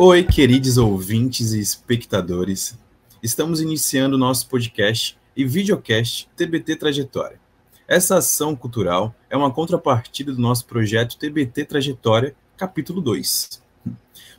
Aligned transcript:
Oi, 0.00 0.22
queridos 0.22 0.78
ouvintes 0.78 1.52
e 1.52 1.60
espectadores. 1.60 2.78
Estamos 3.20 3.60
iniciando 3.60 4.16
nosso 4.16 4.48
podcast 4.48 5.18
e 5.36 5.44
videocast 5.44 6.28
TBT 6.36 6.76
Trajetória. 6.76 7.40
Essa 7.86 8.18
ação 8.18 8.54
cultural 8.54 9.14
é 9.28 9.36
uma 9.36 9.50
contrapartida 9.50 10.32
do 10.32 10.40
nosso 10.40 10.66
projeto 10.66 11.18
TBT 11.18 11.64
Trajetória, 11.64 12.36
capítulo 12.56 13.00
2, 13.00 13.60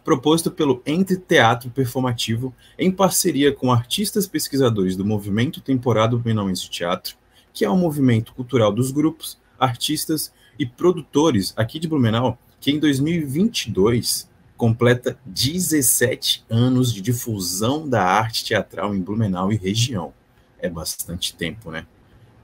proposto 0.04 0.50
pelo 0.50 0.82
Entre 0.86 1.18
Teatro 1.18 1.70
Performativo 1.70 2.54
em 2.78 2.92
parceria 2.92 3.54
com 3.54 3.72
artistas 3.72 4.28
pesquisadores 4.28 4.96
do 4.96 5.06
Movimento 5.06 5.62
Temporada 5.62 6.16
Blumenauense 6.16 6.64
de 6.64 6.70
Teatro, 6.70 7.16
que 7.54 7.66
é 7.66 7.70
um 7.70 7.78
movimento 7.78 8.34
cultural 8.34 8.72
dos 8.72 8.92
grupos, 8.92 9.38
artistas 9.60 10.32
e 10.58 10.66
produtores 10.66 11.54
aqui 11.56 11.80
de 11.80 11.88
Blumenau, 11.88 12.38
que 12.60 12.72
em 12.72 12.80
2022 12.80 14.30
completa 14.58 15.18
17 15.26 16.46
anos 16.50 16.94
de 16.94 17.02
difusão 17.02 17.88
da 17.88 18.04
arte 18.04 18.44
teatral 18.44 18.94
em 18.94 19.02
Blumenau 19.02 19.52
e 19.52 19.56
região. 19.56 20.14
É 20.60 20.70
bastante 20.70 21.34
tempo, 21.34 21.72
né? 21.72 21.86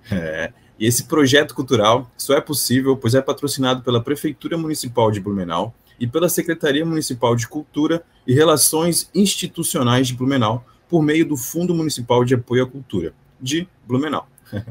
É, 0.10 0.54
e 0.80 0.86
esse 0.86 1.06
projeto 1.06 1.54
cultural 1.54 2.10
só 2.18 2.36
é 2.36 2.42
possível 2.42 2.96
pois 2.96 3.16
é 3.16 3.22
patrocinado 3.22 3.82
pela 3.82 4.02
Prefeitura 4.02 4.58
Municipal 4.58 5.12
de 5.12 5.20
Blumenau 5.20 5.74
e 6.00 6.08
pela 6.08 6.30
Secretaria 6.30 6.86
Municipal 6.86 7.36
de 7.36 7.48
Cultura 7.48 8.04
e 8.26 8.34
Relações 8.34 9.10
Institucionais 9.14 10.08
de 10.08 10.16
Blumenau 10.16 10.66
por 10.90 11.02
meio 11.02 11.28
do 11.28 11.38
Fundo 11.38 11.74
Municipal 11.74 12.24
de 12.24 12.36
Apoio 12.36 12.64
à 12.64 12.68
Cultura 12.68 13.14
de 13.40 13.68
Blumenau. 13.88 14.28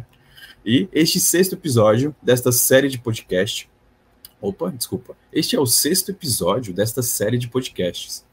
e 0.65 0.89
este 0.93 1.21
sexto 1.21 1.55
episódio 1.55 2.15
desta 2.23 2.53
série 2.53 2.89
de 2.89 2.99
podcast 2.99 3.69
Opa, 4.45 4.71
desculpa. 4.71 5.17
Este 5.33 5.57
é 5.57 5.59
o 5.61 5.65
sexto 5.65 6.11
episódio 6.11 6.75
desta 6.75 7.01
série 7.01 7.39
de 7.39 7.49
podcasts. 7.49 8.27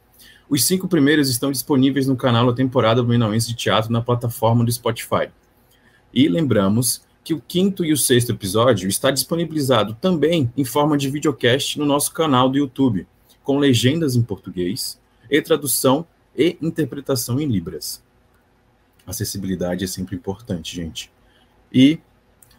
Os 0.49 0.65
cinco 0.65 0.85
primeiros 0.85 1.29
estão 1.29 1.53
disponíveis 1.53 2.05
no 2.05 2.17
canal 2.17 2.49
A 2.49 2.53
Temporada 2.53 3.01
Blumenauense 3.01 3.47
de 3.47 3.55
Teatro 3.55 3.93
na 3.93 4.01
plataforma 4.01 4.65
do 4.65 4.71
Spotify. 4.73 5.29
E 6.13 6.27
lembramos 6.27 7.01
que 7.23 7.33
o 7.33 7.41
quinto 7.41 7.85
e 7.85 7.93
o 7.93 7.97
sexto 7.97 8.31
episódio 8.31 8.89
está 8.89 9.11
disponibilizado 9.11 9.95
também 10.01 10.51
em 10.57 10.65
forma 10.65 10.97
de 10.97 11.09
videocast 11.09 11.77
no 11.77 11.85
nosso 11.85 12.11
canal 12.13 12.49
do 12.49 12.57
YouTube, 12.57 13.07
com 13.43 13.59
legendas 13.59 14.15
em 14.15 14.21
português 14.21 14.99
e 15.29 15.41
tradução 15.41 16.05
e 16.35 16.57
interpretação 16.61 17.39
em 17.39 17.45
libras. 17.45 18.03
Acessibilidade 19.05 19.83
é 19.83 19.87
sempre 19.87 20.15
importante, 20.15 20.75
gente. 20.75 21.11
E 21.71 21.99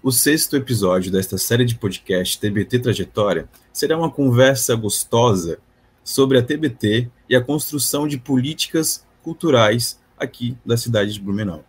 o 0.03 0.11
sexto 0.11 0.57
episódio 0.57 1.13
desta 1.13 1.39
série 1.39 1.65
de 1.65 1.77
podcast 1.77 2.39
TBT 2.39 2.81
Trajetória 2.81 3.49
será 3.73 3.97
uma 3.97 4.11
conversa 4.11 4.75
gostosa 4.75 5.59
sobre 6.05 6.39
a 6.39 6.43
TBT 6.43 7.09
e 7.29 7.37
a 7.37 7.41
construção 7.41 8.09
de 8.09 8.19
políticas 8.19 9.07
culturais 9.23 10.01
aqui 10.19 10.57
da 10.65 10.77
cidade 10.77 11.13
de 11.13 11.21
Blumenau. 11.21 11.65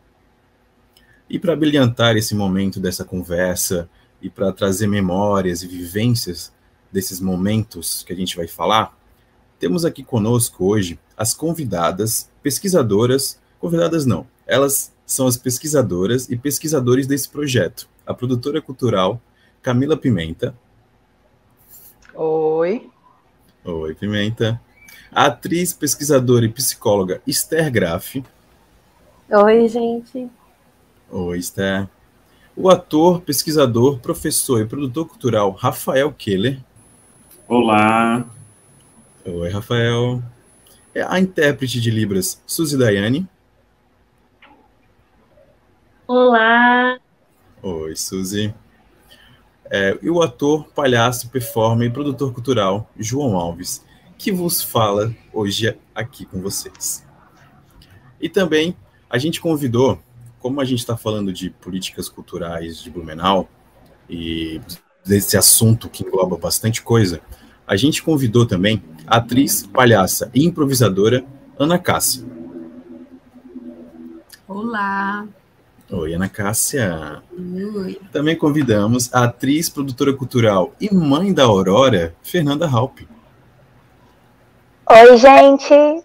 E 1.33 1.39
para 1.39 1.55
brilhantar 1.55 2.15
esse 2.15 2.35
momento 2.35 2.79
dessa 2.79 3.03
conversa 3.03 3.89
e 4.21 4.29
para 4.29 4.53
trazer 4.53 4.85
memórias 4.85 5.63
e 5.63 5.67
vivências 5.67 6.53
desses 6.91 7.19
momentos 7.19 8.03
que 8.03 8.13
a 8.13 8.15
gente 8.15 8.37
vai 8.37 8.47
falar, 8.47 8.95
temos 9.57 9.83
aqui 9.83 10.03
conosco 10.03 10.63
hoje 10.63 10.99
as 11.17 11.33
convidadas, 11.33 12.29
pesquisadoras, 12.43 13.41
convidadas 13.59 14.05
não, 14.05 14.27
elas 14.45 14.93
são 15.07 15.25
as 15.25 15.35
pesquisadoras 15.35 16.29
e 16.29 16.37
pesquisadores 16.37 17.07
desse 17.07 17.27
projeto 17.27 17.89
a 18.05 18.13
produtora 18.13 18.61
cultural 18.61 19.19
Camila 19.59 19.97
Pimenta. 19.97 20.55
Oi. 22.13 22.91
Oi, 23.65 23.95
Pimenta. 23.95 24.61
A 25.11 25.25
atriz, 25.25 25.73
pesquisadora 25.73 26.45
e 26.45 26.49
psicóloga 26.49 27.23
Esther 27.25 27.71
Graff. 27.71 28.23
Oi, 29.31 29.67
gente. 29.67 30.29
Oi, 31.15 31.37
Esther. 31.37 31.87
O 32.55 32.71
ator, 32.71 33.21
pesquisador, 33.21 33.99
professor 33.99 34.59
e 34.59 34.65
produtor 34.65 35.07
cultural 35.07 35.51
Rafael 35.51 36.11
Keller. 36.11 36.59
Olá. 37.47 38.25
Oi, 39.23 39.47
Rafael. 39.51 40.23
É 40.91 41.03
a 41.03 41.19
intérprete 41.19 41.79
de 41.79 41.91
Libras, 41.91 42.41
Suzy 42.47 42.75
Daiane. 42.75 43.29
Olá. 46.07 46.97
Oi, 47.61 47.95
Suzy. 47.95 48.51
É, 49.69 49.95
e 50.01 50.09
o 50.09 50.19
ator, 50.19 50.67
palhaço, 50.69 51.29
performer 51.29 51.91
e 51.91 51.93
produtor 51.93 52.33
cultural 52.33 52.89
João 52.97 53.37
Alves, 53.37 53.85
que 54.17 54.31
vos 54.31 54.63
fala 54.63 55.15
hoje 55.31 55.77
aqui 55.93 56.25
com 56.25 56.41
vocês. 56.41 57.05
E 58.19 58.27
também 58.27 58.75
a 59.07 59.19
gente 59.19 59.39
convidou, 59.39 59.99
como 60.43 60.59
a 60.59 60.65
gente 60.65 60.79
está 60.79 60.97
falando 60.97 61.31
de 61.31 61.49
políticas 61.49 62.09
culturais 62.09 62.83
de 62.83 62.89
Blumenau 62.91 63.47
e 64.09 64.59
desse 65.05 65.37
assunto 65.37 65.87
que 65.87 66.03
engloba 66.03 66.35
bastante 66.35 66.81
coisa, 66.81 67.21
a 67.65 67.77
gente 67.77 68.03
convidou 68.03 68.45
também 68.45 68.83
a 69.07 69.17
atriz, 69.17 69.65
palhaça 69.65 70.29
e 70.33 70.43
improvisadora 70.43 71.23
Ana 71.57 71.79
Cássia. 71.79 72.25
Olá. 74.45 75.25
Oi, 75.89 76.13
Ana 76.13 76.27
Cássia. 76.27 77.23
Oi. 77.75 77.97
Também 78.11 78.35
convidamos 78.35 79.13
a 79.13 79.23
atriz, 79.23 79.69
produtora 79.69 80.11
cultural 80.11 80.75
e 80.79 80.93
mãe 80.93 81.33
da 81.33 81.43
Aurora, 81.43 82.13
Fernanda 82.21 82.67
Halp. 82.67 82.99
Oi, 84.89 85.17
gente. 85.17 86.03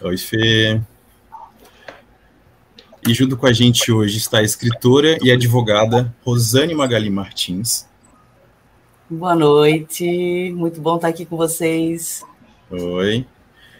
Oi, 0.00 0.16
Fê. 0.16 0.80
E 3.06 3.14
junto 3.14 3.36
com 3.36 3.46
a 3.46 3.52
gente 3.52 3.92
hoje 3.92 4.18
está 4.18 4.38
a 4.38 4.42
escritora 4.42 5.18
e 5.22 5.30
advogada 5.30 6.14
Rosane 6.24 6.74
Magali 6.74 7.08
Martins. 7.08 7.86
Boa 9.08 9.34
noite, 9.34 10.52
muito 10.54 10.80
bom 10.80 10.96
estar 10.96 11.08
aqui 11.08 11.24
com 11.24 11.36
vocês. 11.36 12.22
Oi. 12.70 13.26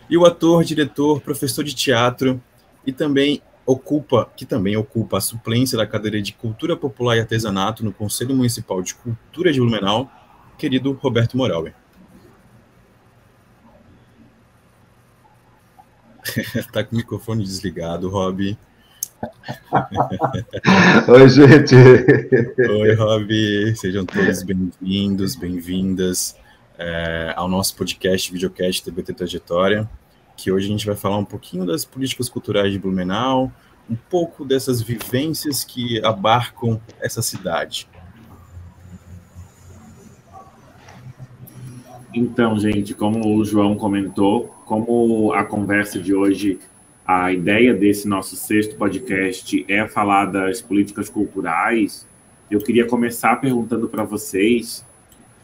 E 0.09 0.17
o 0.17 0.25
ator, 0.25 0.65
diretor, 0.65 1.21
professor 1.21 1.63
de 1.63 1.75
teatro 1.75 2.41
e 2.87 2.93
também 2.93 3.43
ocupa, 3.67 4.31
que 4.35 4.47
também 4.47 4.77
ocupa 4.77 5.19
a 5.19 5.21
suplência 5.21 5.77
da 5.77 5.87
cadeira 5.87 6.23
de 6.23 6.33
Cultura 6.33 6.77
Popular 6.77 7.17
e 7.17 7.21
Artesanato 7.21 7.85
no 7.85 7.93
Conselho 7.93 8.35
Municipal 8.35 8.81
de 8.81 8.95
Cultura 8.95 9.53
de 9.53 9.61
Blumenau, 9.61 10.11
querido 10.57 10.93
Roberto 10.93 11.37
Morauer. 11.37 11.75
tá 16.73 16.83
com 16.83 16.95
o 16.95 16.99
microfone 16.99 17.45
desligado, 17.45 18.09
Rob. 18.09 18.57
Oi, 21.09 21.29
gente. 21.29 21.75
Oi, 21.77 22.95
Rob. 22.95 23.77
Sejam 23.77 24.05
todos 24.07 24.43
bem-vindos, 24.43 25.37
bem-vindas 25.37 26.37
é, 26.79 27.33
ao 27.37 27.49
nosso 27.49 27.77
podcast, 27.77 28.33
videocast 28.33 28.85
TBT 28.85 29.15
Trajetória 29.15 29.89
que 30.39 30.53
hoje 30.53 30.69
a 30.69 30.71
gente 30.71 30.87
vai 30.87 30.95
falar 30.95 31.19
um 31.19 31.25
pouquinho 31.25 31.67
das 31.67 31.85
políticas 31.85 32.29
culturais 32.29 32.73
de 32.73 32.79
Blumenau, 32.79 33.53
um 33.91 33.97
pouco 33.97 34.45
dessas 34.45 34.81
vivências 34.81 35.65
que 35.65 36.03
abarcam 36.05 36.81
essa 37.01 37.21
cidade. 37.21 37.89
Então, 42.15 42.57
gente, 42.59 42.95
como 42.95 43.37
o 43.37 43.45
João 43.45 43.75
comentou, 43.75 44.47
como 44.65 45.33
a 45.33 45.45
conversa 45.45 45.99
de 45.99 46.15
hoje, 46.15 46.61
a 47.09 47.33
ideia 47.33 47.73
desse 47.73 48.07
nosso 48.07 48.37
sexto 48.37 48.77
podcast 48.77 49.65
é 49.67 49.89
falar 49.89 50.27
das 50.27 50.61
políticas 50.61 51.09
culturais, 51.09 52.07
eu 52.51 52.61
queria 52.61 52.87
começar 52.87 53.37
perguntando 53.37 53.89
para 53.89 54.05
vocês 54.05 54.85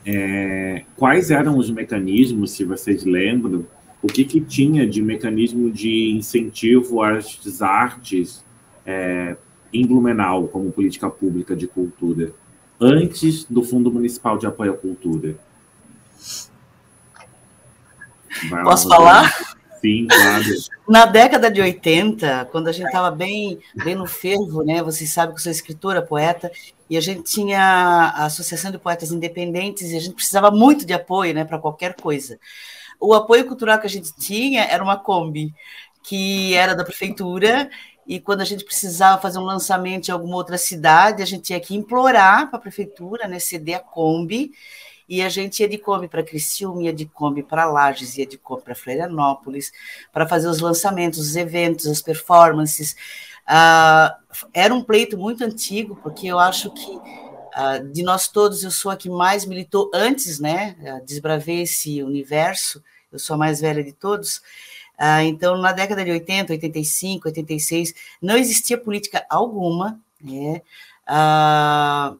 é, 0.04 0.84
quais 0.94 1.30
eram 1.30 1.56
os 1.56 1.70
mecanismos, 1.70 2.50
se 2.50 2.64
vocês 2.64 3.04
lembram, 3.04 3.66
o 4.02 4.08
que, 4.08 4.26
que 4.26 4.42
tinha 4.42 4.86
de 4.86 5.00
mecanismo 5.00 5.70
de 5.70 6.10
incentivo 6.10 7.00
às 7.00 7.62
artes 7.62 8.44
é, 8.84 9.34
em 9.72 9.86
Blumenau 9.86 10.46
como 10.48 10.70
política 10.70 11.08
pública 11.08 11.56
de 11.56 11.66
cultura, 11.66 12.30
antes 12.78 13.44
do 13.44 13.62
Fundo 13.62 13.90
Municipal 13.90 14.36
de 14.36 14.46
Apoio 14.46 14.74
à 14.74 14.76
Cultura? 14.76 15.34
Vai 18.50 18.62
Posso 18.64 18.86
lá, 18.86 18.96
falar? 18.96 19.53
Sim, 19.84 20.06
claro. 20.06 20.44
Na 20.88 21.04
década 21.04 21.50
de 21.50 21.60
80, 21.60 22.48
quando 22.50 22.68
a 22.68 22.72
gente 22.72 22.86
estava 22.86 23.10
bem, 23.10 23.58
bem 23.84 23.94
no 23.94 24.06
fervo, 24.06 24.64
né? 24.64 24.82
Vocês 24.82 25.12
sabem 25.12 25.34
que 25.34 25.40
eu 25.40 25.42
sou 25.42 25.52
escritora, 25.52 26.00
poeta, 26.00 26.50
e 26.88 26.96
a 26.96 27.02
gente 27.02 27.22
tinha 27.22 27.60
a 27.60 28.24
Associação 28.24 28.70
de 28.70 28.78
Poetas 28.78 29.12
Independentes 29.12 29.90
e 29.90 29.96
a 29.96 30.00
gente 30.00 30.14
precisava 30.14 30.50
muito 30.50 30.86
de 30.86 30.94
apoio, 30.94 31.34
né, 31.34 31.44
para 31.44 31.58
qualquer 31.58 31.94
coisa. 31.94 32.38
o 32.98 33.12
apoio 33.12 33.46
cultural 33.46 33.78
que 33.78 33.86
a 33.86 33.90
gente 33.90 34.14
tinha 34.16 34.62
era 34.64 34.82
uma 34.82 34.96
Kombi, 34.96 35.54
que 36.02 36.54
era 36.54 36.74
da 36.74 36.84
prefeitura, 36.84 37.68
e 38.06 38.18
quando 38.18 38.40
a 38.40 38.44
gente 38.46 38.64
precisava 38.64 39.20
fazer 39.20 39.38
um 39.38 39.44
lançamento 39.44 40.08
em 40.08 40.12
alguma 40.12 40.36
outra 40.36 40.56
cidade, 40.56 41.22
a 41.22 41.26
gente 41.26 41.42
tinha 41.42 41.60
que 41.60 41.74
implorar 41.76 42.48
para 42.48 42.58
a 42.58 42.62
prefeitura, 42.62 43.28
né, 43.28 43.38
ceder 43.38 43.76
a 43.76 43.80
Kombi, 43.80 44.52
e 45.08 45.22
a 45.22 45.28
gente 45.28 45.60
ia 45.60 45.68
de 45.68 45.78
Kombi 45.78 46.08
para 46.08 46.22
Criciúma, 46.22 46.82
ia 46.82 46.92
de 46.92 47.06
Kombi 47.06 47.42
para 47.42 47.64
Lages, 47.64 48.16
ia 48.16 48.26
de 48.26 48.38
Kombi 48.38 48.62
para 48.62 48.74
Florianópolis, 48.74 49.72
para 50.12 50.26
fazer 50.26 50.48
os 50.48 50.60
lançamentos, 50.60 51.18
os 51.18 51.36
eventos, 51.36 51.86
as 51.86 52.00
performances. 52.00 52.96
Uh, 53.46 54.14
era 54.52 54.74
um 54.74 54.82
pleito 54.82 55.18
muito 55.18 55.44
antigo, 55.44 55.98
porque 56.02 56.26
eu 56.26 56.38
acho 56.38 56.70
que 56.70 56.90
uh, 56.90 57.92
de 57.92 58.02
nós 58.02 58.28
todos 58.28 58.62
eu 58.64 58.70
sou 58.70 58.90
a 58.90 58.96
que 58.96 59.10
mais 59.10 59.44
militou 59.44 59.90
antes, 59.94 60.40
né? 60.40 60.76
Desbravei 61.06 61.62
esse 61.62 62.02
universo, 62.02 62.82
eu 63.12 63.18
sou 63.18 63.34
a 63.34 63.38
mais 63.38 63.60
velha 63.60 63.84
de 63.84 63.92
todos. 63.92 64.38
Uh, 64.98 65.22
então, 65.26 65.56
na 65.56 65.72
década 65.72 66.04
de 66.04 66.10
80, 66.10 66.52
85, 66.52 67.28
86, 67.28 67.94
não 68.22 68.36
existia 68.36 68.78
política 68.78 69.26
alguma, 69.28 70.00
né? 70.20 70.62
Uh, 71.06 72.18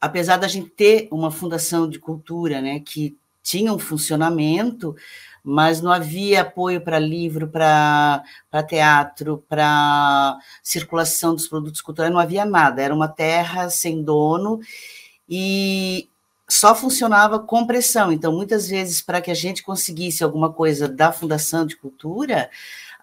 apesar 0.00 0.36
da 0.36 0.48
gente 0.48 0.70
ter 0.70 1.08
uma 1.10 1.30
fundação 1.30 1.88
de 1.88 1.98
cultura, 1.98 2.60
né, 2.60 2.80
que 2.80 3.16
tinha 3.42 3.72
um 3.72 3.78
funcionamento, 3.78 4.94
mas 5.42 5.80
não 5.80 5.90
havia 5.90 6.42
apoio 6.42 6.80
para 6.80 6.98
livro, 6.98 7.48
para 7.48 8.22
teatro, 8.68 9.42
para 9.48 10.36
circulação 10.62 11.34
dos 11.34 11.48
produtos 11.48 11.80
culturais, 11.80 12.12
não 12.12 12.20
havia 12.20 12.44
nada. 12.44 12.82
Era 12.82 12.94
uma 12.94 13.08
terra 13.08 13.70
sem 13.70 14.02
dono 14.02 14.60
e 15.26 16.08
só 16.48 16.74
funcionava 16.74 17.38
com 17.38 17.66
pressão. 17.66 18.12
Então, 18.12 18.32
muitas 18.32 18.68
vezes, 18.68 19.00
para 19.00 19.20
que 19.20 19.30
a 19.30 19.34
gente 19.34 19.62
conseguisse 19.62 20.24
alguma 20.24 20.52
coisa 20.52 20.88
da 20.88 21.12
Fundação 21.12 21.66
de 21.66 21.76
Cultura, 21.76 22.50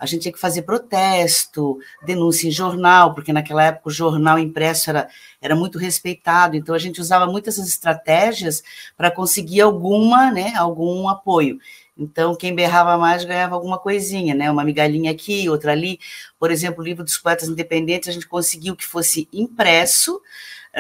a 0.06 0.08
gente 0.08 0.22
tinha 0.22 0.32
que 0.32 0.40
fazer 0.40 0.62
protesto, 0.62 1.78
denúncia 2.06 2.48
em 2.48 2.52
jornal, 2.52 3.14
porque 3.14 3.34
naquela 3.34 3.64
época 3.66 3.90
o 3.90 3.92
jornal 3.92 4.40
impresso 4.40 4.90
era, 4.90 5.08
era 5.42 5.56
muito 5.56 5.78
respeitado, 5.78 6.56
então 6.56 6.74
a 6.74 6.80
gente 6.80 7.02
usava 7.02 7.26
muitas 7.26 7.58
estratégias 7.58 8.64
para 8.96 9.12
conseguir 9.12 9.62
alguma, 9.62 10.32
né, 10.32 10.54
algum 10.56 11.10
apoio. 11.10 11.60
Então, 11.98 12.36
quem 12.36 12.54
berrava 12.54 12.98
mais 12.98 13.24
ganhava 13.24 13.56
alguma 13.56 13.80
coisinha, 13.80 14.36
né? 14.36 14.52
Uma 14.52 14.66
migalhinha 14.66 15.12
aqui, 15.12 15.50
outra 15.50 15.72
ali. 15.72 15.98
Por 16.38 16.52
exemplo, 16.52 16.82
o 16.82 16.86
livro 16.86 17.06
dos 17.06 17.18
poetas 17.18 17.48
independentes, 17.48 18.10
a 18.10 18.12
gente 18.12 18.28
conseguiu 18.28 18.76
que 18.76 18.86
fosse 18.86 19.30
impresso 19.32 20.22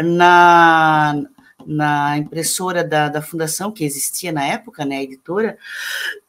na, 0.03 1.15
na 1.65 2.17
impressora 2.17 2.83
da, 2.83 3.09
da 3.09 3.21
fundação, 3.21 3.71
que 3.71 3.83
existia 3.83 4.31
na 4.31 4.45
época, 4.45 4.85
né, 4.85 4.97
a 4.97 5.03
editora, 5.03 5.57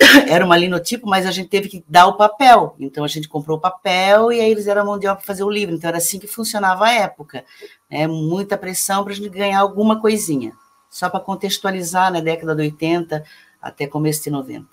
era 0.29 0.45
uma 0.45 0.57
linotipo, 0.57 1.07
mas 1.09 1.27
a 1.27 1.31
gente 1.31 1.49
teve 1.49 1.69
que 1.69 1.85
dar 1.89 2.07
o 2.07 2.17
papel. 2.17 2.75
Então 2.79 3.05
a 3.05 3.09
gente 3.09 3.29
comprou 3.29 3.59
o 3.59 3.61
papel 3.61 4.33
e 4.33 4.41
aí 4.41 4.51
eles 4.51 4.67
eram 4.67 4.83
a 4.83 4.85
mão 4.85 4.99
de 4.99 5.07
obra 5.07 5.17
para 5.17 5.27
fazer 5.27 5.45
o 5.45 5.51
livro. 5.51 5.75
Então 5.75 5.89
era 5.89 5.99
assim 5.99 6.19
que 6.19 6.27
funcionava 6.27 6.87
a 6.87 6.93
época. 6.93 7.45
Né, 7.91 8.07
muita 8.07 8.57
pressão 8.57 9.05
para 9.05 9.13
a 9.13 9.17
gente 9.17 9.29
ganhar 9.29 9.61
alguma 9.61 10.01
coisinha. 10.01 10.53
Só 10.91 11.11
para 11.11 11.21
contextualizar, 11.21 12.13
na 12.13 12.21
década 12.21 12.55
de 12.55 12.63
80 12.63 13.25
até 13.61 13.87
começo 13.87 14.23
de 14.23 14.31
90. 14.31 14.67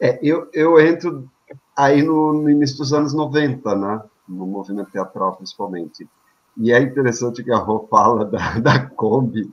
É, 0.00 0.18
eu, 0.22 0.48
eu 0.52 0.80
entro 0.80 1.30
aí 1.76 2.02
no, 2.02 2.32
no 2.32 2.50
início 2.50 2.76
dos 2.78 2.92
anos 2.92 3.14
90, 3.14 3.74
né? 3.74 4.02
No 4.28 4.46
movimento 4.46 4.90
teatral, 4.90 5.36
principalmente. 5.36 6.08
E 6.56 6.72
é 6.72 6.80
interessante 6.80 7.44
que 7.44 7.52
a 7.52 7.58
Rô 7.58 7.86
fala 7.90 8.24
da, 8.24 8.58
da 8.58 8.86
Kombi. 8.86 9.52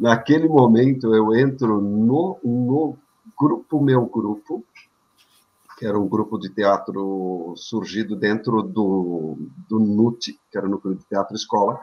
Naquele 0.00 0.48
momento, 0.48 1.14
eu 1.14 1.34
entro 1.34 1.80
no, 1.80 2.38
no 2.42 2.96
grupo 3.38 3.82
Meu 3.82 4.06
Grupo, 4.06 4.64
que 5.78 5.86
era 5.86 5.98
um 5.98 6.08
grupo 6.08 6.38
de 6.38 6.48
teatro 6.48 7.52
surgido 7.56 8.16
dentro 8.16 8.62
do, 8.62 9.36
do 9.68 9.78
NUT, 9.78 10.38
que 10.50 10.56
era 10.56 10.66
o 10.66 10.70
Núcleo 10.70 10.94
de 10.94 11.04
Teatro 11.04 11.34
Escola, 11.34 11.78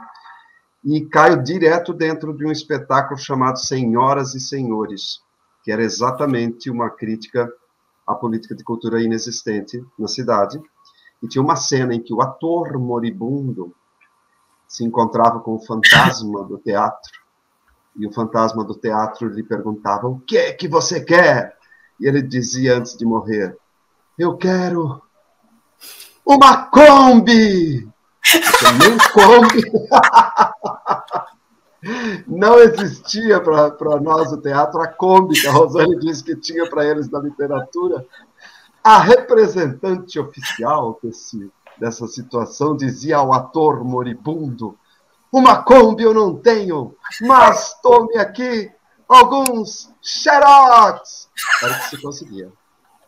e 0.84 1.06
caio 1.06 1.44
direto 1.44 1.94
dentro 1.94 2.34
de 2.34 2.46
um 2.46 2.52
espetáculo 2.52 3.20
chamado 3.20 3.60
Senhoras 3.60 4.34
e 4.34 4.40
Senhores, 4.40 5.22
que 5.64 5.72
era 5.72 5.84
exatamente 5.84 6.72
uma 6.72 6.90
crítica 6.90 7.52
à 8.08 8.16
política 8.16 8.56
de 8.56 8.64
cultura 8.64 9.02
inexistente 9.02 9.84
na 9.98 10.08
cidade. 10.08 10.60
E 11.22 11.28
tinha 11.28 11.44
uma 11.44 11.58
cena 11.58 11.94
em 11.94 12.02
que 12.02 12.14
o 12.14 12.22
ator 12.22 12.80
moribundo 12.80 13.76
se 14.70 14.86
encontrava 14.86 15.40
com 15.40 15.56
o 15.56 15.66
fantasma 15.66 16.44
do 16.46 16.60
teatro 16.60 17.12
e 17.98 18.06
o 18.06 18.14
fantasma 18.14 18.64
do 18.64 18.76
teatro 18.76 19.28
lhe 19.28 19.44
perguntava: 19.44 20.08
O 20.08 20.20
que 20.20 20.38
é 20.38 20.54
que 20.54 20.68
você 20.68 21.02
quer? 21.02 21.58
E 22.00 22.08
ele 22.08 22.22
dizia 22.22 22.78
antes 22.78 22.96
de 22.96 23.04
morrer: 23.04 23.58
Eu 24.18 24.38
quero 24.38 25.02
uma 26.24 26.66
Kombi! 26.66 27.90
Nem 28.78 28.98
Kombi! 29.12 29.64
Não 32.28 32.60
existia 32.60 33.40
para 33.42 34.00
nós 34.02 34.32
o 34.32 34.38
teatro 34.38 34.82
a 34.82 34.88
Kombi, 34.88 35.40
que 35.40 35.48
a 35.48 35.52
Rosane 35.52 35.98
disse 36.00 36.24
que 36.24 36.36
tinha 36.36 36.70
para 36.70 36.86
eles 36.86 37.10
na 37.10 37.20
literatura. 37.20 38.06
A 38.84 39.00
representante 39.00 40.20
oficial 40.20 41.00
desse 41.02 41.52
dessa 41.80 42.08
situação, 42.08 42.76
dizia 42.76 43.18
ao 43.18 43.34
ator 43.34 43.84
moribundo: 43.84 44.78
Uma 45.32 45.64
Kombi 45.64 46.04
eu 46.04 46.14
não 46.14 46.36
tenho, 46.36 46.96
mas 47.22 47.74
tome 47.82 48.18
aqui 48.18 48.72
alguns 49.08 49.92
xerox. 50.02 51.30
Era 51.64 51.74
que 51.76 51.90
se 51.90 52.02
conseguia. 52.02 52.52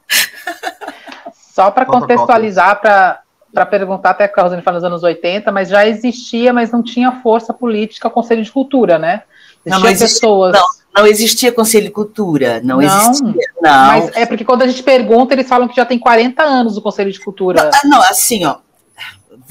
Só 1.34 1.70
para 1.70 1.86
contextualizar, 1.86 2.80
para 2.82 3.66
perguntar, 3.66 4.12
até 4.12 4.28
que 4.28 4.40
a 4.40 4.44
Rosane 4.44 4.62
fala 4.62 4.78
nos 4.78 4.84
anos 4.86 5.04
80, 5.04 5.52
mas 5.52 5.70
já 5.70 5.86
existia, 5.86 6.54
mas 6.54 6.72
não 6.72 6.82
tinha 6.82 7.22
força 7.22 7.54
política 7.54 8.08
o 8.08 8.12
Conselho 8.12 8.42
de 8.42 8.52
Cultura, 8.52 8.98
né? 8.98 9.24
Existia 9.66 9.92
não, 9.92 10.00
pessoas. 10.00 10.54
Não, 10.54 10.66
não 10.96 11.08
existia 11.08 11.52
Conselho 11.52 11.86
de 11.86 11.92
Cultura, 11.92 12.60
não, 12.64 12.78
não, 12.78 12.82
existia. 12.82 13.48
Não. 13.62 13.88
Mas 13.88 14.16
é 14.16 14.26
porque 14.26 14.44
quando 14.44 14.64
a 14.64 14.68
gente 14.68 14.84
pergunta, 14.84 15.34
eles 15.34 15.48
falam 15.48 15.68
que 15.68 15.76
já 15.76 15.86
tem 15.86 15.98
40 15.98 16.44
anos 16.44 16.78
o 16.78 16.82
Conselho 16.82 17.12
de 17.12 17.20
Cultura. 17.20 17.70
Não, 17.84 17.92
não 17.92 18.02
assim, 18.02 18.46
ó, 18.46 18.58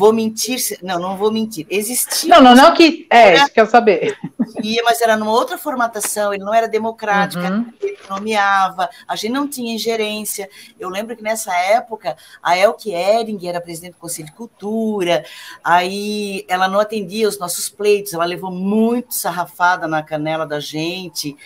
Vou 0.01 0.15
mentir? 0.15 0.79
Não, 0.83 0.99
não 0.99 1.15
vou 1.15 1.31
mentir. 1.31 1.67
Existia. 1.69 2.35
Não, 2.35 2.41
não, 2.43 2.55
não 2.55 2.73
que. 2.73 3.07
É, 3.11 3.35
isso 3.35 3.53
que 3.53 3.61
eu 3.61 3.67
saber. 3.67 4.17
Ia, 4.63 4.83
mas 4.83 5.03
era 5.03 5.15
numa 5.15 5.31
outra 5.31 5.59
formatação, 5.59 6.33
ele 6.33 6.43
não 6.43 6.55
era 6.55 6.67
democrático, 6.67 7.43
uhum. 7.45 7.71
ele 7.83 7.99
nomeava, 8.09 8.89
a 9.07 9.15
gente 9.15 9.33
não 9.33 9.47
tinha 9.47 9.75
ingerência. 9.75 10.49
Eu 10.79 10.89
lembro 10.89 11.15
que 11.15 11.23
nessa 11.23 11.55
época 11.55 12.17
a 12.43 12.57
Elke 12.57 12.95
Ering 12.95 13.47
era 13.47 13.61
presidente 13.61 13.93
do 13.93 13.99
Conselho 13.99 14.29
de 14.29 14.35
Cultura, 14.35 15.23
aí 15.63 16.47
ela 16.49 16.67
não 16.67 16.81
atendia 16.81 17.29
os 17.29 17.39
nossos 17.39 17.69
pleitos, 17.69 18.15
ela 18.15 18.25
levou 18.25 18.51
muito 18.51 19.13
sarrafada 19.15 19.87
na 19.87 20.03
canela 20.03 20.47
da 20.47 20.61
gente 20.61 21.37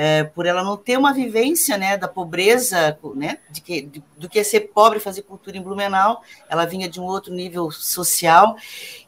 é, 0.00 0.22
por 0.22 0.46
ela 0.46 0.62
não 0.62 0.76
ter 0.76 0.96
uma 0.96 1.12
vivência 1.12 1.76
né, 1.76 1.96
da 1.96 2.06
pobreza, 2.06 2.96
né, 3.16 3.38
de 3.50 3.60
que, 3.60 3.82
de, 3.82 4.00
do 4.16 4.28
que 4.28 4.38
é 4.38 4.44
ser 4.44 4.70
pobre 4.72 5.00
fazer 5.00 5.22
cultura 5.22 5.56
em 5.56 5.60
Blumenau, 5.60 6.22
ela 6.48 6.64
vinha 6.64 6.88
de 6.88 7.00
um 7.00 7.02
outro 7.02 7.34
nível 7.34 7.68
social, 7.72 8.56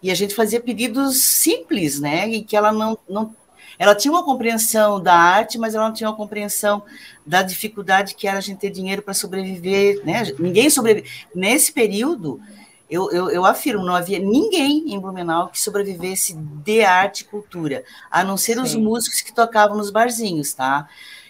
e 0.03 0.11
a 0.11 0.17
gente 0.17 0.35
fazia 0.35 0.59
pedidos 0.59 1.23
simples, 1.23 2.01
né, 2.01 2.29
e 2.29 2.43
que 2.43 2.57
ela 2.57 2.73
não, 2.73 2.99
não 3.09 3.33
ela 3.79 3.95
tinha 3.95 4.11
uma 4.11 4.25
compreensão 4.25 5.01
da 5.01 5.15
arte, 5.15 5.59
mas 5.59 5.77
ela 5.77 5.87
não 5.87 5.95
tinha 5.95 6.11
uma 6.11 6.17
compreensão 6.17 6.83
da 7.25 7.41
dificuldade 7.41 8.17
que 8.17 8.27
era 8.27 8.39
a 8.39 8.41
gente 8.41 8.59
ter 8.59 8.71
dinheiro 8.71 9.01
para 9.01 9.15
sobreviver, 9.15 10.05
né? 10.05 10.25
Ninguém 10.39 10.69
sobrevive. 10.69 11.09
Nesse 11.35 11.73
período, 11.73 12.43
eu, 12.91 13.11
eu, 13.13 13.31
eu, 13.31 13.45
afirmo, 13.45 13.85
não 13.85 13.95
havia 13.95 14.19
ninguém 14.19 14.93
em 14.93 14.99
Blumenau 14.99 15.49
que 15.49 15.61
sobrevivesse 15.61 16.35
de 16.35 16.83
arte 16.83 17.21
e 17.21 17.25
cultura, 17.25 17.85
a 18.11 18.25
não 18.25 18.37
ser 18.37 18.57
Sim. 18.57 18.63
os 18.63 18.75
músicos 18.75 19.21
que 19.21 19.33
tocavam 19.33 19.77
nos 19.77 19.91
barzinhos, 19.91 20.53
tá? 20.53 20.89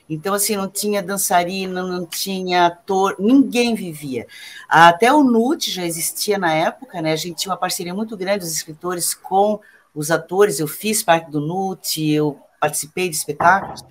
Então, 0.08 0.34
assim, 0.34 0.56
não 0.56 0.68
tinha 0.68 1.00
dançarina, 1.00 1.84
não 1.84 2.04
tinha 2.04 2.66
ator, 2.66 3.14
ninguém 3.18 3.76
vivia. 3.76 4.26
Até 4.68 5.12
o 5.12 5.22
NUT 5.22 5.70
já 5.70 5.84
existia 5.84 6.36
na 6.36 6.52
época, 6.52 7.00
né? 7.00 7.12
A 7.12 7.16
gente 7.16 7.36
tinha 7.36 7.52
uma 7.52 7.58
parceria 7.58 7.94
muito 7.94 8.16
grande, 8.16 8.44
os 8.44 8.52
escritores 8.52 9.14
com 9.14 9.60
os 9.94 10.10
atores, 10.10 10.58
eu 10.58 10.66
fiz 10.66 11.02
parte 11.02 11.30
do 11.30 11.40
NUT, 11.40 12.02
eu 12.10 12.40
participei 12.60 13.08
de 13.08 13.16
espetáculos. 13.16 13.84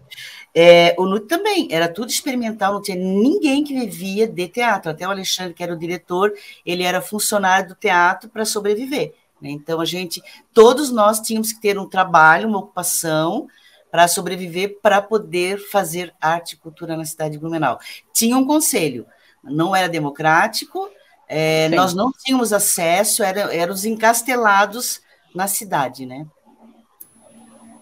É, 0.55 0.95
o 0.97 1.05
NUT 1.05 1.27
também, 1.27 1.67
era 1.71 1.87
tudo 1.87 2.09
experimental, 2.09 2.73
não 2.73 2.81
tinha 2.81 2.97
ninguém 2.97 3.63
que 3.63 3.73
vivia 3.73 4.27
de 4.27 4.47
teatro. 4.47 4.91
Até 4.91 5.07
o 5.07 5.11
Alexandre, 5.11 5.53
que 5.53 5.63
era 5.63 5.73
o 5.73 5.77
diretor, 5.77 6.33
ele 6.65 6.83
era 6.83 7.01
funcionário 7.01 7.69
do 7.69 7.75
teatro 7.75 8.29
para 8.29 8.45
sobreviver. 8.45 9.13
Né? 9.41 9.51
Então, 9.51 9.79
a 9.79 9.85
gente, 9.85 10.21
todos 10.53 10.91
nós 10.91 11.19
tínhamos 11.19 11.53
que 11.53 11.61
ter 11.61 11.77
um 11.77 11.87
trabalho, 11.87 12.47
uma 12.47 12.59
ocupação 12.59 13.47
para 13.91 14.07
sobreviver, 14.07 14.79
para 14.81 15.01
poder 15.01 15.57
fazer 15.69 16.13
arte 16.21 16.53
e 16.53 16.57
cultura 16.57 16.95
na 16.95 17.05
cidade 17.05 17.33
de 17.33 17.39
Blumenau. 17.39 17.79
Tinha 18.13 18.37
um 18.37 18.45
conselho, 18.45 19.05
não 19.43 19.75
era 19.75 19.89
democrático, 19.89 20.89
é, 21.27 21.69
nós 21.69 21.93
não 21.93 22.11
tínhamos 22.11 22.51
acesso, 22.51 23.23
eram 23.23 23.51
era 23.51 23.71
os 23.71 23.85
encastelados 23.85 25.01
na 25.33 25.47
cidade, 25.47 26.05
né? 26.05 26.25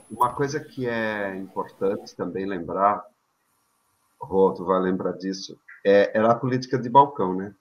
Uma 0.10 0.34
coisa 0.34 0.60
que 0.60 0.88
é 0.88 1.36
importante 1.36 2.16
também 2.16 2.46
lembrar 2.46 3.06
Rô, 4.20 4.52
tu 4.54 4.66
vai 4.66 4.80
lembrar 4.80 5.14
disso, 5.14 5.60
é, 5.86 6.18
era 6.18 6.32
a 6.32 6.36
política 6.36 6.78
de 6.78 6.90
balcão, 6.90 7.36
né? 7.36 7.54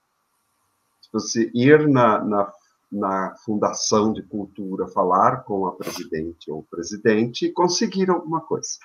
Tipo, 1.03 1.21
se 1.21 1.50
ir 1.55 1.87
na, 1.87 2.25
na, 2.25 2.53
na 2.91 3.35
Fundação 3.45 4.12
de 4.12 4.23
Cultura 4.23 4.88
falar 4.88 5.45
com 5.45 5.67
a 5.67 5.73
presidente 5.73 6.50
ou 6.50 6.61
o 6.61 6.65
presidente 6.65 7.47
e 7.47 7.53
conseguir 7.53 8.11
alguma 8.11 8.41
coisa. 8.41 8.79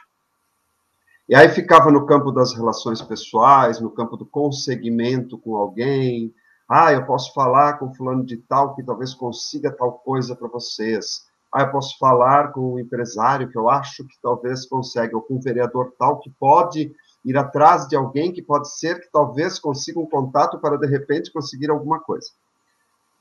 E 1.28 1.34
aí 1.34 1.48
ficava 1.50 1.90
no 1.90 2.06
campo 2.06 2.32
das 2.32 2.54
relações 2.54 3.02
pessoais, 3.02 3.80
no 3.80 3.90
campo 3.90 4.18
do 4.18 4.26
conseguimento 4.26 5.38
com 5.38 5.56
alguém. 5.56 6.34
Ah, 6.68 6.92
eu 6.92 7.06
posso 7.06 7.34
falar 7.34 7.80
com 7.80 7.94
fulano 7.94 8.26
de 8.26 8.38
tal 8.38 8.76
que 8.76 8.84
talvez 8.84 9.14
consiga 9.14 9.72
tal 9.72 9.94
coisa 10.00 10.36
para 10.36 10.50
vocês. 10.50 11.26
Ah, 11.54 11.64
eu 11.64 11.72
posso 11.72 11.98
falar 11.98 12.52
com 12.54 12.74
um 12.74 12.80
empresário 12.80 13.50
que 13.50 13.58
eu 13.58 13.70
acho 13.70 14.06
que 14.06 14.16
talvez 14.22 14.66
consiga, 14.66 15.16
ou 15.16 15.22
com 15.22 15.36
um 15.36 15.42
vereador 15.42 15.94
tal 16.00 16.20
que 16.20 16.30
pode 16.40 16.94
ir 17.26 17.38
atrás 17.38 17.88
de 17.88 17.96
alguém 17.96 18.32
que 18.32 18.42
pode 18.42 18.74
ser 18.74 19.00
que 19.00 19.12
talvez 19.12 19.60
consiga 19.60 20.00
um 20.00 20.06
contato 20.06 20.60
para 20.60 20.78
de 20.78 20.88
repente 20.88 21.32
conseguir 21.32 21.70
alguma 21.70 22.00
coisa. 22.00 22.30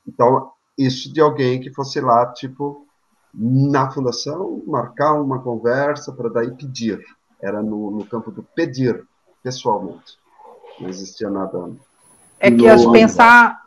Então, 0.07 0.53
isso 0.79 1.13
de 1.13 1.21
alguém 1.21 1.61
que 1.61 1.73
fosse 1.73 2.01
lá, 2.01 2.27
tipo, 2.33 2.87
na 3.35 3.91
fundação, 3.91 4.63
marcar 4.67 5.15
uma 5.15 5.41
conversa 5.41 6.13
para 6.13 6.29
daí 6.29 6.51
pedir. 6.53 7.01
Era 7.41 7.63
no, 7.63 7.91
no 7.91 8.07
campo 8.07 8.31
do 8.31 8.43
pedir, 8.43 9.05
pessoalmente. 9.43 10.19
Não 10.79 10.89
existia 10.89 11.29
nada. 11.29 11.71
É 12.39 12.51
que 12.51 12.67
acho 12.67 12.91
pensar, 12.91 13.63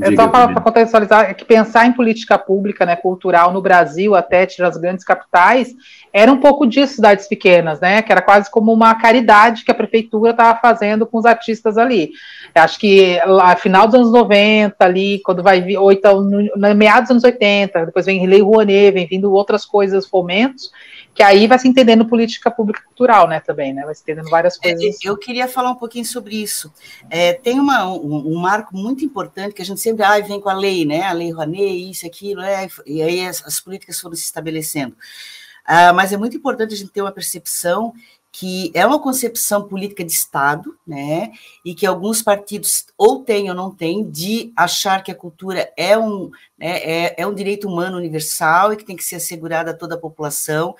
é 0.00 0.14
só 0.16 0.26
para 0.26 0.60
contextualizar, 0.60 1.30
é 1.30 1.34
que 1.34 1.44
pensar 1.44 1.86
em 1.86 1.92
política 1.92 2.36
pública, 2.36 2.84
né, 2.84 2.96
cultural 2.96 3.52
no 3.52 3.62
Brasil, 3.62 4.14
até 4.14 4.44
tirar 4.44 4.68
as 4.68 4.76
grandes 4.76 5.04
capitais, 5.04 5.74
era 6.12 6.32
um 6.32 6.40
pouco 6.40 6.66
disso, 6.66 6.96
cidades 6.96 7.28
pequenas, 7.28 7.80
né, 7.80 8.02
que 8.02 8.10
era 8.10 8.20
quase 8.20 8.50
como 8.50 8.72
uma 8.72 8.94
caridade 8.96 9.64
que 9.64 9.70
a 9.70 9.74
prefeitura 9.74 10.32
estava 10.32 10.58
fazendo 10.58 11.06
com 11.06 11.18
os 11.18 11.24
artistas 11.24 11.78
ali. 11.78 12.10
Eu 12.54 12.62
acho 12.62 12.78
que 12.78 13.20
lá, 13.26 13.54
final 13.56 13.86
dos 13.86 13.94
anos 13.94 14.12
90, 14.12 14.84
ali, 14.84 15.20
quando 15.24 15.42
vai 15.42 15.60
vir, 15.60 15.76
ou 15.76 15.92
então, 15.92 16.20
no, 16.20 16.42
no 16.42 16.74
meados 16.74 17.02
dos 17.02 17.10
anos 17.10 17.24
80, 17.24 17.86
depois 17.86 18.06
vem 18.06 18.26
Lei 18.26 18.42
Rouanet, 18.42 18.92
vem 18.92 19.06
vindo 19.06 19.32
outras 19.32 19.64
coisas, 19.64 20.06
fomentos, 20.06 20.70
que 21.14 21.22
aí 21.22 21.46
vai 21.46 21.58
se 21.58 21.68
entendendo 21.68 22.04
política 22.04 22.50
pública 22.50 22.82
cultural, 22.82 23.28
né, 23.28 23.38
também, 23.38 23.72
né, 23.72 23.84
vai 23.84 23.94
se 23.94 24.02
entendendo 24.02 24.28
várias 24.28 24.58
é, 24.62 24.72
coisas. 24.72 24.98
Eu 25.04 25.16
queria 25.16 25.46
falar 25.46 25.70
um 25.70 25.76
pouquinho 25.76 26.04
sobre 26.04 26.34
isso. 26.42 26.72
É, 27.08 27.32
tem 27.32 27.60
uma, 27.60 27.86
um, 27.86 28.32
um, 28.32 28.38
marco 28.38 28.76
muito 28.76 29.04
importante 29.04 29.54
que 29.54 29.62
a 29.62 29.64
gente 29.64 29.80
sempre 29.80 30.02
ah, 30.02 30.18
vem 30.20 30.40
com 30.40 30.48
a 30.48 30.54
lei, 30.54 30.84
né, 30.84 31.02
a 31.02 31.12
lei 31.12 31.30
Rouanet, 31.30 31.90
isso, 31.90 32.04
aquilo, 32.04 32.42
né, 32.42 32.68
e 32.84 33.00
aí 33.00 33.24
as, 33.24 33.44
as 33.46 33.60
políticas 33.60 34.00
foram 34.00 34.16
se 34.16 34.24
estabelecendo. 34.24 34.96
Ah, 35.64 35.92
mas 35.92 36.12
é 36.12 36.16
muito 36.16 36.36
importante 36.36 36.74
a 36.74 36.76
gente 36.76 36.90
ter 36.90 37.00
uma 37.00 37.12
percepção 37.12 37.94
que 38.36 38.72
é 38.74 38.84
uma 38.84 38.98
concepção 38.98 39.68
política 39.68 40.02
de 40.02 40.10
Estado, 40.10 40.76
né, 40.84 41.30
e 41.64 41.72
que 41.72 41.86
alguns 41.86 42.20
partidos 42.20 42.84
ou 42.98 43.22
têm 43.22 43.48
ou 43.48 43.54
não 43.54 43.70
têm, 43.70 44.10
de 44.10 44.52
achar 44.56 45.04
que 45.04 45.12
a 45.12 45.14
cultura 45.14 45.72
é 45.76 45.96
um, 45.96 46.32
né, 46.58 46.78
é, 46.78 47.22
é 47.22 47.26
um 47.28 47.32
direito 47.32 47.68
humano 47.68 47.96
universal 47.96 48.72
e 48.72 48.76
que 48.76 48.84
tem 48.84 48.96
que 48.96 49.04
ser 49.04 49.16
assegurada 49.16 49.70
a 49.70 49.74
toda 49.74 49.94
a 49.94 50.00
população, 50.00 50.74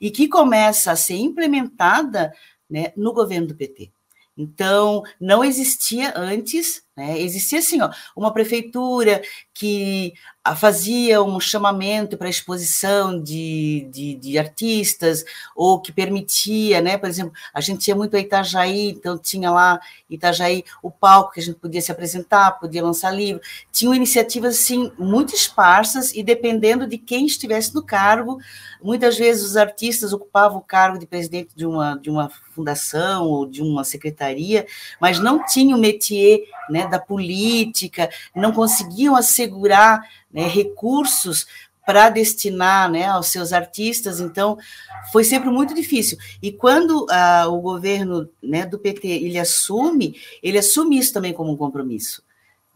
e 0.00 0.10
que 0.10 0.26
começa 0.26 0.90
a 0.90 0.96
ser 0.96 1.14
implementada 1.14 2.34
né, 2.68 2.92
no 2.96 3.12
governo 3.12 3.46
do 3.46 3.54
PT. 3.54 3.92
Então, 4.36 5.04
não 5.20 5.44
existia 5.44 6.12
antes, 6.16 6.82
né? 6.96 7.20
Existia 7.20 7.60
assim, 7.60 7.80
ó, 7.80 7.90
uma 8.14 8.32
prefeitura 8.32 9.22
que 9.58 10.12
fazia 10.54 11.22
um 11.22 11.40
chamamento 11.40 12.18
para 12.18 12.28
exposição 12.28 13.18
de, 13.20 13.88
de, 13.90 14.14
de, 14.14 14.38
artistas, 14.38 15.24
ou 15.56 15.80
que 15.80 15.90
permitia, 15.90 16.82
né? 16.82 16.98
Por 16.98 17.08
exemplo, 17.08 17.32
a 17.54 17.60
gente 17.62 17.88
ia 17.88 17.96
muito 17.96 18.14
a 18.14 18.20
Itajaí, 18.20 18.90
então 18.90 19.16
tinha 19.16 19.50
lá 19.50 19.80
Itajaí 20.10 20.62
o 20.82 20.90
palco 20.90 21.32
que 21.32 21.40
a 21.40 21.42
gente 21.42 21.58
podia 21.58 21.80
se 21.80 21.90
apresentar, 21.90 22.58
podia 22.60 22.84
lançar 22.84 23.10
livro. 23.10 23.40
Tinham 23.72 23.94
iniciativas 23.94 24.56
assim 24.56 24.92
muito 24.98 25.34
esparsas 25.34 26.12
e 26.12 26.22
dependendo 26.22 26.86
de 26.86 26.98
quem 26.98 27.24
estivesse 27.24 27.74
no 27.74 27.82
cargo, 27.82 28.38
muitas 28.82 29.16
vezes 29.16 29.42
os 29.42 29.56
artistas 29.56 30.12
ocupavam 30.12 30.58
o 30.58 30.62
cargo 30.62 30.98
de 30.98 31.06
presidente 31.06 31.48
de 31.56 31.64
uma, 31.64 31.96
de 31.96 32.10
uma 32.10 32.30
fundação 32.56 33.24
ou 33.24 33.46
de 33.46 33.62
uma 33.62 33.84
secretaria, 33.84 34.66
mas 35.00 35.18
não 35.18 35.44
tinham 35.44 35.78
métier 35.78 36.40
né, 36.70 36.86
da 36.86 36.98
política, 36.98 38.08
não 38.34 38.52
conseguiam 38.52 39.14
assegurar 39.46 40.02
né, 40.32 40.46
recursos 40.46 41.46
para 41.86 42.10
destinar 42.10 42.90
né, 42.90 43.06
aos 43.06 43.28
seus 43.28 43.52
artistas, 43.52 44.18
então 44.18 44.58
foi 45.12 45.22
sempre 45.22 45.48
muito 45.50 45.72
difícil. 45.72 46.18
E 46.42 46.50
quando 46.50 47.06
ah, 47.08 47.46
o 47.48 47.60
governo 47.60 48.28
né, 48.42 48.66
do 48.66 48.78
PT 48.78 49.06
ele 49.06 49.38
assume, 49.38 50.16
ele 50.42 50.58
assume 50.58 50.98
isso 50.98 51.12
também 51.12 51.32
como 51.32 51.52
um 51.52 51.56
compromisso 51.56 52.25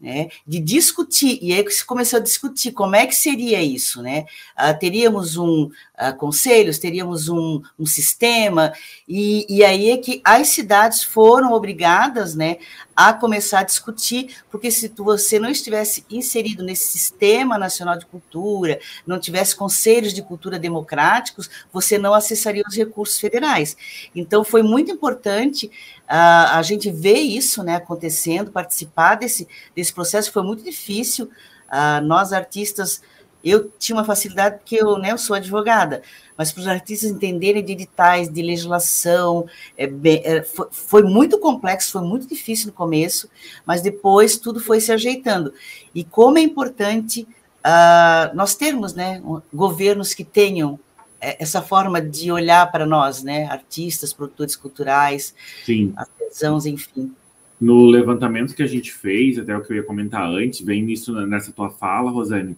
né, 0.01 0.29
de 0.47 0.59
discutir, 0.59 1.37
e 1.43 1.53
aí 1.53 1.69
se 1.69 1.85
começou 1.85 2.17
a 2.17 2.21
discutir 2.21 2.71
como 2.71 2.95
é 2.95 3.05
que 3.05 3.15
seria 3.15 3.61
isso, 3.61 4.01
né? 4.01 4.25
Ah, 4.55 4.73
teríamos 4.73 5.37
um 5.37 5.69
ah, 5.95 6.11
conselhos, 6.11 6.79
teríamos 6.79 7.29
um, 7.29 7.61
um 7.77 7.85
sistema, 7.85 8.73
e, 9.07 9.45
e, 9.47 9.63
aí 9.63 9.91
é 9.91 9.97
que 9.97 10.19
as 10.23 10.47
cidades 10.47 11.03
foram 11.03 11.53
obrigadas 11.53 12.33
né, 12.33 12.57
a 12.95 13.13
começar 13.13 13.59
a 13.59 13.63
discutir, 13.63 14.35
porque 14.49 14.71
se 14.71 14.91
você 14.97 15.37
não 15.37 15.49
estivesse 15.49 16.03
inserido 16.09 16.63
nesse 16.63 16.87
sistema 16.91 17.57
nacional 17.57 17.97
de 17.97 18.07
cultura, 18.07 18.79
não 19.05 19.19
tivesse 19.19 19.55
conselhos 19.55 20.13
de 20.13 20.23
cultura 20.23 20.57
democráticos, 20.57 21.47
você 21.71 21.99
não 21.99 22.15
acessaria 22.15 22.63
os 22.67 22.75
recursos 22.75 23.19
federais. 23.19 23.77
Então 24.15 24.43
foi 24.43 24.63
muito 24.63 24.91
importante 24.91 25.69
Uh, 26.11 26.51
a 26.57 26.61
gente 26.61 26.91
vê 26.91 27.19
isso 27.19 27.63
né, 27.63 27.75
acontecendo, 27.75 28.51
participar 28.51 29.15
desse, 29.15 29.47
desse 29.73 29.90
processo 29.93 30.31
foi 30.31 30.43
muito 30.43 30.63
difícil. 30.63 31.25
Uh, 31.25 32.03
nós, 32.03 32.33
artistas, 32.33 33.01
eu 33.43 33.71
tinha 33.79 33.95
uma 33.95 34.03
facilidade 34.03 34.57
porque 34.57 34.75
eu, 34.75 34.97
né, 34.97 35.11
eu 35.11 35.17
sou 35.17 35.35
advogada, 35.35 36.01
mas 36.37 36.51
para 36.51 36.61
os 36.61 36.67
artistas 36.67 37.09
entenderem 37.09 37.63
de 37.63 37.71
editais, 37.71 38.29
de 38.29 38.41
legislação, 38.41 39.45
é, 39.77 39.89
é, 40.23 40.43
foi, 40.43 40.67
foi, 40.71 41.03
muito 41.03 41.39
complexo, 41.39 41.91
foi 41.91 42.01
muito 42.01 42.27
difícil 42.27 42.67
no 42.67 42.73
começo, 42.73 43.29
mas 43.65 43.81
depois 43.81 44.37
tudo 44.37 44.59
foi 44.59 44.79
se 44.79 44.91
ajeitando. 44.91 45.53
E 45.93 46.03
como 46.03 46.37
é 46.37 46.41
importante 46.41 47.27
uh, 47.65 48.35
nós 48.35 48.55
termos 48.55 48.93
né, 48.93 49.21
governos 49.53 50.13
que 50.13 50.23
tenham 50.23 50.79
é, 51.21 51.41
essa 51.41 51.61
forma 51.61 52.01
de 52.01 52.31
olhar 52.31 52.71
para 52.71 52.85
nós, 52.85 53.21
né? 53.21 53.45
Artistas, 53.45 54.11
produtores 54.11 54.55
culturais, 54.55 55.35
Sim. 55.63 55.93
artesãos, 55.95 56.65
enfim. 56.65 57.13
No 57.61 57.85
levantamento 57.85 58.55
que 58.55 58.63
a 58.63 58.67
gente 58.67 58.91
fez, 58.91 59.37
até 59.37 59.55
o 59.55 59.61
que 59.61 59.71
eu 59.71 59.77
ia 59.77 59.83
comentar 59.83 60.27
antes, 60.27 60.61
vem 60.61 60.81
nisso 60.81 61.13
nessa 61.27 61.51
tua 61.51 61.69
fala, 61.69 62.09
Rosane, 62.09 62.57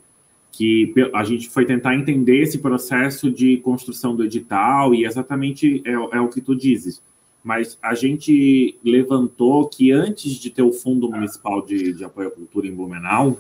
que 0.50 0.94
a 1.14 1.26
gente 1.26 1.50
foi 1.50 1.66
tentar 1.66 1.94
entender 1.94 2.38
esse 2.38 2.60
processo 2.60 3.30
de 3.30 3.58
construção 3.58 4.16
do 4.16 4.24
edital 4.24 4.96
e 4.96 5.04
exatamente 5.04 5.84
é, 5.86 5.92
é 5.92 6.22
o 6.22 6.30
que 6.30 6.40
tu 6.40 6.56
dizes. 6.56 7.02
Mas 7.44 7.78
a 7.82 7.94
gente 7.94 8.80
levantou 8.82 9.68
que 9.68 9.92
antes 9.92 10.36
de 10.36 10.50
ter 10.50 10.62
o 10.62 10.72
Fundo 10.72 11.12
Municipal 11.12 11.66
de, 11.66 11.92
de 11.92 12.06
Apoio 12.06 12.30
à 12.30 12.32
Cultura 12.32 12.66
em 12.66 12.74
Blumenau, 12.74 13.38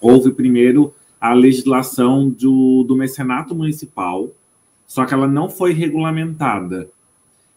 houve 0.00 0.30
primeiro 0.30 0.94
a 1.20 1.34
legislação 1.34 2.30
do, 2.30 2.84
do 2.84 2.94
mecenato 2.94 3.52
municipal, 3.52 4.30
só 4.86 5.04
que 5.04 5.12
ela 5.12 5.26
não 5.26 5.50
foi 5.50 5.72
regulamentada. 5.72 6.88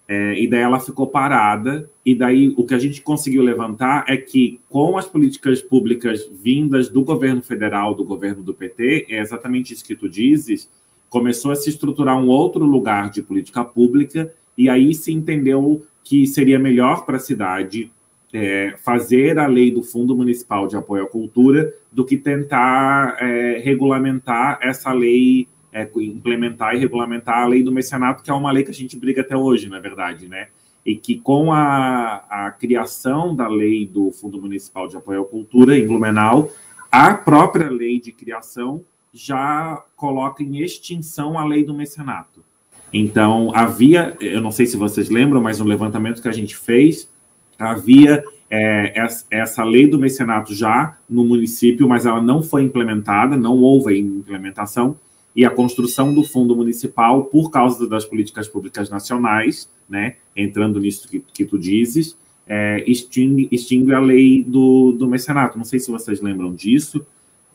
É, 0.07 0.37
e 0.37 0.47
daí 0.47 0.61
ela 0.61 0.79
ficou 0.79 1.07
parada, 1.07 1.89
e 2.05 2.13
daí 2.13 2.53
o 2.57 2.65
que 2.65 2.73
a 2.73 2.79
gente 2.79 3.01
conseguiu 3.01 3.41
levantar 3.41 4.03
é 4.07 4.17
que, 4.17 4.59
com 4.69 4.97
as 4.97 5.05
políticas 5.05 5.61
públicas 5.61 6.29
vindas 6.43 6.89
do 6.89 7.03
governo 7.03 7.41
federal, 7.41 7.95
do 7.95 8.03
governo 8.03 8.43
do 8.43 8.53
PT, 8.53 9.07
é 9.09 9.19
exatamente 9.19 9.73
isso 9.73 9.85
que 9.85 9.95
tu 9.95 10.09
dizes, 10.09 10.69
começou 11.09 11.51
a 11.51 11.55
se 11.55 11.69
estruturar 11.69 12.17
um 12.17 12.27
outro 12.27 12.65
lugar 12.65 13.09
de 13.09 13.21
política 13.21 13.63
pública, 13.63 14.33
e 14.57 14.67
aí 14.67 14.93
se 14.93 15.11
entendeu 15.11 15.85
que 16.03 16.27
seria 16.27 16.59
melhor 16.59 17.05
para 17.05 17.15
a 17.17 17.19
cidade 17.19 17.89
é, 18.33 18.73
fazer 18.83 19.37
a 19.37 19.47
lei 19.47 19.71
do 19.71 19.83
Fundo 19.83 20.15
Municipal 20.15 20.67
de 20.67 20.75
Apoio 20.75 21.03
à 21.03 21.07
Cultura 21.07 21.71
do 21.91 22.03
que 22.03 22.17
tentar 22.17 23.15
é, 23.21 23.61
regulamentar 23.63 24.57
essa 24.61 24.91
lei 24.91 25.47
é, 25.73 25.89
implementar 25.97 26.75
e 26.75 26.79
regulamentar 26.79 27.39
a 27.39 27.47
lei 27.47 27.63
do 27.63 27.71
mecenato, 27.71 28.23
que 28.23 28.29
é 28.29 28.33
uma 28.33 28.51
lei 28.51 28.63
que 28.63 28.71
a 28.71 28.73
gente 28.73 28.97
briga 28.97 29.21
até 29.21 29.35
hoje, 29.35 29.67
na 29.67 29.79
verdade, 29.79 30.27
né? 30.27 30.47
E 30.85 30.95
que 30.95 31.17
com 31.17 31.51
a, 31.51 32.23
a 32.29 32.51
criação 32.51 33.35
da 33.35 33.47
lei 33.47 33.85
do 33.85 34.11
Fundo 34.11 34.39
Municipal 34.39 34.87
de 34.87 34.97
Apoio 34.97 35.21
à 35.21 35.25
Cultura 35.25 35.77
em 35.77 35.87
Blumenau, 35.87 36.51
a 36.91 37.13
própria 37.13 37.69
lei 37.69 37.99
de 37.99 38.11
criação 38.11 38.81
já 39.13 39.81
coloca 39.95 40.43
em 40.43 40.59
extinção 40.59 41.37
a 41.37 41.45
lei 41.45 41.63
do 41.63 41.73
mecenato. 41.73 42.43
Então, 42.91 43.51
havia, 43.55 44.15
eu 44.19 44.39
não 44.39 44.51
sei 44.51 44.67
se 44.67 44.77
vocês 44.77 45.09
lembram, 45.09 45.41
mas 45.41 45.59
no 45.59 45.65
levantamento 45.65 46.21
que 46.21 46.27
a 46.27 46.33
gente 46.33 46.55
fez, 46.55 47.09
havia 47.57 48.23
é, 48.49 48.93
essa 49.31 49.63
lei 49.63 49.87
do 49.87 49.97
mecenato 49.97 50.53
já 50.53 50.95
no 51.09 51.25
município, 51.25 51.87
mas 51.87 52.05
ela 52.05 52.21
não 52.21 52.43
foi 52.43 52.61
implementada, 52.61 53.35
não 53.35 53.57
houve 53.57 53.97
implementação, 53.97 54.95
e 55.35 55.45
a 55.45 55.49
construção 55.49 56.13
do 56.13 56.23
fundo 56.23 56.55
municipal 56.55 57.25
por 57.25 57.49
causa 57.49 57.87
das 57.87 58.05
políticas 58.05 58.47
públicas 58.47 58.89
nacionais, 58.89 59.69
né, 59.89 60.15
entrando 60.35 60.79
nisso 60.79 61.07
que, 61.07 61.19
que 61.19 61.45
tu 61.45 61.57
dizes, 61.57 62.15
é, 62.47 62.83
extingue, 62.85 63.47
extingue 63.51 63.93
a 63.93 63.99
lei 63.99 64.43
do, 64.43 64.91
do 64.91 65.07
mecenato. 65.07 65.57
Não 65.57 65.65
sei 65.65 65.79
se 65.79 65.89
vocês 65.89 66.21
lembram 66.21 66.53
disso. 66.53 67.05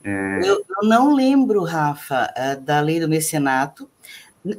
É... 0.03 0.41
Eu, 0.43 0.65
eu, 0.69 0.89
não 0.89 1.15
lembro, 1.15 1.63
Rafa, 1.63 2.33
é, 2.35 2.57
da 2.57 2.81
lei 2.81 3.01
do 3.01 3.09
mecenato. 3.09 3.89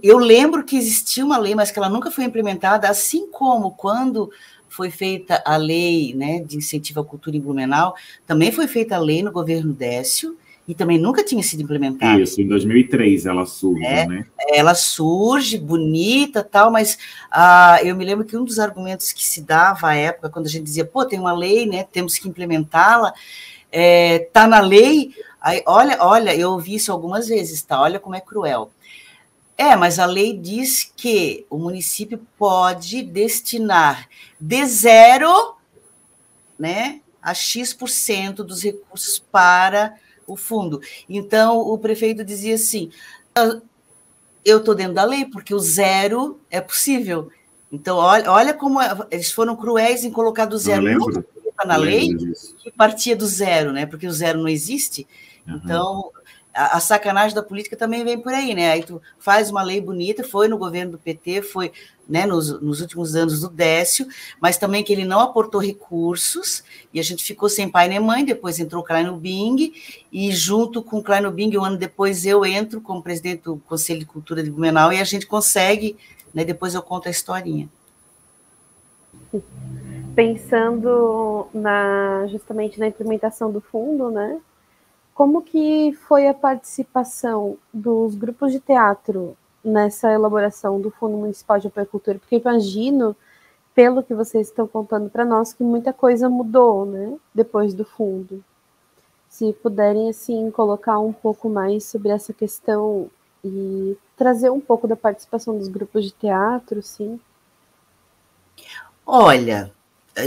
Eu 0.03 0.17
lembro 0.17 0.63
que 0.63 0.77
existia 0.77 1.25
uma 1.25 1.37
lei, 1.37 1.55
mas 1.55 1.71
que 1.71 1.79
ela 1.79 1.89
nunca 1.89 2.11
foi 2.11 2.25
implementada, 2.25 2.87
assim 2.89 3.29
como 3.31 3.71
quando 3.71 4.29
foi 4.67 4.91
feita 4.91 5.41
a 5.45 5.57
lei 5.57 6.13
né, 6.13 6.41
de 6.41 6.57
incentivo 6.57 6.99
à 6.99 7.05
cultura 7.05 7.35
em 7.35 7.41
Blumenau, 7.41 7.95
também 8.27 8.51
foi 8.51 8.67
feita 8.67 8.95
a 8.95 8.99
lei 8.99 9.23
no 9.23 9.31
governo 9.31 9.73
Décio, 9.73 10.37
e 10.69 10.75
também 10.75 10.99
nunca 10.99 11.23
tinha 11.23 11.41
sido 11.41 11.63
implementada. 11.63 12.21
Isso, 12.21 12.39
em 12.39 12.47
2003 12.47 13.25
ela 13.25 13.43
surge, 13.43 13.83
é, 13.83 14.05
né? 14.05 14.27
Ela 14.53 14.75
surge, 14.75 15.57
bonita 15.57 16.43
tal, 16.43 16.69
mas 16.69 16.95
ah, 17.31 17.79
eu 17.83 17.95
me 17.95 18.05
lembro 18.05 18.23
que 18.23 18.37
um 18.37 18.45
dos 18.45 18.59
argumentos 18.59 19.11
que 19.11 19.25
se 19.25 19.41
dava 19.41 19.87
à 19.87 19.95
época, 19.95 20.29
quando 20.29 20.45
a 20.45 20.49
gente 20.49 20.65
dizia, 20.65 20.85
pô, 20.85 21.03
tem 21.03 21.19
uma 21.19 21.33
lei, 21.33 21.65
né, 21.65 21.87
temos 21.91 22.19
que 22.19 22.29
implementá-la, 22.29 23.11
é, 23.71 24.29
tá 24.31 24.45
na 24.45 24.59
lei, 24.59 25.11
aí, 25.41 25.63
olha, 25.65 25.97
olha, 26.01 26.35
eu 26.35 26.51
ouvi 26.51 26.75
isso 26.75 26.91
algumas 26.91 27.27
vezes, 27.27 27.63
tá? 27.63 27.81
Olha 27.81 27.99
como 27.99 28.13
é 28.13 28.21
cruel. 28.21 28.69
É, 29.57 29.75
mas 29.75 29.97
a 29.97 30.05
lei 30.05 30.37
diz 30.37 30.83
que 30.95 31.47
o 31.49 31.57
município 31.57 32.21
pode 32.37 33.01
destinar 33.01 34.07
de 34.39 34.63
zero, 34.67 35.55
né, 36.59 37.01
a 37.19 37.33
X% 37.33 38.43
dos 38.43 38.61
recursos 38.61 39.17
para 39.17 39.95
o 40.33 40.37
fundo. 40.37 40.81
Então, 41.07 41.59
o 41.59 41.77
prefeito 41.77 42.23
dizia 42.23 42.55
assim: 42.55 42.91
ah, 43.35 43.59
eu 44.43 44.59
estou 44.59 44.75
dentro 44.75 44.93
da 44.93 45.03
lei, 45.03 45.25
porque 45.25 45.53
o 45.53 45.59
zero 45.59 46.39
é 46.49 46.61
possível. 46.61 47.29
Então, 47.71 47.97
olha, 47.97 48.31
olha 48.31 48.53
como 48.53 48.81
é, 48.81 48.97
eles 49.11 49.31
foram 49.31 49.55
cruéis 49.55 50.03
em 50.03 50.11
colocar 50.11 50.45
do 50.45 50.57
zero 50.57 50.83
na 51.65 51.75
lei, 51.75 52.15
que 52.63 52.71
partia 52.71 53.15
do 53.15 53.27
zero, 53.27 53.73
né? 53.73 53.85
Porque 53.85 54.07
o 54.07 54.11
zero 54.11 54.39
não 54.39 54.47
existe. 54.47 55.05
Uhum. 55.45 55.55
Então, 55.55 56.11
a, 56.53 56.79
sacanagem 56.79 57.35
da 57.35 57.43
política 57.43 57.75
também 57.75 58.03
vem 58.03 58.19
por 58.19 58.33
aí, 58.33 58.53
né? 58.53 58.71
Aí 58.71 58.83
tu 58.83 59.01
faz 59.17 59.49
uma 59.49 59.61
lei 59.61 59.79
bonita, 59.79 60.23
foi 60.23 60.47
no 60.47 60.57
governo 60.57 60.93
do 60.93 60.97
PT, 60.97 61.41
foi 61.43 61.71
né, 62.07 62.25
nos, 62.25 62.59
nos, 62.59 62.81
últimos 62.81 63.15
anos 63.15 63.41
do 63.41 63.49
Décio, 63.49 64.07
mas 64.41 64.57
também 64.57 64.83
que 64.83 64.91
ele 64.91 65.05
não 65.05 65.19
aportou 65.19 65.61
recursos, 65.61 66.63
e 66.91 66.99
a 66.99 67.03
gente 67.03 67.23
ficou 67.23 67.47
sem 67.47 67.69
pai 67.69 67.87
nem 67.87 67.99
mãe, 67.99 68.25
depois 68.25 68.59
entrou 68.59 68.81
o 68.81 68.85
Kleino 68.85 69.15
Bing, 69.15 69.71
e 70.11 70.31
junto 70.31 70.81
com 70.81 70.97
o 70.97 71.03
Kleino 71.03 71.29
Bing, 71.29 71.55
um 71.55 71.63
ano 71.63 71.77
depois 71.77 72.25
eu 72.25 72.43
entro 72.43 72.81
como 72.81 73.03
presidente 73.03 73.43
do 73.43 73.57
Conselho 73.57 73.99
de 73.99 74.07
Cultura 74.07 74.41
de 74.41 74.49
Blumenau, 74.49 74.91
e 74.91 74.99
a 74.99 75.03
gente 75.03 75.27
consegue, 75.27 75.95
né, 76.33 76.43
depois 76.43 76.73
eu 76.73 76.81
conto 76.81 77.07
a 77.07 77.11
historinha. 77.11 77.69
Pensando 80.15 81.47
na, 81.53 82.25
justamente 82.31 82.79
na 82.79 82.87
implementação 82.87 83.51
do 83.51 83.61
fundo, 83.61 84.09
né, 84.09 84.41
como 85.19 85.41
que 85.41 85.91
foi 86.07 86.29
a 86.29 86.33
participação 86.33 87.57
dos 87.73 88.15
grupos 88.15 88.53
de 88.53 88.61
teatro 88.61 89.35
nessa 89.61 90.09
elaboração 90.13 90.79
do 90.79 90.89
Fundo 90.91 91.17
Municipal 91.17 91.59
de 91.59 91.67
Apoio? 91.67 91.89
Porque 91.91 92.37
imagino, 92.37 93.13
pelo 93.75 94.01
que 94.01 94.13
vocês 94.13 94.47
estão 94.47 94.65
contando 94.65 95.09
para 95.09 95.25
nós, 95.25 95.51
que 95.51 95.61
muita 95.61 95.91
coisa 95.91 96.29
mudou, 96.29 96.85
né, 96.85 97.17
depois 97.35 97.73
do 97.73 97.83
fundo. 97.83 98.41
Se 99.27 99.51
puderem, 99.51 100.09
assim, 100.09 100.49
colocar 100.51 100.97
um 100.99 101.11
pouco 101.11 101.49
mais 101.49 101.83
sobre 101.83 102.11
essa 102.11 102.31
questão 102.31 103.09
e 103.43 103.97
trazer 104.15 104.49
um 104.49 104.61
pouco 104.61 104.87
da 104.87 104.95
participação 104.95 105.57
dos 105.57 105.67
grupos 105.67 106.05
de 106.05 106.11
teatro, 106.11 106.81
sim. 106.81 107.19
Olha, 109.05 109.69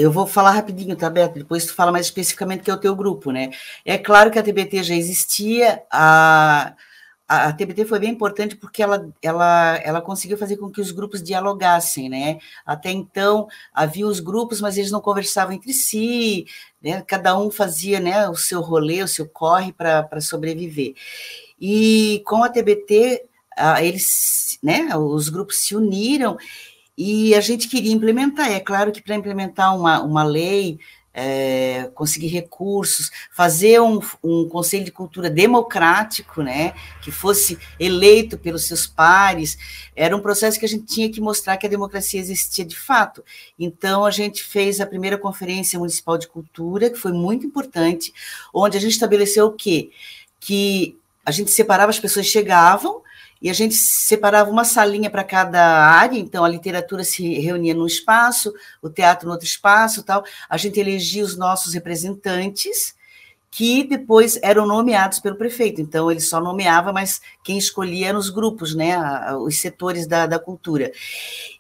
eu 0.01 0.11
vou 0.11 0.27
falar 0.27 0.53
rapidinho, 0.53 0.97
tá, 0.97 1.09
Beto? 1.11 1.39
Depois 1.39 1.67
tu 1.67 1.75
fala 1.75 1.93
mais 1.93 2.07
especificamente 2.07 2.63
que 2.63 2.71
é 2.71 2.75
o 2.75 2.81
teu 2.81 2.95
grupo, 2.95 3.31
né? 3.31 3.51
É 3.85 3.99
claro 3.99 4.31
que 4.31 4.39
a 4.39 4.43
TBT 4.43 4.83
já 4.83 4.95
existia, 4.95 5.83
a 5.91 6.75
a, 7.33 7.53
TBT 7.53 7.87
foi 7.87 7.99
bem 7.99 8.11
importante 8.11 8.57
porque 8.57 8.83
ela, 8.83 9.11
ela, 9.23 9.77
ela 9.83 10.03
conseguiu 10.03 10.37
fazer 10.37 10.59
com 10.59 10.71
que 10.71 10.83
os 10.83 10.91
grupos 10.91 11.23
dialogassem, 11.23 12.09
né? 12.09 12.39
Até 12.65 12.91
então 12.91 13.49
havia 13.73 14.07
os 14.07 14.21
grupos, 14.21 14.61
mas 14.61 14.77
eles 14.77 14.91
não 14.91 15.01
conversavam 15.01 15.55
entre 15.55 15.73
si, 15.73 16.45
né? 16.83 17.03
Cada 17.07 17.39
um 17.39 17.51
fazia, 17.51 18.01
né, 18.01 18.29
o 18.29 18.37
seu 18.37 18.61
rolê, 18.61 19.03
o 19.03 19.09
seu 19.09 19.27
corre 19.27 19.73
para 19.73 20.21
sobreviver. 20.21 20.95
E 21.59 22.23
com 22.27 22.43
a 22.45 22.51
TBT, 22.51 23.25
eles, 23.81 24.59
né, 24.63 24.95
os 24.97 25.29
grupos 25.31 25.59
se 25.59 25.75
uniram 25.75 26.37
e 26.97 27.35
a 27.35 27.41
gente 27.41 27.69
queria 27.69 27.93
implementar. 27.93 28.51
É 28.51 28.61
claro 28.61 28.93
que 28.93 29.03
para 29.03 29.15
implementar 29.15 29.77
uma, 29.77 30.03
uma 30.03 30.23
lei 30.23 30.79
é, 31.15 31.91
conseguir 31.95 32.29
recursos, 32.29 33.11
fazer 33.31 33.81
um, 33.81 34.01
um, 34.23 34.49
conselho 34.49 34.85
de 34.85 34.93
cultura 34.93 35.29
democrático, 35.29 36.43
né, 36.43 36.73
que 37.03 37.11
fosse 37.11 37.59
eleito 37.79 38.39
pelos 38.39 38.65
seus 38.65 38.87
pares, 38.87 39.59
era 39.95 40.17
um 40.17 40.21
processo 40.21 40.59
que 40.59 40.65
a 40.65 40.69
gente 40.69 40.87
tinha 40.87 41.11
que 41.11 41.21
mostrar 41.21 41.57
que 41.57 41.67
a 41.67 41.71
democracia 41.71 42.21
existia 42.21 42.65
de 42.65 42.77
fato. 42.77 43.23
Então, 43.59 44.05
a 44.05 44.11
gente 44.11 44.43
fez 44.43 44.81
a 44.81 44.87
primeira 44.87 45.19
conferência 45.19 45.79
municipal 45.79 46.17
de 46.17 46.29
cultura, 46.29 46.89
que 46.89 46.99
foi 46.99 47.13
muito 47.13 47.47
importante, 47.47 48.13
onde 48.53 48.77
a 48.77 48.81
gente 48.81 48.93
estabeleceu 48.93 49.47
o 49.47 49.53
quê? 49.53 49.91
Que 50.41 50.97
a 51.25 51.31
gente 51.31 51.51
separava, 51.51 51.91
as 51.91 52.01
pessoas 52.01 52.27
chegavam, 52.27 53.03
e 53.43 53.51
a 53.51 53.53
gente 53.53 53.75
separava 53.75 54.49
uma 54.49 54.65
salinha 54.65 55.11
para 55.11 55.25
cada 55.25 55.61
área, 55.61 56.17
então 56.17 56.45
a 56.45 56.49
literatura 56.49 57.03
se 57.03 57.41
reunia 57.41 57.75
num 57.75 57.87
espaço, 57.87 58.55
o 58.81 58.89
teatro 58.89 59.27
no 59.27 59.33
outro 59.33 59.47
espaço, 59.47 60.05
tal. 60.05 60.25
A 60.49 60.57
gente 60.57 60.79
elegia 60.79 61.25
os 61.25 61.37
nossos 61.37 61.75
representantes, 61.75 62.95
que 63.51 63.83
depois 63.85 64.39
eram 64.43 64.65
nomeados 64.65 65.19
pelo 65.19 65.37
prefeito. 65.37 65.81
Então 65.81 66.09
ele 66.09 66.21
só 66.21 66.41
nomeava, 66.41 66.93
mas 66.93 67.21
quem 67.43 67.59
escolhia 67.59 68.09
eram 68.09 68.19
os 68.19 68.31
grupos, 68.31 68.75
né, 68.77 68.97
os 69.35 69.59
setores 69.59 70.07
da, 70.07 70.25
da 70.25 70.39
cultura. 70.39 70.93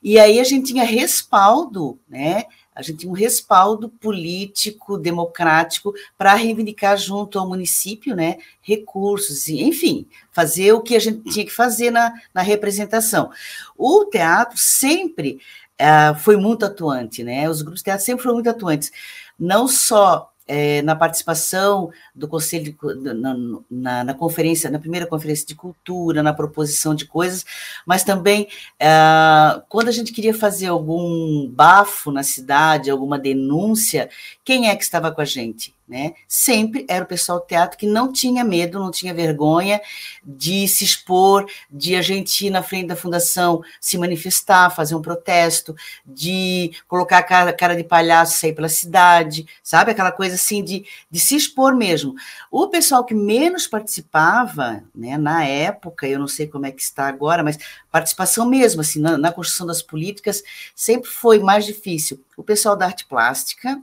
E 0.00 0.20
aí 0.20 0.38
a 0.38 0.44
gente 0.44 0.72
tinha 0.72 0.84
respaldo, 0.84 1.98
né, 2.08 2.44
a 2.74 2.80
gente 2.80 2.98
tinha 3.00 3.12
um 3.12 3.14
respaldo 3.14 3.88
político, 3.88 4.96
democrático, 4.96 5.92
para 6.16 6.34
reivindicar 6.34 6.96
junto 6.96 7.38
ao 7.38 7.48
município 7.48 8.16
né, 8.16 8.38
recursos, 8.62 9.48
enfim, 9.48 10.06
fazer 10.30 10.72
o 10.72 10.80
que 10.80 10.96
a 10.96 11.00
gente 11.00 11.30
tinha 11.30 11.44
que 11.44 11.52
fazer 11.52 11.90
na, 11.90 12.14
na 12.32 12.40
representação. 12.40 13.30
O 13.76 14.06
teatro 14.06 14.58
sempre 14.58 15.38
uh, 15.80 16.18
foi 16.18 16.36
muito 16.36 16.64
atuante, 16.64 17.22
né? 17.22 17.48
Os 17.48 17.60
grupos 17.60 17.80
de 17.80 17.84
teatro 17.84 18.04
sempre 18.04 18.22
foram 18.22 18.36
muito 18.36 18.50
atuantes, 18.50 18.90
não 19.38 19.68
só 19.68 20.31
é, 20.46 20.82
na 20.82 20.96
participação 20.96 21.90
do 22.14 22.28
Conselho, 22.28 22.64
de, 22.64 23.14
na, 23.14 23.36
na, 23.70 24.04
na, 24.04 24.14
conferência, 24.14 24.70
na 24.70 24.78
primeira 24.78 25.06
conferência 25.06 25.46
de 25.46 25.54
cultura, 25.54 26.22
na 26.22 26.32
proposição 26.32 26.94
de 26.94 27.06
coisas, 27.06 27.44
mas 27.86 28.04
também 28.04 28.48
é, 28.78 29.62
quando 29.68 29.88
a 29.88 29.92
gente 29.92 30.12
queria 30.12 30.34
fazer 30.34 30.66
algum 30.66 31.48
bafo 31.48 32.10
na 32.10 32.22
cidade, 32.22 32.90
alguma 32.90 33.18
denúncia, 33.18 34.10
quem 34.44 34.68
é 34.68 34.76
que 34.76 34.82
estava 34.82 35.10
com 35.12 35.20
a 35.20 35.24
gente? 35.24 35.74
Né? 35.92 36.14
Sempre 36.26 36.86
era 36.88 37.04
o 37.04 37.06
pessoal 37.06 37.38
do 37.38 37.44
teatro 37.44 37.76
que 37.76 37.86
não 37.86 38.10
tinha 38.10 38.42
medo, 38.42 38.78
não 38.80 38.90
tinha 38.90 39.12
vergonha 39.12 39.78
de 40.24 40.66
se 40.66 40.84
expor, 40.84 41.44
de 41.70 41.94
a 41.94 42.00
gente 42.00 42.46
ir 42.46 42.50
na 42.50 42.62
frente 42.62 42.86
da 42.86 42.96
fundação 42.96 43.62
se 43.78 43.98
manifestar, 43.98 44.70
fazer 44.70 44.94
um 44.94 45.02
protesto, 45.02 45.76
de 46.06 46.72
colocar 46.88 47.18
a 47.18 47.22
cara, 47.22 47.52
cara 47.52 47.76
de 47.76 47.84
palhaço, 47.84 48.38
sair 48.38 48.54
pela 48.54 48.70
cidade, 48.70 49.46
sabe? 49.62 49.90
Aquela 49.90 50.10
coisa 50.10 50.36
assim 50.36 50.64
de, 50.64 50.86
de 51.10 51.20
se 51.20 51.36
expor 51.36 51.76
mesmo. 51.76 52.14
O 52.50 52.68
pessoal 52.68 53.04
que 53.04 53.12
menos 53.12 53.66
participava, 53.66 54.82
né, 54.94 55.18
na 55.18 55.44
época, 55.44 56.08
eu 56.08 56.18
não 56.18 56.26
sei 56.26 56.46
como 56.46 56.64
é 56.64 56.72
que 56.72 56.80
está 56.80 57.06
agora, 57.06 57.42
mas 57.42 57.58
participação 57.90 58.48
mesmo, 58.48 58.80
assim, 58.80 58.98
na, 58.98 59.18
na 59.18 59.30
construção 59.30 59.66
das 59.66 59.82
políticas, 59.82 60.42
sempre 60.74 61.10
foi 61.10 61.38
mais 61.38 61.66
difícil. 61.66 62.18
O 62.34 62.42
pessoal 62.42 62.74
da 62.74 62.86
arte 62.86 63.04
plástica, 63.04 63.78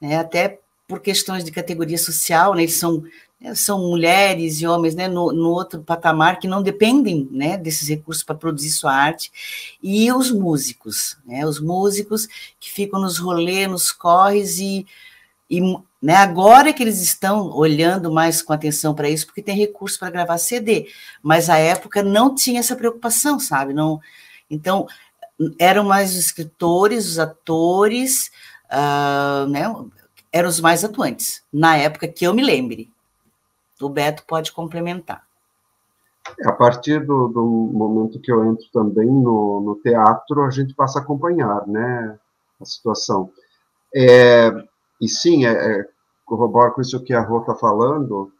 né, 0.00 0.18
até 0.18 0.58
por 0.86 1.00
questões 1.00 1.44
de 1.44 1.50
categoria 1.50 1.98
social, 1.98 2.54
né, 2.54 2.62
eles 2.62 2.74
são, 2.74 3.02
né, 3.40 3.54
são 3.54 3.80
mulheres 3.80 4.60
e 4.60 4.66
homens 4.66 4.94
né, 4.94 5.08
no, 5.08 5.32
no 5.32 5.50
outro 5.50 5.82
patamar 5.82 6.38
que 6.38 6.46
não 6.46 6.62
dependem 6.62 7.28
né, 7.30 7.56
desses 7.56 7.88
recursos 7.88 8.22
para 8.22 8.36
produzir 8.36 8.70
sua 8.70 8.92
arte, 8.92 9.32
e 9.82 10.10
os 10.12 10.30
músicos, 10.30 11.18
né, 11.26 11.44
os 11.44 11.60
músicos 11.60 12.28
que 12.60 12.70
ficam 12.70 13.00
nos 13.00 13.18
rolês, 13.18 13.68
nos 13.68 13.90
corres, 13.90 14.58
e, 14.58 14.86
e 15.50 15.60
né, 16.00 16.14
agora 16.14 16.72
que 16.72 16.82
eles 16.82 17.02
estão 17.02 17.50
olhando 17.50 18.12
mais 18.12 18.40
com 18.40 18.52
atenção 18.52 18.94
para 18.94 19.10
isso, 19.10 19.26
porque 19.26 19.42
tem 19.42 19.56
recurso 19.56 19.98
para 19.98 20.10
gravar 20.10 20.38
CD, 20.38 20.88
mas 21.22 21.50
a 21.50 21.58
época 21.58 22.02
não 22.02 22.34
tinha 22.34 22.60
essa 22.60 22.76
preocupação, 22.76 23.40
sabe? 23.40 23.74
Não, 23.74 24.00
então, 24.48 24.86
eram 25.58 25.84
mais 25.84 26.10
os 26.10 26.16
escritores, 26.16 27.06
os 27.06 27.18
atores, 27.18 28.30
uh, 28.70 29.46
né, 29.48 29.64
eram 30.36 30.50
os 30.50 30.60
mais 30.60 30.84
atuantes, 30.84 31.42
na 31.50 31.78
época 31.78 32.06
que 32.06 32.26
eu 32.26 32.34
me 32.34 32.44
lembre. 32.44 32.92
O 33.80 33.88
Beto 33.88 34.22
pode 34.26 34.52
complementar. 34.52 35.22
A 36.44 36.52
partir 36.52 37.06
do, 37.06 37.28
do, 37.28 37.42
momento 37.72 38.20
que 38.20 38.30
eu 38.30 38.44
entro 38.44 38.66
também 38.70 39.06
no, 39.06 39.60
no, 39.60 39.76
teatro, 39.76 40.42
a 40.42 40.50
gente 40.50 40.74
passa 40.74 40.98
a 40.98 41.02
acompanhar 41.02 41.66
né, 41.66 42.18
a 42.60 42.64
situação. 42.66 43.30
É, 43.94 44.50
e 45.00 45.08
sim, 45.08 45.46
é, 45.46 45.52
é, 45.52 45.88
corroboro 46.26 46.72
com 46.72 46.82
isso 46.82 47.02
que 47.02 47.14
a 47.14 47.20
Rô 47.22 47.40
está 47.40 47.54
falando, 47.54 48.30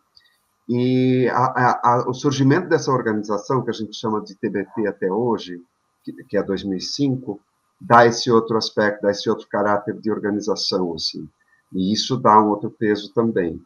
e 0.68 1.28
a, 1.32 1.44
a, 1.44 1.80
a, 1.82 2.10
o 2.10 2.12
surgimento 2.12 2.68
dessa 2.68 2.90
organização, 2.90 3.62
que 3.62 3.70
a 3.70 3.74
gente 3.74 3.96
chama 3.96 4.20
de 4.20 4.34
TBT 4.34 4.86
até 4.86 5.10
hoje, 5.10 5.62
que, 6.04 6.12
que 6.24 6.36
é 6.36 6.42
2005, 6.42 7.40
dá 7.80 8.04
esse 8.04 8.30
outro 8.30 8.58
aspecto, 8.58 9.02
dá 9.02 9.10
esse 9.10 9.30
outro 9.30 9.46
caráter 9.48 9.94
de 9.98 10.10
organização, 10.10 10.92
assim. 10.92 11.26
E 11.72 11.92
isso 11.92 12.16
dá 12.16 12.40
um 12.40 12.48
outro 12.48 12.70
peso 12.70 13.12
também. 13.12 13.60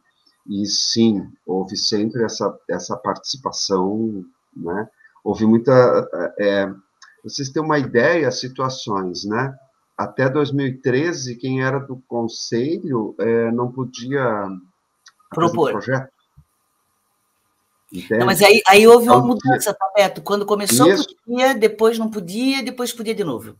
E 0.47 0.65
sim, 0.65 1.27
houve 1.45 1.77
sempre 1.77 2.23
essa, 2.23 2.57
essa 2.69 2.97
participação, 2.97 4.23
né? 4.55 4.87
Houve 5.23 5.45
muita. 5.45 5.71
É, 6.39 6.71
vocês 7.23 7.49
têm 7.49 7.61
uma 7.61 7.77
ideia, 7.77 8.31
situações, 8.31 9.23
né? 9.23 9.55
Até 9.95 10.27
2013, 10.27 11.35
quem 11.35 11.63
era 11.63 11.79
do 11.79 12.01
conselho 12.07 13.13
é, 13.19 13.51
não 13.51 13.71
podia 13.71 14.47
propor 15.29 15.71
projeto. 15.71 16.11
Não, 18.09 18.25
mas 18.25 18.41
aí, 18.41 18.61
aí 18.67 18.87
houve 18.87 19.07
uma 19.07 19.17
então, 19.17 19.27
mudança, 19.27 19.73
tá, 19.73 19.91
Beto? 19.93 20.21
Quando 20.21 20.45
começou, 20.45 20.89
Isso. 20.89 21.05
podia, 21.25 21.53
depois 21.53 21.99
não 21.99 22.09
podia, 22.09 22.63
depois 22.63 22.93
podia 22.93 23.13
de 23.13 23.23
novo. 23.23 23.57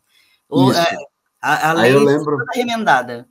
Ou, 0.50 0.72
é, 0.74 0.96
a, 1.42 1.70
a 1.70 1.74
lei 1.74 1.92
aí 1.92 1.92
eu 1.92 2.04
lembro, 2.04 2.38
remendada. 2.54 3.28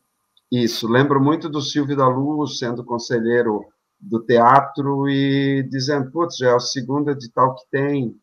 Isso, 0.50 0.88
lembro 0.88 1.20
muito 1.22 1.48
do 1.48 1.60
Silvio 1.62 1.96
da 1.96 2.08
Luz 2.08 2.58
sendo 2.58 2.84
conselheiro 2.84 3.64
do 4.00 4.18
teatro 4.24 5.08
e 5.08 5.62
dizendo, 5.70 6.10
putz, 6.10 6.36
já 6.36 6.50
é 6.50 6.54
o 6.54 6.60
segundo 6.60 7.10
edital 7.10 7.54
que 7.54 7.62
tem, 7.70 8.16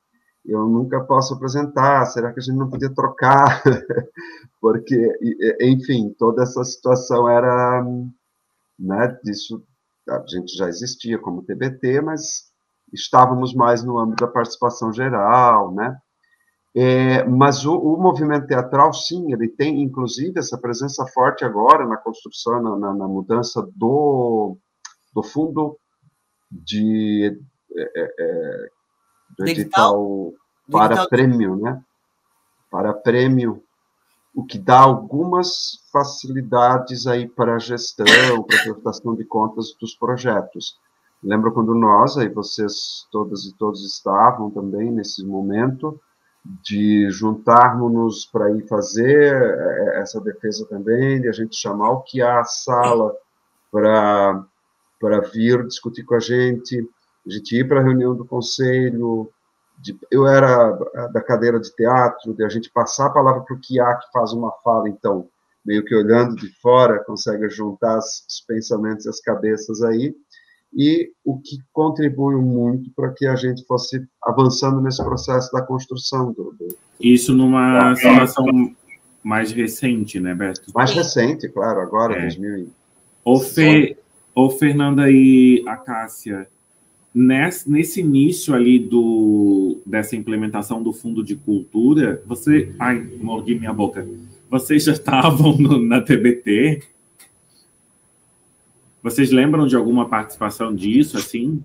eu 0.46 0.66
nunca 0.66 1.04
posso 1.04 1.34
apresentar, 1.34 2.06
será 2.06 2.34
que 2.34 2.40
a 2.40 2.44
gente 2.44 2.58
não 2.58 2.70
podia 2.70 2.94
trocar? 2.94 3.62
Porque, 4.60 5.14
enfim, 5.62 6.14
toda 6.18 6.44
essa 6.44 6.64
situação 6.64 7.30
era, 7.30 7.86
né, 8.80 9.20
disso, 9.24 9.64
a 10.10 10.24
gente 10.28 10.56
já 10.58 10.68
existia 10.68 11.18
como 11.20 11.44
TBT, 11.44 12.02
mas 12.02 12.52
estávamos 12.94 13.54
mais 13.54 13.84
no 13.84 14.00
âmbito 14.00 14.26
da 14.26 14.32
participação 14.32 14.92
geral, 14.92 15.74
né, 15.74 15.98
é, 16.76 17.24
mas 17.24 17.66
o, 17.66 17.76
o, 17.76 17.98
movimento 17.98 18.48
teatral, 18.48 18.94
sim, 18.94 19.34
ele 19.34 19.48
tem, 19.48 19.82
inclusive, 19.82 20.38
essa 20.38 20.58
presença 20.58 21.06
forte 21.08 21.44
agora 21.44 21.86
na 21.88 21.98
construção, 21.98 22.62
na, 22.62 22.78
na, 22.78 22.94
na 22.94 23.08
mudança 23.08 23.68
do, 23.76 24.58
do 25.14 25.24
fundo 25.24 25.78
de, 26.52 27.40
é, 27.76 27.82
é, 27.82 28.14
é 28.20 28.70
do 29.38 29.48
edital 29.48 30.34
para 30.72 30.88
digital. 30.90 31.10
prêmio, 31.10 31.56
né? 31.56 31.82
Para 32.70 32.94
prêmio, 32.94 33.64
o 34.36 34.46
que 34.46 34.60
dá 34.60 34.82
algumas 34.82 35.80
facilidades 35.92 37.08
aí 37.08 37.28
para 37.28 37.56
a 37.56 37.60
gestão, 37.60 38.06
para 38.44 38.60
a 38.60 38.64
prestação 38.64 39.16
de 39.16 39.26
contas 39.26 39.74
dos 39.80 39.96
projetos. 39.96 40.78
Lembro 41.24 41.52
quando 41.52 41.74
nós, 41.74 42.18
aí 42.18 42.30
vocês 42.30 43.08
todas 43.12 43.46
e 43.46 43.58
todos 43.58 43.84
estavam 43.84 44.52
também 44.52 44.92
nesse 44.92 45.26
momento, 45.26 46.00
de 46.46 47.10
juntarmos-nos 47.10 48.26
para 48.26 48.52
ir 48.52 48.68
fazer 48.68 49.34
é, 49.34 50.02
essa 50.02 50.20
defesa 50.22 50.66
também, 50.68 51.22
de 51.22 51.28
a 51.28 51.32
gente 51.32 51.56
chamar 51.56 51.92
o 51.92 52.02
que 52.02 52.22
há 52.22 52.40
a 52.40 52.46
sala 52.46 53.14
para 53.72 54.44
para 55.00 55.22
vir 55.22 55.64
discutir 55.68 56.04
com 56.04 56.16
a 56.16 56.20
gente, 56.20 56.76
a 57.26 57.30
gente 57.30 57.56
ir 57.56 57.68
para 57.68 57.80
a 57.80 57.84
reunião 57.84 58.16
do 58.16 58.26
conselho, 58.26 59.30
de, 59.78 59.98
eu 60.10 60.26
era 60.26 60.72
da 61.14 61.22
cadeira 61.22 61.60
de 61.60 61.72
teatro, 61.76 62.34
de 62.34 62.44
a 62.44 62.50
gente 62.50 62.72
passar 62.72 63.08
a 63.08 63.12
palavra 63.12 63.42
para 63.42 63.56
o 63.56 63.60
que 63.60 63.80
há 63.80 63.96
que 63.96 64.12
faz 64.12 64.34
uma 64.34 64.52
fala, 64.64 64.90
então, 64.90 65.30
meio 65.64 65.86
que 65.86 65.94
olhando 65.94 66.36
de 66.36 66.50
fora, 66.60 67.04
consegue 67.04 67.48
juntar 67.50 68.00
os 68.00 68.44
pensamentos 68.48 69.06
e 69.06 69.10
as 69.10 69.20
cabeças 69.20 69.84
aí, 69.84 70.16
e 70.74 71.12
o 71.24 71.40
que 71.40 71.58
contribuiu 71.72 72.42
muito 72.42 72.92
para 72.96 73.12
que 73.12 73.26
a 73.26 73.36
gente 73.36 73.66
fosse 73.66 74.06
avançando 74.24 74.82
nesse 74.82 75.04
processo 75.04 75.52
da 75.52 75.62
construção 75.62 76.32
do. 76.34 76.56
do 76.58 76.76
Isso 77.00 77.34
numa 77.34 77.96
situação 77.96 78.46
mais 79.24 79.52
recente, 79.52 80.20
né, 80.20 80.34
Beto? 80.34 80.72
Mais 80.74 80.94
recente, 80.94 81.50
claro, 81.50 81.82
agora, 81.82 82.18
é. 82.18 82.22
2000. 82.22 82.70
Ô, 83.24 83.40
Fê, 83.40 83.98
ô, 84.34 84.50
Fernanda 84.50 85.12
e 85.12 85.64
a 85.68 85.76
Cássia, 85.76 86.48
nesse, 87.14 87.70
nesse 87.70 88.00
início 88.00 88.54
ali 88.54 88.80
do, 88.80 89.80
dessa 89.86 90.16
implementação 90.16 90.82
do 90.82 90.94
Fundo 90.94 91.24
de 91.24 91.36
Cultura, 91.36 92.22
você. 92.26 92.74
Ai, 92.80 93.06
mordi 93.20 93.56
minha 93.56 93.74
boca. 93.74 94.08
Vocês 94.50 94.84
já 94.84 94.94
estavam 94.94 95.58
no, 95.58 95.84
na 95.84 96.00
TBT? 96.00 96.84
Vocês 99.10 99.32
lembram 99.32 99.66
de 99.66 99.74
alguma 99.74 100.10
participação 100.10 100.76
disso, 100.76 101.18
assim? 101.18 101.64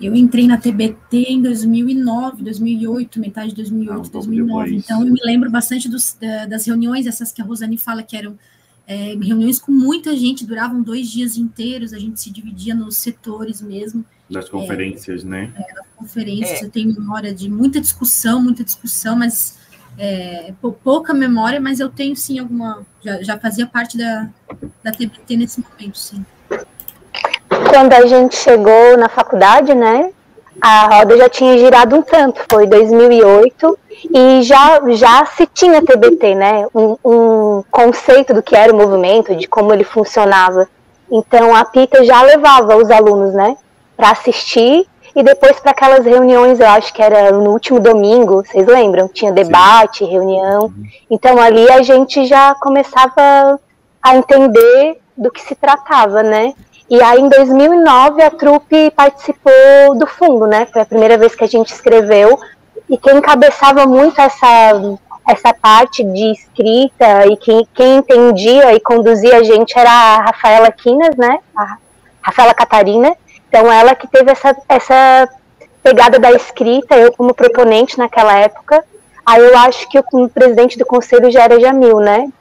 Eu 0.00 0.16
entrei 0.16 0.46
na 0.46 0.56
TBT 0.56 1.16
em 1.28 1.42
2009, 1.42 2.42
2008, 2.42 3.20
metade 3.20 3.50
de 3.50 3.56
2008, 3.56 3.92
ah, 3.92 3.98
um 3.98 4.10
2009. 4.10 4.64
Depois. 4.70 4.84
Então, 4.84 5.06
eu 5.06 5.12
me 5.12 5.20
lembro 5.22 5.50
bastante 5.50 5.86
dos, 5.86 6.16
das 6.48 6.66
reuniões, 6.66 7.06
essas 7.06 7.30
que 7.30 7.42
a 7.42 7.44
Rosane 7.44 7.76
fala 7.76 8.02
que 8.02 8.16
eram 8.16 8.38
é, 8.86 9.14
reuniões 9.14 9.58
com 9.58 9.70
muita 9.70 10.16
gente, 10.16 10.46
duravam 10.46 10.82
dois 10.82 11.10
dias 11.10 11.36
inteiros, 11.36 11.92
a 11.92 11.98
gente 11.98 12.18
se 12.18 12.30
dividia 12.30 12.74
nos 12.74 12.96
setores 12.96 13.60
mesmo. 13.60 14.06
Das 14.30 14.48
conferências, 14.48 15.24
é, 15.24 15.26
né? 15.26 15.52
É, 15.54 15.74
das 15.74 15.86
conferências, 15.94 16.62
é. 16.62 16.64
eu 16.64 16.70
tenho 16.70 16.94
memória 16.94 17.34
de 17.34 17.50
muita 17.50 17.82
discussão, 17.82 18.42
muita 18.42 18.64
discussão, 18.64 19.14
mas 19.14 19.58
é, 19.98 20.52
pouca 20.82 21.12
memória, 21.12 21.60
mas 21.60 21.80
eu 21.80 21.88
tenho 21.88 22.16
sim 22.16 22.38
alguma. 22.38 22.84
Já, 23.02 23.22
já 23.22 23.38
fazia 23.38 23.66
parte 23.66 23.96
da, 23.96 24.28
da 24.82 24.92
TBT 24.92 25.36
nesse 25.36 25.60
momento, 25.60 25.98
sim. 25.98 26.24
Quando 27.68 27.92
a 27.92 28.06
gente 28.06 28.36
chegou 28.36 28.96
na 28.96 29.08
faculdade, 29.08 29.74
né? 29.74 30.10
A 30.60 30.96
roda 30.96 31.16
já 31.16 31.28
tinha 31.28 31.56
girado 31.58 31.96
um 31.96 32.02
tanto, 32.02 32.42
foi 32.50 32.66
2008, 32.66 33.78
e 34.14 34.42
já, 34.42 34.80
já 34.90 35.24
se 35.24 35.46
tinha 35.46 35.82
TBT, 35.82 36.34
né? 36.34 36.66
Um, 36.74 36.96
um 37.04 37.64
conceito 37.70 38.34
do 38.34 38.42
que 38.42 38.54
era 38.54 38.72
o 38.72 38.76
movimento, 38.76 39.34
de 39.34 39.48
como 39.48 39.72
ele 39.72 39.84
funcionava. 39.84 40.68
Então 41.10 41.54
a 41.54 41.62
PITA 41.64 42.04
já 42.04 42.22
levava 42.22 42.76
os 42.76 42.90
alunos, 42.90 43.34
né, 43.34 43.54
para 43.94 44.10
assistir 44.10 44.86
e 45.14 45.22
depois 45.22 45.60
para 45.60 45.72
aquelas 45.72 46.04
reuniões, 46.04 46.58
eu 46.58 46.68
acho 46.68 46.92
que 46.92 47.02
era 47.02 47.30
no 47.32 47.50
último 47.50 47.78
domingo, 47.78 48.44
vocês 48.44 48.66
lembram? 48.66 49.08
Tinha 49.08 49.30
debate, 49.30 49.98
Sim. 49.98 50.10
reunião. 50.10 50.64
Uhum. 50.64 50.84
Então 51.10 51.40
ali 51.40 51.70
a 51.70 51.82
gente 51.82 52.24
já 52.24 52.54
começava 52.54 53.60
a 54.02 54.16
entender 54.16 55.00
do 55.16 55.30
que 55.30 55.42
se 55.42 55.54
tratava, 55.54 56.22
né? 56.22 56.54
E 56.88 57.02
aí 57.02 57.20
em 57.20 57.28
2009 57.28 58.22
a 58.22 58.30
trupe 58.30 58.90
participou 58.90 59.94
do 59.96 60.06
fundo, 60.06 60.46
né? 60.46 60.66
Foi 60.66 60.82
a 60.82 60.86
primeira 60.86 61.18
vez 61.18 61.34
que 61.34 61.44
a 61.44 61.48
gente 61.48 61.72
escreveu 61.72 62.38
e 62.88 62.96
quem 62.96 63.18
encabeçava 63.18 63.86
muito 63.86 64.20
essa 64.20 64.98
essa 65.28 65.54
parte 65.54 66.02
de 66.02 66.32
escrita 66.32 67.26
e 67.26 67.36
quem, 67.36 67.66
quem 67.74 67.98
entendia 67.98 68.74
e 68.74 68.80
conduzia 68.80 69.36
a 69.36 69.42
gente 69.42 69.78
era 69.78 69.90
a 69.90 70.16
Rafaela 70.22 70.70
Quinas, 70.72 71.16
né? 71.16 71.38
A 71.56 71.76
Rafaela 72.20 72.54
Catarina. 72.54 73.14
Então, 73.52 73.70
ela 73.70 73.94
que 73.94 74.08
teve 74.08 74.30
essa, 74.30 74.56
essa 74.66 75.28
pegada 75.82 76.18
da 76.18 76.32
escrita, 76.32 76.96
eu 76.96 77.12
como 77.12 77.34
proponente 77.34 77.98
naquela 77.98 78.34
época. 78.38 78.82
Aí 79.26 79.42
eu 79.42 79.58
acho 79.58 79.86
que 79.90 79.98
o 79.98 80.28
presidente 80.30 80.78
do 80.78 80.86
conselho 80.86 81.30
já 81.30 81.42
era 81.42 81.60
Jamil, 81.60 82.00
né? 82.00 82.32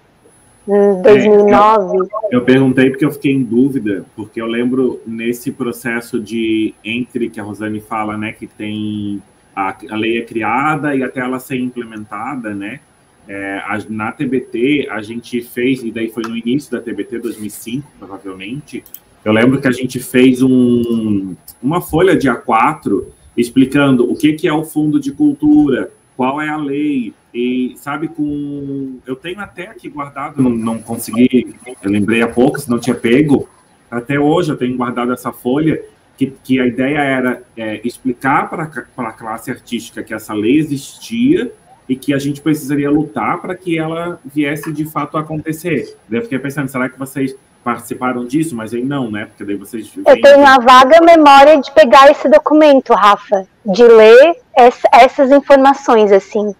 Em 0.65 1.02
2009. 1.02 1.97
É, 1.97 2.00
eu, 2.00 2.10
eu, 2.32 2.45
perguntei 2.45 2.91
porque 2.91 3.04
eu 3.04 3.12
fiquei 3.12 3.34
em 3.34 3.43
dúvida, 3.43 4.06
porque 4.15 4.41
eu 4.41 4.45
lembro 4.45 5.02
nesse 5.06 5.52
processo 5.52 6.17
de 6.17 6.74
entre 6.82 7.30
que 7.30 7.41
a 7.41 7.43
Rosane 7.43 7.82
fala, 7.82 8.17
né, 8.17 8.32
que 8.32 8.47
tem 8.47 9.21
a, 9.54 9.76
a 9.89 9.95
lei 9.97 10.17
é 10.17 10.21
criada 10.21 10.95
e 10.95 11.04
até 11.04 11.19
ela 11.19 11.41
ser 11.41 11.58
implementada, 11.58 12.54
né? 12.54 12.80
É, 13.28 13.58
a, 13.65 13.78
na 13.89 14.13
TBT 14.13 14.88
a 14.89 15.02
gente 15.02 15.41
fez, 15.41 15.84
e 15.84 15.91
daí 15.91 16.10
foi 16.10 16.24
no 16.24 16.38
início 16.38 16.71
da 16.71 16.80
TBT 16.80 17.19
2005, 17.19 17.86
provavelmente, 18.00 18.82
eu 19.24 19.32
lembro 19.32 19.62
que 19.62 19.68
a 19.68 19.72
gente 19.72 20.00
fez 20.00 20.42
um, 20.42 21.36
uma 21.62 21.82
folha 21.82 22.16
de 22.16 22.28
A4 22.28 23.06
explicando 23.38 24.12
o 24.12 24.16
que, 24.16 24.34
que 24.34 24.48
é 24.48 24.54
o 24.54 24.64
fundo 24.64 25.00
de 25.00 25.12
cultura, 25.12 25.92
qual 26.18 26.42
é 26.42 26.50
a 26.50 26.58
lei, 26.58 27.14
e 27.34 27.74
sabe, 27.78 28.08
com. 28.08 29.00
Eu 29.06 29.16
tenho 29.16 29.40
até 29.40 29.68
aqui 29.68 29.90
guardado, 29.90 30.42
não, 30.42 30.50
não 30.50 30.80
consegui, 30.80 31.56
eu 31.82 31.90
lembrei 31.90 32.22
há 32.22 32.28
pouco, 32.28 32.60
se 32.60 32.70
não 32.70 32.80
tinha 32.80 32.96
pego, 32.96 33.48
até 33.90 34.20
hoje 34.20 34.52
eu 34.52 34.58
tenho 34.58 34.76
guardado 34.76 35.14
essa 35.14 35.32
folha, 35.32 35.82
que, 36.18 36.34
que 36.44 36.60
a 36.60 36.68
ideia 36.68 36.98
era 36.98 37.44
é, 37.56 37.82
explicar 37.84 38.50
para 38.50 38.64
a 38.64 39.12
classe 39.14 39.50
artística 39.50 40.04
que 40.04 40.14
essa 40.14 40.34
lei 40.34 40.58
existia 40.58 41.52
e 41.88 41.96
que 41.96 42.14
a 42.14 42.20
gente 42.20 42.42
precisaria 42.42 42.90
lutar 42.92 43.42
para 43.42 43.56
que 43.56 43.78
ela 43.78 44.20
viesse 44.24 44.72
de 44.72 44.86
fato 44.86 45.18
a 45.18 45.22
acontecer. 45.22 45.98
Eu 46.10 46.22
fiquei 46.22 46.40
pensando, 46.40 46.70
será 46.70 46.90
que 46.90 47.00
vocês 47.00 47.36
participaram 47.63 48.26
disso, 48.26 48.56
mas 48.56 48.74
aí 48.74 48.84
não, 48.84 49.10
né? 49.10 49.26
Porque 49.26 49.43
daí 49.43 49.56
vocês. 49.56 49.91
Eu 49.95 50.21
tenho 50.21 50.45
a 50.45 50.58
vaga 50.58 51.00
memória 51.02 51.60
de 51.60 51.71
pegar 51.71 52.10
esse 52.10 52.28
documento, 52.28 52.93
Rafa, 52.93 53.47
de 53.65 53.84
ler 53.84 54.36
essa, 54.56 54.88
essas 54.93 55.32
informações, 55.32 56.12
assim. 56.12 56.56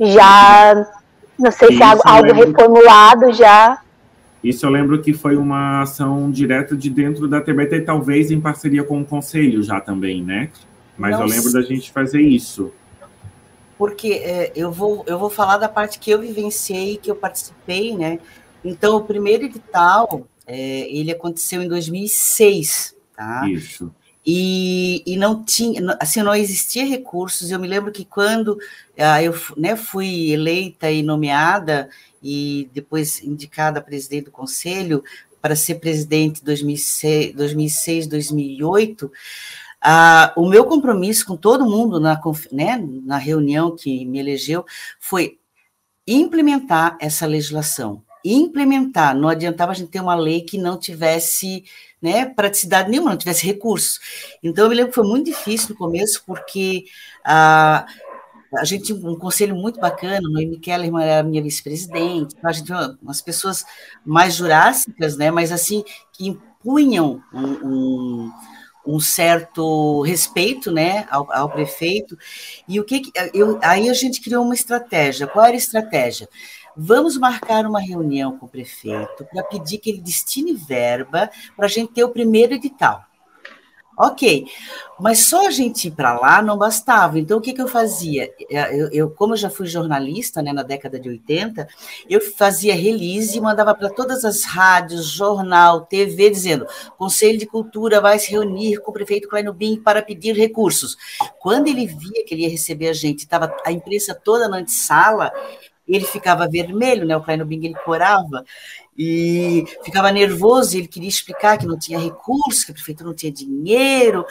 Já. 0.00 0.86
Não 1.38 1.50
sei 1.50 1.68
Isso 1.68 1.78
se 1.78 1.82
é 1.82 1.86
algo, 1.86 2.02
algo 2.04 2.32
reformulado 2.32 3.32
já. 3.32 3.80
Isso 4.42 4.66
eu 4.66 4.70
lembro 4.70 5.00
que 5.00 5.12
foi 5.12 5.36
uma 5.36 5.82
ação 5.82 6.30
direta 6.30 6.76
de 6.76 6.90
dentro 6.90 7.26
da 7.26 7.40
TBT, 7.40 7.80
talvez 7.80 8.30
em 8.30 8.40
parceria 8.40 8.84
com 8.84 9.00
o 9.00 9.04
conselho 9.04 9.62
já 9.62 9.80
também, 9.80 10.22
né? 10.22 10.50
Mas 10.96 11.12
não 11.12 11.22
eu 11.22 11.26
lembro 11.26 11.52
da 11.52 11.62
gente 11.62 11.90
fazer 11.90 12.20
isso. 12.20 12.70
Porque 13.76 14.12
é, 14.22 14.52
eu, 14.54 14.70
vou, 14.70 15.02
eu 15.08 15.18
vou 15.18 15.30
falar 15.30 15.56
da 15.56 15.68
parte 15.68 15.98
que 15.98 16.10
eu 16.10 16.20
vivenciei, 16.20 16.96
que 16.98 17.10
eu 17.10 17.16
participei, 17.16 17.96
né? 17.96 18.20
Então, 18.64 18.96
o 18.96 19.00
primeiro 19.02 19.44
edital, 19.44 20.26
é, 20.46 20.88
ele 20.90 21.10
aconteceu 21.10 21.62
em 21.62 21.68
2006, 21.68 22.94
tá? 23.16 23.48
Isso. 23.48 23.92
E, 24.26 25.02
e 25.04 25.16
não 25.16 25.44
tinha, 25.44 25.96
assim, 26.00 26.22
não 26.22 26.34
existia 26.34 26.86
recursos. 26.86 27.50
Eu 27.50 27.58
me 27.58 27.68
lembro 27.68 27.92
que 27.92 28.04
quando 28.04 28.58
ah, 28.96 29.22
eu 29.22 29.34
né, 29.56 29.76
fui 29.76 30.30
eleita 30.30 30.90
e 30.90 31.02
nomeada, 31.02 31.90
e 32.22 32.70
depois 32.72 33.22
indicada 33.22 33.78
a 33.78 33.82
presidente 33.82 34.26
do 34.26 34.30
conselho, 34.30 35.04
para 35.42 35.54
ser 35.54 35.74
presidente 35.74 36.40
em 36.40 36.44
2006, 36.44 37.34
2006 37.34 38.06
2008, 38.06 39.12
ah, 39.82 40.32
o 40.36 40.48
meu 40.48 40.64
compromisso 40.64 41.26
com 41.26 41.36
todo 41.36 41.68
mundo 41.68 42.00
na, 42.00 42.18
né, 42.50 42.82
na 43.04 43.18
reunião 43.18 43.76
que 43.76 44.06
me 44.06 44.18
elegeu 44.18 44.64
foi 44.98 45.38
implementar 46.06 46.96
essa 46.98 47.26
legislação 47.26 48.02
implementar. 48.24 49.14
Não 49.14 49.28
adiantava 49.28 49.72
a 49.72 49.74
gente 49.74 49.90
ter 49.90 50.00
uma 50.00 50.14
lei 50.14 50.40
que 50.40 50.56
não 50.56 50.78
tivesse 50.78 51.64
né, 52.00 52.26
praticidade 52.26 52.90
nenhuma, 52.90 53.10
não 53.10 53.18
tivesse 53.18 53.46
recursos. 53.46 54.00
Então, 54.42 54.64
eu 54.64 54.70
me 54.70 54.76
lembro 54.76 54.90
que 54.90 54.94
foi 54.94 55.06
muito 55.06 55.26
difícil 55.26 55.70
no 55.70 55.76
começo, 55.76 56.22
porque 56.26 56.84
a, 57.24 57.86
a 58.58 58.64
gente 58.64 58.84
tinha 58.84 59.08
um 59.08 59.18
conselho 59.18 59.56
muito 59.56 59.80
bacana, 59.80 60.28
Noemi 60.28 60.58
Keller 60.58 60.94
era 60.96 61.22
minha 61.22 61.42
vice-presidente, 61.42 62.36
a 62.42 62.52
gente 62.52 62.66
tinha 62.66 62.96
umas 63.02 63.20
pessoas 63.20 63.64
mais 64.04 64.34
jurássicas, 64.34 65.16
né, 65.16 65.30
mas 65.30 65.50
assim, 65.50 65.82
que 66.12 66.28
impunham 66.28 67.22
um, 67.32 67.46
um 67.46 68.32
um 68.86 69.00
certo 69.00 70.02
respeito 70.02 70.70
né, 70.70 71.06
ao, 71.10 71.32
ao, 71.32 71.48
prefeito. 71.48 72.18
E 72.68 72.78
o 72.78 72.84
que 72.84 73.10
eu, 73.32 73.58
aí 73.62 73.88
a 73.88 73.94
gente 73.94 74.20
criou 74.20 74.44
uma 74.44 74.54
estratégia. 74.54 75.26
Qual 75.26 75.44
era 75.44 75.54
a 75.54 75.56
estratégia? 75.56 76.28
Vamos 76.76 77.16
marcar 77.16 77.66
uma 77.66 77.80
reunião 77.80 78.38
com 78.38 78.46
o 78.46 78.48
prefeito 78.48 79.24
para 79.24 79.42
pedir 79.44 79.78
que 79.78 79.90
ele 79.90 80.00
destine 80.00 80.54
verba 80.54 81.30
para 81.56 81.66
a 81.66 81.68
gente 81.68 81.92
ter 81.92 82.04
o 82.04 82.10
primeiro 82.10 82.54
edital. 82.54 83.04
Ok, 83.96 84.46
mas 84.98 85.26
só 85.26 85.46
a 85.46 85.50
gente 85.52 85.86
ir 85.86 85.92
para 85.92 86.18
lá 86.18 86.42
não 86.42 86.58
bastava. 86.58 87.16
Então, 87.16 87.38
o 87.38 87.40
que, 87.40 87.52
que 87.52 87.62
eu 87.62 87.68
fazia? 87.68 88.28
É, 88.50 88.76
eu, 88.76 88.88
eu, 88.90 89.10
como 89.10 89.34
eu 89.34 89.36
já 89.36 89.48
fui 89.48 89.68
jornalista 89.68 90.42
né, 90.42 90.52
na 90.52 90.64
década 90.64 90.98
de 90.98 91.08
80, 91.08 91.68
eu 92.10 92.20
fazia 92.20 92.74
release 92.74 93.38
e 93.38 93.40
mandava 93.40 93.72
para 93.72 93.88
todas 93.88 94.24
as 94.24 94.42
rádios, 94.42 95.06
jornal, 95.06 95.82
TV, 95.82 96.28
dizendo: 96.28 96.66
Conselho 96.98 97.38
de 97.38 97.46
Cultura 97.46 98.00
vai 98.00 98.18
se 98.18 98.32
reunir 98.32 98.78
com 98.78 98.90
o 98.90 98.94
prefeito 98.94 99.28
Kleino 99.28 99.52
Bin 99.52 99.80
para 99.80 100.02
pedir 100.02 100.34
recursos. 100.34 100.96
Quando 101.38 101.68
ele 101.68 101.86
via 101.86 102.24
que 102.26 102.34
ele 102.34 102.42
ia 102.42 102.50
receber 102.50 102.88
a 102.88 102.92
gente, 102.92 103.20
estava 103.20 103.56
a 103.64 103.70
imprensa 103.70 104.12
toda 104.12 104.48
na 104.48 104.56
antessala, 104.56 105.32
ele 105.86 106.04
ficava 106.04 106.48
vermelho, 106.48 107.06
né? 107.06 107.16
O 107.16 107.22
Kleino 107.22 107.44
Bing 107.44 107.64
ele 107.64 107.74
corava 107.84 108.44
e 108.96 109.64
ficava 109.84 110.10
nervoso. 110.10 110.76
Ele 110.76 110.88
queria 110.88 111.08
explicar 111.08 111.58
que 111.58 111.66
não 111.66 111.78
tinha 111.78 111.98
recursos, 111.98 112.64
que 112.64 112.72
a 112.72 112.74
prefeitura 112.74 113.08
não 113.08 113.14
tinha 113.14 113.30
dinheiro. 113.30 114.24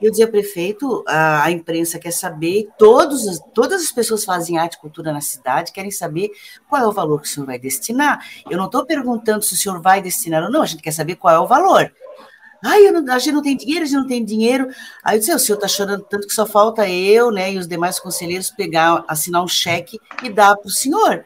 Eu 0.00 0.10
dizia, 0.10 0.30
prefeito, 0.30 1.04
a, 1.06 1.44
a 1.44 1.50
imprensa 1.50 1.98
quer 1.98 2.12
saber, 2.12 2.68
todos, 2.78 3.40
todas 3.52 3.82
as 3.82 3.90
pessoas 3.90 4.24
fazem 4.24 4.56
arte 4.56 4.74
e 4.74 4.80
cultura 4.80 5.12
na 5.12 5.20
cidade 5.20 5.72
querem 5.72 5.90
saber 5.90 6.30
qual 6.68 6.82
é 6.82 6.86
o 6.86 6.92
valor 6.92 7.20
que 7.20 7.26
o 7.26 7.30
senhor 7.30 7.46
vai 7.46 7.58
destinar. 7.58 8.24
Eu 8.48 8.56
não 8.56 8.66
estou 8.66 8.86
perguntando 8.86 9.44
se 9.44 9.54
o 9.54 9.56
senhor 9.56 9.80
vai 9.80 10.00
destinar 10.00 10.42
ou 10.42 10.50
não, 10.50 10.62
a 10.62 10.66
gente 10.66 10.82
quer 10.82 10.92
saber 10.92 11.16
qual 11.16 11.34
é 11.34 11.38
o 11.38 11.46
valor. 11.46 11.92
Ai, 12.64 12.90
não, 12.90 13.14
a 13.14 13.18
gente 13.18 13.34
não 13.34 13.42
tem 13.42 13.56
dinheiro, 13.56 13.82
a 13.82 13.86
gente 13.86 13.96
não 13.96 14.06
tem 14.06 14.24
dinheiro. 14.24 14.68
Aí 15.02 15.16
eu 15.16 15.20
disse, 15.20 15.34
o 15.34 15.38
senhor 15.38 15.56
está 15.56 15.68
chorando 15.68 16.04
tanto 16.08 16.26
que 16.26 16.34
só 16.34 16.46
falta 16.46 16.88
eu, 16.88 17.30
né, 17.30 17.52
e 17.52 17.58
os 17.58 17.66
demais 17.66 17.98
conselheiros 17.98 18.50
pegar, 18.50 19.04
assinar 19.08 19.42
um 19.42 19.48
cheque 19.48 19.98
e 20.22 20.30
dar 20.30 20.56
para 20.56 20.68
o 20.68 20.70
senhor. 20.70 21.24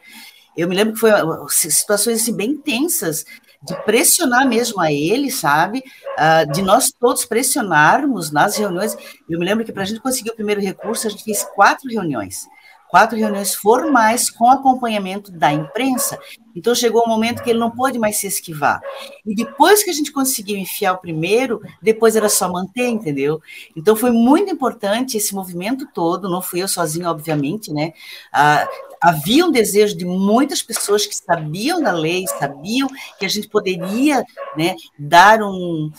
Eu 0.56 0.68
me 0.68 0.76
lembro 0.76 0.94
que 0.94 1.00
foi 1.00 1.10
situações 1.48 2.22
assim, 2.22 2.34
bem 2.34 2.56
tensas, 2.56 3.24
de 3.60 3.74
pressionar 3.84 4.46
mesmo 4.46 4.78
a 4.80 4.92
ele, 4.92 5.30
sabe? 5.30 5.82
Uh, 6.18 6.52
de 6.52 6.60
nós 6.60 6.92
todos 6.92 7.24
pressionarmos 7.24 8.30
nas 8.30 8.56
reuniões. 8.56 8.94
Eu 9.28 9.38
me 9.38 9.44
lembro 9.44 9.64
que 9.64 9.72
para 9.72 9.82
a 9.82 9.86
gente 9.86 10.00
conseguir 10.00 10.30
o 10.30 10.34
primeiro 10.34 10.60
recurso, 10.60 11.06
a 11.06 11.10
gente 11.10 11.24
fez 11.24 11.42
quatro 11.54 11.90
reuniões 11.90 12.46
quatro 12.94 13.18
reuniões 13.18 13.57
formais 13.57 14.30
com 14.30 14.48
acompanhamento 14.48 15.33
da 15.33 15.52
imprensa. 15.52 16.16
Então 16.54 16.72
chegou 16.76 17.02
o 17.02 17.07
um 17.07 17.09
momento 17.09 17.42
que 17.42 17.50
ele 17.50 17.59
não 17.59 17.68
pôde 17.68 17.98
mais 17.98 18.18
se 18.18 18.28
esquivar. 18.28 18.80
E 19.26 19.35
depois 19.35 19.83
que 19.83 19.90
a 19.90 19.92
gente 19.92 20.12
conseguiu 20.12 20.57
enfiar 20.57 20.92
o 20.92 20.98
primeiro, 20.98 21.61
depois 21.83 22.14
era 22.14 22.28
só 22.28 22.48
manter, 22.48 22.87
entendeu? 22.87 23.42
Então 23.74 23.96
foi 23.96 24.12
muito 24.12 24.52
importante 24.52 25.16
esse 25.16 25.35
movimento 25.35 25.88
todo, 25.92 26.30
não 26.30 26.40
fui 26.40 26.62
eu 26.62 26.68
sozinho, 26.68 27.11
obviamente, 27.11 27.72
né? 27.72 27.92
Ah, 28.33 28.64
havia 29.00 29.44
um 29.44 29.50
desejo 29.50 29.96
de 29.96 30.04
muitas 30.04 30.62
pessoas 30.62 31.04
que 31.04 31.16
sabiam 31.16 31.83
da 31.83 31.90
lei, 31.90 32.24
sabiam 32.38 32.88
que 33.18 33.26
a 33.26 33.28
gente 33.28 33.48
poderia 33.48 34.24
né, 34.57 34.76
dar 34.96 35.42
um 35.42 35.90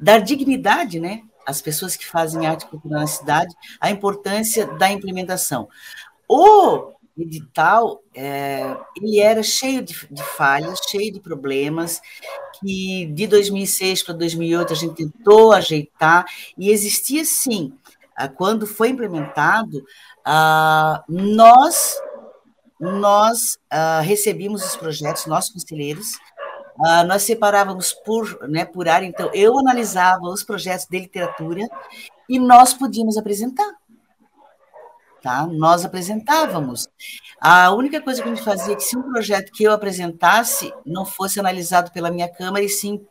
dar 0.00 0.20
dignidade 0.20 1.00
né, 1.00 1.22
as 1.46 1.62
pessoas 1.62 1.96
que 1.96 2.06
fazem 2.06 2.46
arte 2.46 2.66
cultural 2.66 3.00
na 3.00 3.06
cidade, 3.06 3.54
a 3.80 3.90
importância 3.90 4.66
da 4.66 4.90
implementação. 4.90 5.68
O 6.28 6.92
edital, 7.16 8.02
é, 8.14 8.76
ele 8.96 9.20
era 9.20 9.42
cheio 9.42 9.82
de, 9.82 9.94
de, 10.10 10.22
falhas, 10.22 10.80
cheio 10.90 11.10
de 11.12 11.20
problemas, 11.20 12.02
que 12.60 13.06
de 13.06 13.26
2006 13.26 14.02
para 14.02 14.14
2008 14.14 14.72
a 14.72 14.76
gente 14.76 14.94
tentou 14.94 15.52
ajeitar, 15.52 16.26
e 16.58 16.70
existia 16.70 17.24
sim, 17.24 17.72
quando 18.36 18.66
foi 18.66 18.90
implementado, 18.90 19.84
nós, 21.08 21.94
nós 22.80 23.58
recebíamos 24.02 24.64
os 24.64 24.76
projetos, 24.76 25.26
nós 25.26 25.48
conselheiros, 25.48 26.18
Uh, 26.78 27.06
nós 27.06 27.22
separávamos 27.22 27.92
por, 27.92 28.38
né, 28.48 28.64
por 28.64 28.88
área, 28.88 29.06
então 29.06 29.30
eu 29.32 29.58
analisava 29.58 30.24
os 30.24 30.42
projetos 30.42 30.86
de 30.86 30.98
literatura 30.98 31.66
e 32.28 32.38
nós 32.38 32.74
podíamos 32.74 33.16
apresentar. 33.16 33.72
Tá? 35.22 35.46
Nós 35.46 35.84
apresentávamos. 35.84 36.88
A 37.40 37.72
única 37.72 38.00
coisa 38.00 38.22
que 38.22 38.28
a 38.28 38.34
gente 38.34 38.44
fazia 38.44 38.74
é 38.74 38.76
que 38.76 38.84
se 38.84 38.96
um 38.96 39.02
projeto 39.02 39.50
que 39.52 39.64
eu 39.64 39.72
apresentasse 39.72 40.72
não 40.84 41.04
fosse 41.04 41.40
analisado 41.40 41.90
pela 41.90 42.10
minha 42.10 42.28
Câmara, 42.28 42.62
e 42.62 42.68
sim 42.68 43.04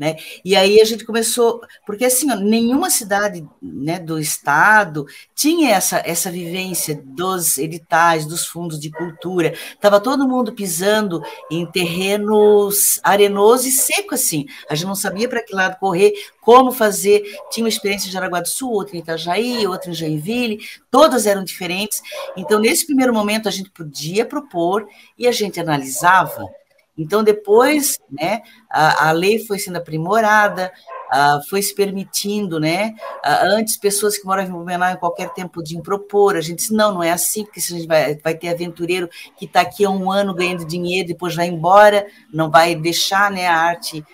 né? 0.00 0.16
E 0.42 0.56
aí 0.56 0.80
a 0.80 0.84
gente 0.86 1.04
começou, 1.04 1.60
porque 1.84 2.06
assim, 2.06 2.32
ó, 2.32 2.34
nenhuma 2.34 2.88
cidade 2.88 3.46
né, 3.60 3.98
do 3.98 4.18
estado 4.18 5.06
tinha 5.34 5.72
essa, 5.72 6.02
essa 6.06 6.30
vivência 6.30 6.98
dos 7.04 7.58
editais, 7.58 8.24
dos 8.24 8.46
fundos 8.46 8.80
de 8.80 8.90
cultura. 8.90 9.52
Estava 9.74 10.00
todo 10.00 10.26
mundo 10.26 10.54
pisando 10.54 11.22
em 11.50 11.66
terrenos 11.66 12.98
arenosos 13.02 13.66
e 13.66 13.72
seco 13.72 14.14
assim. 14.14 14.46
A 14.70 14.74
gente 14.74 14.86
não 14.86 14.94
sabia 14.94 15.28
para 15.28 15.44
que 15.44 15.54
lado 15.54 15.78
correr, 15.78 16.14
como 16.40 16.72
fazer. 16.72 17.22
Tinha 17.50 17.64
uma 17.64 17.68
experiência 17.68 18.10
de 18.10 18.16
Araguá 18.16 18.40
do 18.40 18.48
Sul, 18.48 18.72
outra 18.72 18.96
em 18.96 19.00
Itajaí, 19.00 19.66
outra 19.66 19.90
em 19.90 19.94
Joinville, 19.94 20.66
todas 20.90 21.26
eram 21.26 21.44
diferentes. 21.44 22.00
Então, 22.38 22.58
nesse 22.58 22.86
primeiro 22.86 23.12
momento, 23.12 23.50
a 23.50 23.52
gente 23.52 23.68
podia 23.68 24.24
propor 24.24 24.88
e 25.18 25.28
a 25.28 25.32
gente 25.32 25.60
analisava 25.60 26.48
então, 27.02 27.22
depois, 27.22 27.98
né, 28.10 28.42
a, 28.68 29.08
a 29.08 29.12
lei 29.12 29.38
foi 29.38 29.58
sendo 29.58 29.76
aprimorada, 29.76 30.72
foi 31.48 31.60
se 31.60 31.74
permitindo, 31.74 32.60
né? 32.60 32.94
Antes, 33.24 33.76
pessoas 33.76 34.16
que 34.16 34.24
moravam 34.24 34.50
em 34.50 34.54
Blumenau 34.54 34.92
em 34.92 34.96
qualquer 34.96 35.30
tempo 35.30 35.54
podiam 35.54 35.82
propor. 35.82 36.36
A 36.36 36.40
gente 36.40 36.58
disse, 36.58 36.72
não, 36.72 36.94
não 36.94 37.02
é 37.02 37.10
assim, 37.10 37.44
porque 37.44 37.58
a 37.58 37.62
gente 37.62 37.86
vai, 37.86 38.14
vai 38.16 38.34
ter 38.34 38.48
aventureiro 38.48 39.08
que 39.36 39.44
está 39.44 39.62
aqui 39.62 39.84
há 39.84 39.90
um 39.90 40.10
ano 40.10 40.34
ganhando 40.34 40.64
dinheiro, 40.64 41.08
depois 41.08 41.34
vai 41.34 41.48
embora, 41.48 42.06
não 42.32 42.48
vai 42.48 42.76
deixar 42.76 43.30
né, 43.30 43.48
a 43.48 43.56
arte 43.56 44.04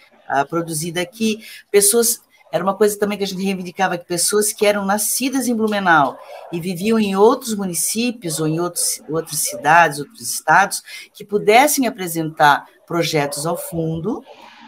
produzida 0.48 1.00
aqui. 1.00 1.44
Pessoas 1.70 2.22
era 2.50 2.62
uma 2.62 2.74
coisa 2.74 2.98
também 2.98 3.18
que 3.18 3.24
a 3.24 3.26
gente 3.26 3.42
reivindicava 3.42 3.98
que 3.98 4.06
pessoas 4.06 4.52
que 4.52 4.64
eram 4.64 4.84
nascidas 4.84 5.48
em 5.48 5.54
Blumenau 5.54 6.18
e 6.52 6.60
viviam 6.60 6.98
em 6.98 7.14
outros 7.16 7.54
municípios 7.54 8.40
ou 8.40 8.46
em 8.46 8.60
outros, 8.60 9.02
outras 9.10 9.40
cidades, 9.40 9.98
outros 9.98 10.20
estados, 10.22 10.82
que 11.12 11.24
pudessem 11.24 11.86
apresentar 11.86 12.66
projetos 12.86 13.46
ao 13.46 13.56
fundo, 13.56 14.22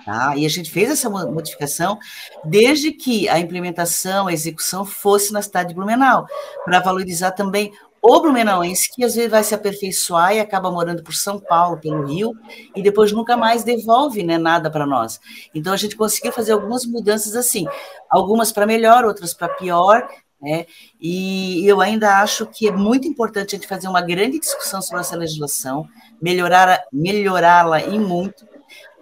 tá? 0.04 0.36
e 0.36 0.44
a 0.44 0.48
gente 0.48 0.70
fez 0.70 0.90
essa 0.90 1.08
modificação, 1.08 1.98
desde 2.44 2.92
que 2.92 3.28
a 3.28 3.38
implementação, 3.38 4.26
a 4.26 4.32
execução 4.32 4.84
fosse 4.84 5.32
na 5.32 5.42
cidade 5.42 5.70
de 5.70 5.74
Blumenau, 5.74 6.26
para 6.64 6.80
valorizar 6.80 7.32
também 7.32 7.72
o 8.00 8.20
blumenauense 8.20 8.90
que 8.94 9.04
às 9.04 9.14
vezes 9.14 9.30
vai 9.30 9.42
se 9.42 9.54
aperfeiçoar 9.54 10.34
e 10.34 10.40
acaba 10.40 10.70
morando 10.70 11.02
por 11.02 11.14
São 11.14 11.38
Paulo, 11.38 11.80
pelo 11.80 12.06
Rio, 12.06 12.32
e 12.74 12.82
depois 12.82 13.12
nunca 13.12 13.36
mais 13.36 13.64
devolve 13.64 14.22
né, 14.22 14.38
nada 14.38 14.70
para 14.70 14.86
nós. 14.86 15.20
Então 15.54 15.72
a 15.72 15.76
gente 15.76 15.96
conseguiu 15.96 16.32
fazer 16.32 16.52
algumas 16.52 16.86
mudanças 16.86 17.34
assim, 17.34 17.66
algumas 18.08 18.52
para 18.52 18.66
melhor, 18.66 19.04
outras 19.04 19.34
para 19.34 19.48
pior, 19.48 20.08
né? 20.40 20.66
E 21.00 21.66
eu 21.66 21.80
ainda 21.80 22.20
acho 22.20 22.46
que 22.46 22.68
é 22.68 22.72
muito 22.72 23.06
importante 23.08 23.54
a 23.54 23.58
gente 23.58 23.68
fazer 23.68 23.88
uma 23.88 24.00
grande 24.00 24.38
discussão 24.38 24.80
sobre 24.80 25.00
essa 25.00 25.16
legislação, 25.16 25.88
melhorar, 26.20 26.82
melhorá-la 26.92 27.82
e 27.82 27.98
muito. 27.98 28.46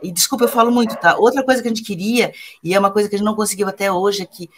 E 0.02 0.12
desculpa, 0.12 0.44
eu 0.44 0.48
falo 0.48 0.70
muito, 0.70 0.96
tá? 0.96 1.16
Outra 1.16 1.44
coisa 1.44 1.62
que 1.62 1.68
a 1.68 1.70
gente 1.74 1.84
queria, 1.84 2.32
e 2.62 2.74
é 2.74 2.78
uma 2.78 2.90
coisa 2.90 3.08
que 3.08 3.14
a 3.14 3.18
gente 3.18 3.26
não 3.26 3.34
conseguiu 3.34 3.68
até 3.68 3.90
hoje, 3.90 4.22
é 4.22 4.26
que 4.26 4.48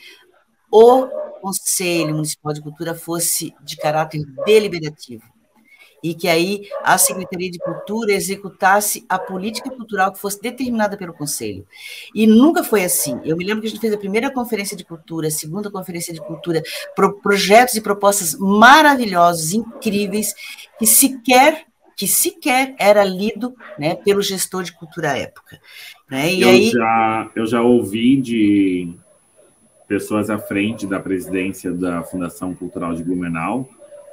o 0.71 1.07
Conselho 1.41 2.15
Municipal 2.15 2.53
de 2.53 2.61
Cultura 2.61 2.95
fosse 2.95 3.55
de 3.63 3.77
caráter 3.77 4.23
deliberativo 4.45 5.38
e 6.03 6.15
que 6.15 6.29
aí 6.29 6.69
a 6.83 6.97
Secretaria 6.97 7.51
de 7.51 7.59
Cultura 7.59 8.13
executasse 8.13 9.05
a 9.09 9.19
política 9.19 9.71
cultural 9.71 10.13
que 10.13 10.19
fosse 10.19 10.41
determinada 10.41 10.97
pelo 10.97 11.13
Conselho. 11.13 11.67
E 12.15 12.27
nunca 12.27 12.63
foi 12.63 12.85
assim. 12.85 13.21
Eu 13.25 13.37
me 13.37 13.45
lembro 13.45 13.63
que 13.63 13.67
a 13.67 13.71
gente 13.71 13.81
fez 13.81 13.93
a 13.93 13.99
primeira 13.99 14.31
conferência 14.31 14.77
de 14.77 14.85
cultura, 14.85 15.29
a 15.29 15.31
segunda 15.31 15.71
conferência 15.71 16.15
de 16.15 16.21
cultura, 16.21 16.63
pro 16.95 17.21
projetos 17.21 17.75
e 17.75 17.81
propostas 17.81 18.37
maravilhosos, 18.39 19.53
incríveis, 19.53 20.35
que 20.79 20.87
sequer 20.87 21.67
que 21.97 22.07
sequer 22.07 22.77
era 22.79 23.03
lido 23.03 23.57
né, 23.77 23.97
pelo 23.97 24.23
gestor 24.23 24.63
de 24.63 24.73
cultura 24.73 25.11
à 25.11 25.19
época. 25.19 25.61
Né? 26.09 26.33
E 26.33 26.43
eu, 26.43 26.49
aí... 26.49 26.71
já, 26.71 27.31
eu 27.35 27.45
já 27.45 27.61
ouvi 27.61 28.21
de 28.21 28.95
pessoas 29.89 30.31
à 30.31 30.39
frente 30.39 30.87
da 30.87 31.01
presidência 31.01 31.73
da 31.73 32.05
Fundação 32.05 32.55
Cultural 32.55 32.95
de 32.95 33.03
Blumenau, 33.03 33.69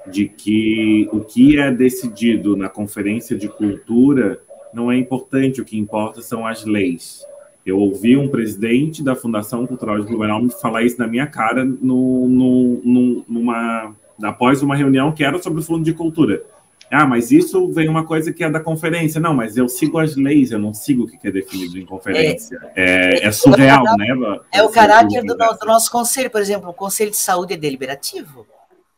de 0.07 0.27
que 0.27 1.09
o 1.11 1.21
que 1.21 1.59
é 1.59 1.71
decidido 1.71 2.55
na 2.55 2.69
Conferência 2.69 3.37
de 3.37 3.47
Cultura 3.47 4.39
não 4.73 4.91
é 4.91 4.97
importante, 4.97 5.61
o 5.61 5.65
que 5.65 5.77
importa 5.77 6.21
são 6.21 6.45
as 6.45 6.65
leis. 6.65 7.23
Eu 7.65 7.79
ouvi 7.79 8.15
um 8.15 8.27
presidente 8.27 9.01
da 9.01 9.15
Fundação 9.15 9.65
Cultural 9.65 9.99
de 9.99 10.05
Blumenau 10.05 10.41
me 10.41 10.51
falar 10.51 10.83
isso 10.83 10.99
na 10.99 11.07
minha 11.07 11.25
cara 11.25 11.65
no, 11.65 12.27
no, 12.27 12.81
no, 12.83 13.25
numa, 13.27 13.95
após 14.21 14.61
uma 14.61 14.75
reunião 14.75 15.11
que 15.11 15.23
era 15.23 15.41
sobre 15.41 15.61
o 15.61 15.63
Fundo 15.63 15.83
de 15.83 15.93
Cultura. 15.93 16.43
Ah, 16.91 17.07
mas 17.07 17.31
isso 17.31 17.67
vem 17.71 17.89
uma 17.89 18.05
coisa 18.05 18.31
que 18.31 18.43
é 18.43 18.49
da 18.49 18.59
conferência. 18.59 19.19
Não, 19.19 19.33
mas 19.33 19.57
eu 19.57 19.67
sigo 19.67 19.97
as 19.97 20.15
leis, 20.15 20.51
eu 20.51 20.59
não 20.59 20.73
sigo 20.73 21.03
o 21.03 21.07
que 21.07 21.27
é 21.27 21.31
definido 21.31 21.79
em 21.79 21.85
conferência. 21.85 22.59
É, 22.75 23.23
é, 23.23 23.27
é 23.27 23.31
surreal, 23.31 23.83
né? 23.97 24.07
É 24.53 24.61
o 24.61 24.69
caráter 24.69 25.23
do, 25.23 25.35
do, 25.35 25.65
nosso 25.65 25.91
conselho, 25.91 26.29
por 26.29 26.41
exemplo, 26.41 26.69
o 26.69 26.73
Conselho 26.73 27.09
de 27.09 27.17
Saúde 27.17 27.53
é 27.53 27.57
deliberativo 27.57 28.45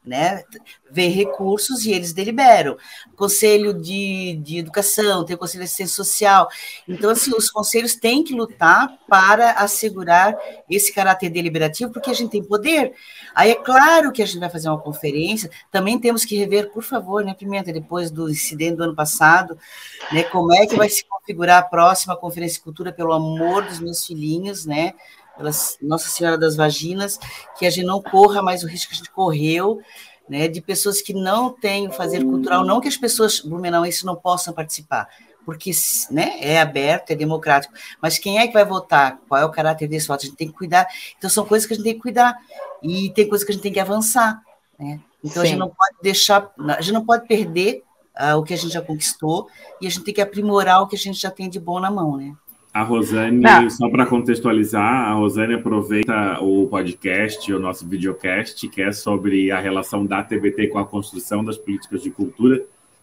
né? 0.08 0.44
Vê 0.90 1.08
recursos 1.08 1.86
e 1.86 1.92
eles 1.92 2.14
deliberam. 2.14 2.78
Conselho 3.16 3.74
de, 3.74 4.40
de 4.42 4.60
Educação, 4.60 5.26
tem 5.26 5.36
o 5.36 5.40
Conselho 5.40 5.62
de 5.62 5.66
Assistência 5.66 5.96
Social. 5.96 6.48
Então, 6.88 7.10
assim, 7.10 7.32
os 7.36 7.50
conselhos 7.50 7.96
têm 7.96 8.24
que 8.24 8.34
lutar 8.34 8.98
para 9.08 9.52
assegurar 9.52 10.36
esse 10.70 10.94
caráter 10.94 11.30
deliberativo, 11.30 11.92
porque 11.92 12.10
a 12.10 12.14
gente 12.14 12.32
tem 12.32 12.44
poder. 12.44 12.94
Aí 13.36 13.52
é 13.52 13.56
claro 13.56 14.12
que 14.12 14.22
a 14.22 14.26
gente 14.26 14.40
vai 14.40 14.50
fazer 14.50 14.70
uma 14.70 14.80
conferência, 14.80 15.52
também 15.72 16.00
temos 16.00 16.26
que 16.26 16.36
rever, 16.36 16.72
por 16.72 16.84
favor, 16.84 17.24
né, 17.24 17.34
Pimenta, 17.34 17.72
depois 17.72 18.10
do 18.10 18.30
incidente 18.30 18.78
do 18.78 18.84
ano 18.84 18.96
passado, 18.96 19.58
né, 20.12 20.24
como 20.24 20.54
é 20.54 20.66
que 20.66 20.76
vai 20.76 20.90
se 20.90 21.04
configurar 21.06 21.60
a 21.60 21.66
próxima 21.66 22.16
Conferência 22.16 22.58
de 22.58 22.64
Cultura, 22.64 22.92
pelo 22.92 23.14
amor 23.14 23.64
dos 23.64 23.80
meus 23.80 24.06
filhinhos, 24.06 24.66
né? 24.66 24.94
Nossa 25.40 26.10
Senhora 26.10 26.38
das 26.38 26.56
Vaginas, 26.56 27.20
que 27.58 27.66
a 27.66 27.70
gente 27.70 27.86
não 27.86 28.02
corra 28.02 28.42
mais 28.42 28.64
o 28.64 28.68
risco 28.68 28.90
que 28.90 28.96
a 28.96 28.98
gente 28.98 29.12
correu, 29.12 29.82
né, 30.28 30.48
de 30.48 30.62
pessoas 30.62 31.02
que 31.02 31.14
não 31.14 31.50
têm 31.50 31.88
o 31.88 31.92
fazer 31.92 32.24
cultural, 32.24 32.66
não 32.66 32.82
que 32.82 32.88
as 32.88 32.98
pessoas 32.98 33.40
blumenauenses 33.40 34.04
não 34.04 34.16
possam 34.16 34.54
participar, 34.54 35.08
porque 35.46 35.72
né, 36.12 36.38
é 36.42 36.60
aberto, 36.60 37.12
é 37.12 37.16
democrático, 37.16 37.74
mas 38.02 38.18
quem 38.18 38.40
é 38.40 38.48
que 38.48 38.54
vai 38.54 38.66
votar? 38.66 39.20
Qual 39.30 39.40
é 39.40 39.46
o 39.46 39.52
caráter 39.52 39.88
desse 39.88 40.08
voto? 40.08 40.24
A 40.24 40.26
gente 40.26 40.36
tem 40.36 40.48
que 40.50 40.54
cuidar. 40.54 40.86
Então, 41.18 41.30
são 41.30 41.46
coisas 41.46 41.66
que 41.66 41.74
a 41.74 41.76
gente 41.78 41.86
tem 41.86 41.94
que 41.94 42.02
cuidar, 42.02 42.38
e 42.84 43.10
tem 43.12 43.28
coisas 43.28 43.46
que 43.46 43.52
a 43.52 43.56
gente 43.56 43.64
tem 43.64 43.72
que 43.72 43.80
avançar. 43.80 44.42
Né? 44.78 45.00
Então, 45.24 45.42
Sim. 45.42 45.48
a 45.48 45.52
gente 45.52 45.60
não 45.60 45.70
pode 45.70 45.96
deixar, 46.02 46.52
a 46.60 46.82
gente 46.82 46.94
não 46.94 47.06
pode 47.06 47.26
perder 47.28 47.84
uh, 48.20 48.36
o 48.36 48.44
que 48.44 48.54
a 48.54 48.58
gente 48.58 48.74
já 48.74 48.82
conquistou, 48.82 49.48
e 49.80 49.88
a 49.88 49.90
gente 49.90 50.04
tem 50.04 50.14
que 50.14 50.22
aprimorar 50.22 50.82
o 50.82 50.88
que 50.88 50.98
a 50.98 51.00
gente 51.00 51.20
já 51.20 51.32
tem 51.32 51.50
de 51.50 51.60
bom 51.60 51.80
na 51.80 51.90
mão, 51.90 52.18
né? 52.18 52.36
A 52.78 52.84
Rosane, 52.84 53.40
Não. 53.40 53.68
só 53.72 53.90
para 53.90 54.06
contextualizar, 54.06 55.10
a 55.10 55.14
Rosane 55.14 55.56
aproveita 55.56 56.38
o 56.42 56.68
podcast, 56.68 57.52
o 57.52 57.58
nosso 57.58 57.88
videocast, 57.88 58.68
que 58.68 58.84
é 58.84 58.92
sobre 58.92 59.50
a 59.50 59.60
relação 59.60 60.06
da 60.06 60.22
TBT 60.22 60.68
com 60.68 60.78
a 60.78 60.86
construção 60.86 61.44
das 61.44 61.58
políticas 61.58 62.04
de 62.04 62.12
cultura, 62.12 62.62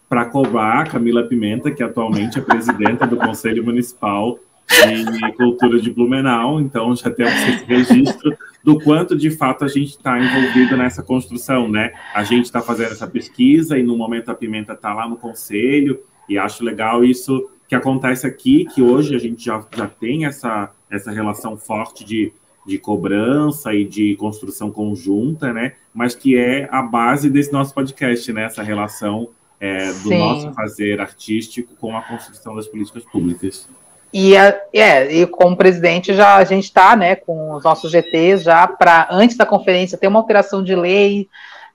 para 0.08 0.26
cobrar 0.26 0.82
a 0.82 0.86
Camila 0.86 1.24
Pimenta, 1.24 1.72
que 1.72 1.82
atualmente 1.82 2.38
é 2.38 2.40
presidenta 2.40 3.04
do 3.04 3.16
Conselho 3.16 3.64
Municipal 3.64 4.38
de 4.68 5.32
Cultura 5.32 5.80
de 5.80 5.90
Blumenau. 5.90 6.60
Então, 6.60 6.94
já 6.94 7.10
temos 7.10 7.32
esse 7.32 7.64
registro 7.64 8.32
do 8.62 8.78
quanto, 8.78 9.16
de 9.16 9.32
fato, 9.32 9.64
a 9.64 9.68
gente 9.68 9.90
está 9.90 10.20
envolvido 10.20 10.76
nessa 10.76 11.02
construção, 11.02 11.68
né? 11.68 11.90
A 12.14 12.22
gente 12.22 12.44
está 12.44 12.62
fazendo 12.62 12.92
essa 12.92 13.08
pesquisa 13.08 13.76
e, 13.76 13.82
no 13.82 13.98
momento, 13.98 14.30
a 14.30 14.36
Pimenta 14.36 14.74
está 14.74 14.94
lá 14.94 15.08
no 15.08 15.16
Conselho, 15.16 15.98
e 16.28 16.38
acho 16.38 16.64
legal 16.64 17.04
isso 17.04 17.50
que 17.68 17.74
acontece 17.74 18.26
aqui, 18.26 18.66
que 18.66 18.82
hoje 18.82 19.14
a 19.14 19.18
gente 19.18 19.44
já, 19.44 19.64
já 19.74 19.86
tem 19.86 20.26
essa, 20.26 20.70
essa 20.90 21.10
relação 21.10 21.56
forte 21.56 22.04
de, 22.04 22.32
de 22.66 22.78
cobrança 22.78 23.74
e 23.74 23.84
de 23.84 24.16
construção 24.16 24.70
conjunta, 24.70 25.52
né? 25.52 25.74
Mas 25.92 26.14
que 26.14 26.36
é 26.36 26.68
a 26.70 26.82
base 26.82 27.30
desse 27.30 27.52
nosso 27.52 27.72
podcast, 27.74 28.32
né? 28.32 28.44
Essa 28.44 28.62
relação 28.62 29.28
é, 29.60 29.86
do 29.86 30.08
Sim. 30.08 30.18
nosso 30.18 30.52
fazer 30.52 31.00
artístico 31.00 31.74
com 31.76 31.96
a 31.96 32.02
construção 32.02 32.54
das 32.54 32.66
políticas 32.66 33.04
públicas. 33.04 33.68
E, 34.12 34.36
é, 34.36 35.12
e 35.12 35.26
como 35.26 35.56
presidente 35.56 36.14
já 36.14 36.36
a 36.36 36.44
gente 36.44 36.64
está 36.64 36.94
né, 36.94 37.16
com 37.16 37.54
os 37.54 37.64
nossos 37.64 37.90
GTs 37.90 38.44
já 38.44 38.64
para 38.64 39.08
antes 39.10 39.36
da 39.36 39.44
conferência 39.44 39.98
ter 39.98 40.06
uma 40.06 40.20
alteração 40.20 40.62
de 40.62 40.76
lei, 40.76 41.28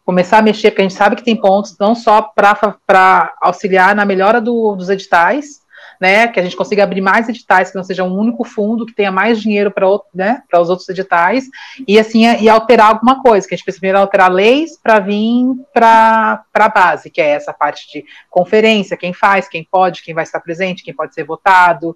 começar 0.05 0.37
a 0.37 0.41
mexer, 0.41 0.71
porque 0.71 0.81
a 0.81 0.87
gente 0.87 0.97
sabe 0.97 1.17
que 1.17 1.23
tem 1.23 1.35
pontos 1.35 1.75
não 1.77 1.93
só 1.93 2.21
para 2.21 3.33
auxiliar 3.41 3.93
na 3.93 4.05
melhora 4.05 4.39
do, 4.39 4.73
dos 4.73 4.89
editais, 4.89 5.61
né, 5.99 6.27
que 6.27 6.39
a 6.39 6.43
gente 6.43 6.55
consiga 6.55 6.83
abrir 6.83 7.01
mais 7.01 7.27
editais, 7.27 7.71
que 7.71 7.75
não 7.75 7.83
seja 7.83 8.03
um 8.03 8.17
único 8.17 8.43
fundo, 8.43 8.85
que 8.85 8.93
tenha 8.93 9.11
mais 9.11 9.41
dinheiro 9.41 9.69
para 9.69 9.85
né, 10.13 10.41
os 10.53 10.69
outros 10.69 10.87
editais, 10.87 11.45
e 11.87 11.99
assim, 11.99 12.23
e 12.39 12.47
alterar 12.47 12.87
alguma 12.87 13.21
coisa, 13.21 13.47
que 13.47 13.53
a 13.53 13.57
gente 13.57 13.65
precisa 13.65 13.97
alterar 13.97 14.31
leis 14.31 14.77
para 14.81 14.99
vir 14.99 15.55
para 15.73 16.43
a 16.53 16.69
base, 16.69 17.09
que 17.09 17.19
é 17.19 17.29
essa 17.29 17.51
parte 17.51 17.91
de 17.91 18.05
conferência, 18.29 18.95
quem 18.95 19.11
faz, 19.11 19.49
quem 19.49 19.67
pode, 19.69 20.01
quem 20.01 20.13
vai 20.13 20.23
estar 20.23 20.39
presente, 20.39 20.83
quem 20.83 20.93
pode 20.93 21.13
ser 21.13 21.25
votado, 21.25 21.93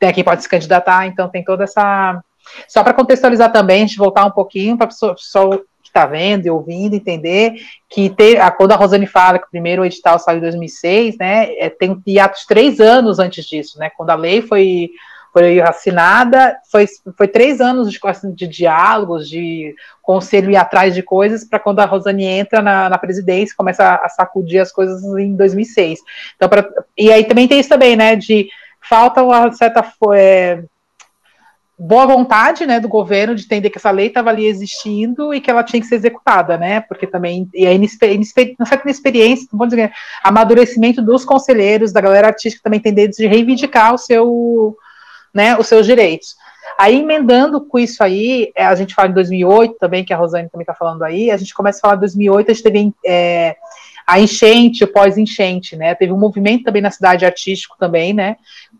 né, 0.00 0.12
quem 0.12 0.24
pode 0.24 0.42
se 0.42 0.48
candidatar, 0.48 1.06
então 1.06 1.28
tem 1.28 1.42
toda 1.42 1.64
essa... 1.64 2.22
Só 2.66 2.82
para 2.82 2.94
contextualizar 2.94 3.52
também, 3.52 3.82
a 3.82 3.86
gente 3.86 3.98
voltar 3.98 4.24
um 4.24 4.30
pouquinho 4.30 4.76
para 4.76 4.86
o 4.86 5.14
pessoal 5.14 5.60
que 5.88 5.98
está 5.98 6.06
vendo 6.06 6.46
e 6.46 6.50
ouvindo 6.50 6.94
entender 6.94 7.54
que 7.88 8.10
ter, 8.10 8.40
a, 8.40 8.50
quando 8.50 8.72
a 8.72 8.76
Rosane 8.76 9.06
fala 9.06 9.38
que 9.38 9.46
o 9.46 9.50
primeiro 9.50 9.84
edital 9.84 10.18
saiu 10.18 10.38
em 10.38 10.42
2006, 10.42 11.16
né, 11.18 11.52
é, 11.58 11.70
tem 11.70 12.00
hiatos 12.06 12.44
três 12.46 12.80
anos 12.80 13.18
antes 13.18 13.44
disso, 13.44 13.78
né, 13.78 13.90
quando 13.96 14.10
a 14.10 14.14
lei 14.14 14.42
foi, 14.42 14.90
foi 15.32 15.60
assinada, 15.60 16.56
foi, 16.70 16.86
foi 17.16 17.28
três 17.28 17.60
anos 17.60 17.90
de, 17.90 17.98
de 18.34 18.46
diálogos, 18.46 19.28
de 19.28 19.74
conselho 20.02 20.50
ir 20.50 20.56
atrás 20.56 20.94
de 20.94 21.02
coisas, 21.02 21.44
para 21.44 21.58
quando 21.58 21.80
a 21.80 21.84
Rosane 21.84 22.24
entra 22.24 22.60
na, 22.60 22.88
na 22.88 22.98
presidência, 22.98 23.56
começa 23.56 23.84
a, 23.84 24.06
a, 24.06 24.08
sacudir 24.08 24.60
as 24.60 24.70
coisas 24.70 25.02
em 25.18 25.34
2006. 25.34 26.00
Então, 26.36 26.48
pra, 26.48 26.68
e 26.96 27.10
aí 27.10 27.24
também 27.24 27.48
tem 27.48 27.60
isso 27.60 27.68
também, 27.68 27.96
né, 27.96 28.14
de 28.14 28.48
falta 28.80 29.22
uma 29.22 29.50
certa... 29.52 29.84
É, 30.14 30.62
boa 31.78 32.06
vontade, 32.06 32.66
né, 32.66 32.80
do 32.80 32.88
governo 32.88 33.36
de 33.36 33.44
entender 33.44 33.70
que 33.70 33.78
essa 33.78 33.92
lei 33.92 34.08
estava 34.08 34.30
ali 34.30 34.46
existindo 34.46 35.32
e 35.32 35.40
que 35.40 35.48
ela 35.48 35.62
tinha 35.62 35.80
que 35.80 35.86
ser 35.86 35.94
executada, 35.94 36.58
né, 36.58 36.80
porque 36.80 37.06
também, 37.06 37.48
e 37.54 37.66
a 37.66 37.70
foi 37.72 38.14
inexperiência, 38.14 39.48
não 39.52 39.58
vou 39.58 39.66
dizer, 39.68 39.92
amadurecimento 40.24 41.00
dos 41.00 41.24
conselheiros, 41.24 41.92
da 41.92 42.00
galera 42.00 42.26
artística 42.26 42.64
também 42.64 42.78
entender 42.78 43.06
de 43.08 43.26
reivindicar 43.28 43.94
o 43.94 43.98
seu, 43.98 44.76
né, 45.32 45.56
os 45.56 45.68
seus 45.68 45.86
direitos. 45.86 46.36
Aí, 46.76 46.98
emendando 46.98 47.60
com 47.60 47.78
isso 47.78 48.02
aí, 48.02 48.52
é, 48.56 48.66
a 48.66 48.74
gente 48.74 48.94
fala 48.94 49.08
em 49.08 49.14
2008 49.14 49.76
também, 49.78 50.04
que 50.04 50.12
a 50.12 50.16
Rosane 50.16 50.48
também 50.50 50.64
está 50.64 50.74
falando 50.74 51.02
aí, 51.04 51.30
a 51.30 51.36
gente 51.36 51.54
começa 51.54 51.78
a 51.78 51.82
falar 51.82 51.96
em 51.96 52.00
2008, 52.00 52.50
a 52.50 52.54
gente 52.54 52.62
teve 52.62 52.92
é, 53.06 53.56
a 54.04 54.18
enchente, 54.18 54.82
o 54.82 54.88
pós-enchente, 54.92 55.76
né, 55.76 55.94
teve 55.94 56.12
um 56.12 56.18
movimento 56.18 56.64
também 56.64 56.82
na 56.82 56.90
cidade 56.90 57.24
artístico 57.24 57.76
também, 57.78 58.12
né, 58.12 58.36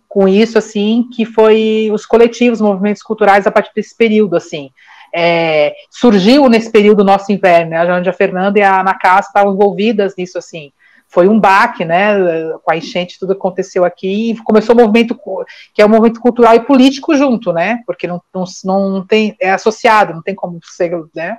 com 0.08 0.26
isso, 0.26 0.58
assim, 0.58 1.08
que 1.14 1.24
foi 1.24 1.90
os 1.92 2.06
coletivos, 2.06 2.60
movimentos 2.60 3.02
culturais 3.02 3.46
a 3.46 3.50
partir 3.50 3.72
desse 3.74 3.94
período, 3.96 4.36
assim. 4.36 4.70
É, 5.14 5.74
surgiu 5.90 6.48
nesse 6.48 6.70
período 6.70 7.04
nosso 7.04 7.32
inverno, 7.32 7.70
né, 7.70 7.78
a 7.78 8.12
Fernanda 8.12 8.58
e 8.58 8.62
a 8.62 8.80
Ana 8.80 8.94
Cássia 8.94 9.28
estavam 9.28 9.54
envolvidas 9.54 10.14
nisso, 10.16 10.36
assim, 10.38 10.70
foi 11.10 11.26
um 11.26 11.40
baque, 11.40 11.84
né? 11.86 12.14
Com 12.62 12.70
a 12.70 12.76
enchente, 12.76 13.18
tudo 13.18 13.32
aconteceu 13.32 13.84
aqui, 13.84 14.30
e 14.30 14.36
começou 14.38 14.74
o 14.74 14.78
movimento, 14.78 15.18
que 15.72 15.80
é 15.80 15.84
o 15.84 15.88
um 15.88 15.90
movimento 15.90 16.20
cultural 16.20 16.54
e 16.54 16.60
político 16.60 17.16
junto, 17.16 17.50
né? 17.50 17.80
Porque 17.86 18.06
não, 18.06 18.22
não, 18.32 18.90
não 18.90 19.06
tem, 19.06 19.34
é 19.40 19.50
associado, 19.50 20.12
não 20.12 20.22
tem 20.22 20.34
como 20.34 20.60
ser, 20.62 20.92
né? 21.14 21.38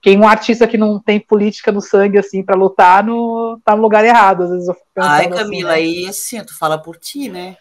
Quem 0.00 0.16
um 0.16 0.26
artista 0.26 0.68
que 0.68 0.78
não 0.78 1.00
tem 1.00 1.18
política 1.18 1.72
no 1.72 1.80
sangue, 1.80 2.16
assim, 2.16 2.44
para 2.44 2.56
lutar, 2.56 3.02
no, 3.02 3.60
tá 3.64 3.74
no 3.74 3.82
lugar 3.82 4.04
errado, 4.04 4.44
às 4.44 4.50
vezes 4.50 4.68
eu 4.68 4.74
fico 4.74 4.86
Ai, 4.96 5.26
assim, 5.26 5.30
Camila, 5.30 5.72
assim, 5.72 5.82
né? 5.82 5.98
aí 5.98 6.06
assim, 6.06 6.44
tu 6.44 6.56
fala 6.56 6.78
por 6.78 6.96
ti, 6.96 7.28
né? 7.28 7.56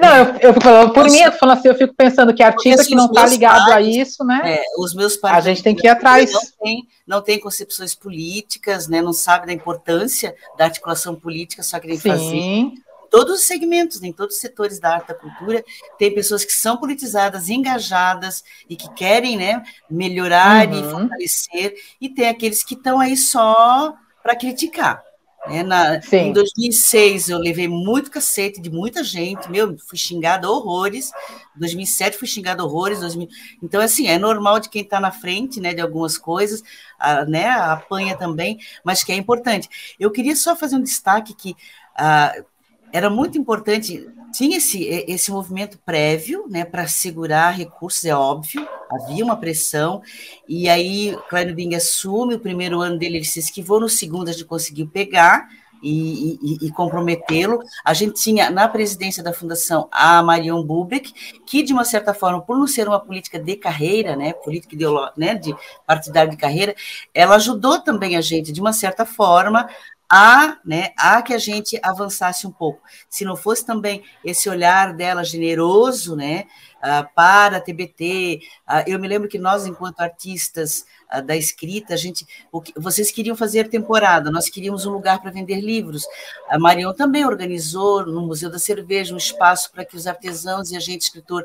Não, 0.00 0.16
eu, 0.16 0.24
eu 0.40 0.54
fico 0.54 0.64
falando 0.64 0.92
por 0.92 1.04
mim, 1.04 1.20
eu 1.20 1.32
falando 1.32 1.58
assim, 1.58 1.68
eu 1.68 1.74
fico 1.74 1.94
pensando 1.94 2.34
que 2.34 2.42
artista 2.42 2.84
que 2.84 2.94
não 2.94 3.06
está 3.06 3.26
ligado 3.26 3.70
pais, 3.70 3.76
a 3.76 3.80
isso, 3.80 4.24
né? 4.24 4.40
É, 4.44 4.62
os 4.78 4.94
meus 4.94 5.16
pais. 5.16 5.46
A 5.46 5.48
gente 5.48 5.62
tem 5.62 5.74
que 5.74 5.86
ir 5.86 5.90
atrás. 5.90 6.32
Não 6.32 6.40
tem, 6.60 6.88
não 7.06 7.22
tem 7.22 7.40
concepções 7.40 7.94
políticas, 7.94 8.88
né? 8.88 9.00
Não 9.00 9.12
sabe 9.12 9.46
da 9.46 9.52
importância 9.52 10.34
da 10.56 10.64
articulação 10.66 11.14
política, 11.14 11.62
só 11.62 11.80
querem 11.80 11.98
Sim. 11.98 12.08
fazer. 12.10 12.88
Todos 13.10 13.40
os 13.40 13.46
segmentos, 13.46 14.02
em 14.02 14.12
todos 14.12 14.34
os 14.34 14.40
setores 14.40 14.78
da 14.78 14.94
arte 14.94 15.04
e 15.04 15.08
da 15.08 15.14
cultura, 15.14 15.64
tem 15.98 16.14
pessoas 16.14 16.44
que 16.44 16.52
são 16.52 16.76
politizadas, 16.76 17.48
engajadas 17.48 18.44
e 18.68 18.76
que 18.76 18.92
querem 18.92 19.36
né, 19.36 19.62
melhorar 19.90 20.68
uhum. 20.68 20.74
e 20.74 20.90
fortalecer, 20.90 21.74
e 21.98 22.10
tem 22.10 22.28
aqueles 22.28 22.62
que 22.62 22.74
estão 22.74 23.00
aí 23.00 23.16
só 23.16 23.94
para 24.22 24.36
criticar. 24.36 25.07
É, 25.46 25.62
na, 25.62 26.00
em 26.12 26.32
2006 26.32 27.28
eu 27.28 27.38
levei 27.38 27.68
muito 27.68 28.10
cacete 28.10 28.60
de 28.60 28.70
muita 28.70 29.02
gente, 29.02 29.50
meu, 29.50 29.76
fui 29.78 29.96
xingada 29.96 30.50
horrores. 30.50 31.10
2007 31.56 32.18
fui 32.18 32.28
xingada 32.28 32.64
horrores. 32.64 33.00
2000... 33.00 33.28
Então, 33.62 33.80
assim, 33.80 34.08
é 34.08 34.18
normal 34.18 34.60
de 34.60 34.68
quem 34.68 34.82
está 34.82 35.00
na 35.00 35.10
frente, 35.10 35.60
né, 35.60 35.72
de 35.72 35.80
algumas 35.80 36.18
coisas, 36.18 36.62
a, 36.98 37.24
né, 37.24 37.48
apanha 37.48 38.16
também, 38.16 38.58
mas 38.84 39.02
que 39.02 39.12
é 39.12 39.16
importante. 39.16 39.68
Eu 39.98 40.10
queria 40.10 40.36
só 40.36 40.54
fazer 40.54 40.76
um 40.76 40.82
destaque 40.82 41.34
que 41.34 41.56
a, 41.94 42.26
ah, 42.26 42.44
era 42.92 43.10
muito 43.10 43.36
importante, 43.36 44.08
tinha 44.32 44.58
esse, 44.58 44.84
esse 45.08 45.30
movimento 45.30 45.78
prévio, 45.84 46.46
né, 46.48 46.64
para 46.64 46.86
segurar 46.86 47.50
recursos, 47.50 48.04
é 48.04 48.14
óbvio, 48.14 48.66
havia 48.90 49.24
uma 49.24 49.36
pressão, 49.36 50.02
e 50.48 50.68
aí 50.68 51.16
Klein 51.28 51.54
Bing 51.54 51.74
assume, 51.74 52.34
o 52.34 52.40
primeiro 52.40 52.80
ano 52.80 52.98
dele 52.98 53.16
ele 53.16 53.24
se 53.24 53.38
esquivou, 53.38 53.80
no 53.80 53.88
segundo 53.88 54.28
a 54.28 54.32
gente 54.32 54.44
conseguiu 54.44 54.86
pegar, 54.86 55.48
e, 55.82 56.38
e, 56.42 56.66
e 56.66 56.70
comprometê-lo. 56.72 57.60
A 57.84 57.94
gente 57.94 58.20
tinha 58.20 58.50
na 58.50 58.68
presidência 58.68 59.22
da 59.22 59.32
fundação 59.32 59.88
a 59.90 60.22
Marion 60.22 60.62
Bubeck, 60.62 61.12
que 61.46 61.62
de 61.62 61.72
uma 61.72 61.84
certa 61.84 62.12
forma, 62.12 62.40
por 62.40 62.58
não 62.58 62.66
ser 62.66 62.88
uma 62.88 63.00
política 63.00 63.38
de 63.38 63.56
carreira, 63.56 64.16
né, 64.16 64.32
política 64.32 64.76
né, 65.16 65.34
de 65.34 65.54
partidária 65.86 66.30
de 66.30 66.36
carreira, 66.36 66.74
ela 67.14 67.36
ajudou 67.36 67.80
também 67.80 68.16
a 68.16 68.20
gente 68.20 68.52
de 68.52 68.60
uma 68.60 68.72
certa 68.72 69.04
forma 69.04 69.68
a, 70.10 70.56
né, 70.64 70.90
a 70.96 71.20
que 71.20 71.34
a 71.34 71.38
gente 71.38 71.78
avançasse 71.82 72.46
um 72.46 72.50
pouco. 72.50 72.80
Se 73.10 73.24
não 73.24 73.36
fosse 73.36 73.64
também 73.64 74.02
esse 74.24 74.48
olhar 74.48 74.94
dela 74.94 75.22
generoso, 75.22 76.16
né, 76.16 76.46
uh, 76.78 77.06
para 77.14 77.58
a 77.58 77.60
TBT, 77.60 78.40
ah, 78.66 78.84
eu 78.86 78.98
me 78.98 79.06
lembro 79.06 79.28
que 79.28 79.38
nós, 79.38 79.66
enquanto 79.66 80.00
artistas 80.00 80.86
uh, 81.14 81.20
da 81.20 81.36
escrita, 81.36 81.92
a 81.92 81.96
gente, 81.96 82.26
que, 82.64 82.72
vocês 82.76 83.10
queriam 83.10 83.36
fazer 83.36 83.68
temporada, 83.68 84.30
nós 84.30 84.48
queríamos 84.48 84.86
um 84.86 84.90
lugar 84.92 85.20
para 85.20 85.30
vender 85.30 85.60
livros. 85.60 86.06
A 86.48 86.58
Marion 86.58 86.94
também 86.94 87.26
organizou 87.26 88.06
no 88.06 88.22
Museu 88.22 88.50
da 88.50 88.58
Cerveja 88.58 89.12
um 89.12 89.18
espaço 89.18 89.70
para 89.70 89.84
que 89.84 89.96
os 89.96 90.06
artesãos 90.06 90.70
e 90.70 90.76
a 90.76 90.80
gente 90.80 91.02
escritor 91.02 91.44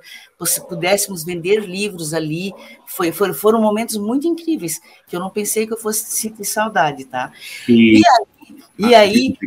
pudéssemos 0.69 1.23
vender 1.23 1.65
livros 1.65 2.13
ali. 2.13 2.53
Foi, 2.85 3.11
foi, 3.11 3.33
foram 3.33 3.61
momentos 3.61 3.97
muito 3.97 4.27
incríveis 4.27 4.79
que 5.07 5.15
eu 5.15 5.19
não 5.19 5.29
pensei 5.29 5.67
que 5.67 5.73
eu 5.73 5.77
fosse 5.77 6.05
sentir 6.05 6.45
saudade, 6.45 7.05
tá? 7.05 7.31
E, 7.67 7.99
e 7.99 8.03
aí, 8.07 8.32
e 8.77 8.93
aí, 8.93 9.37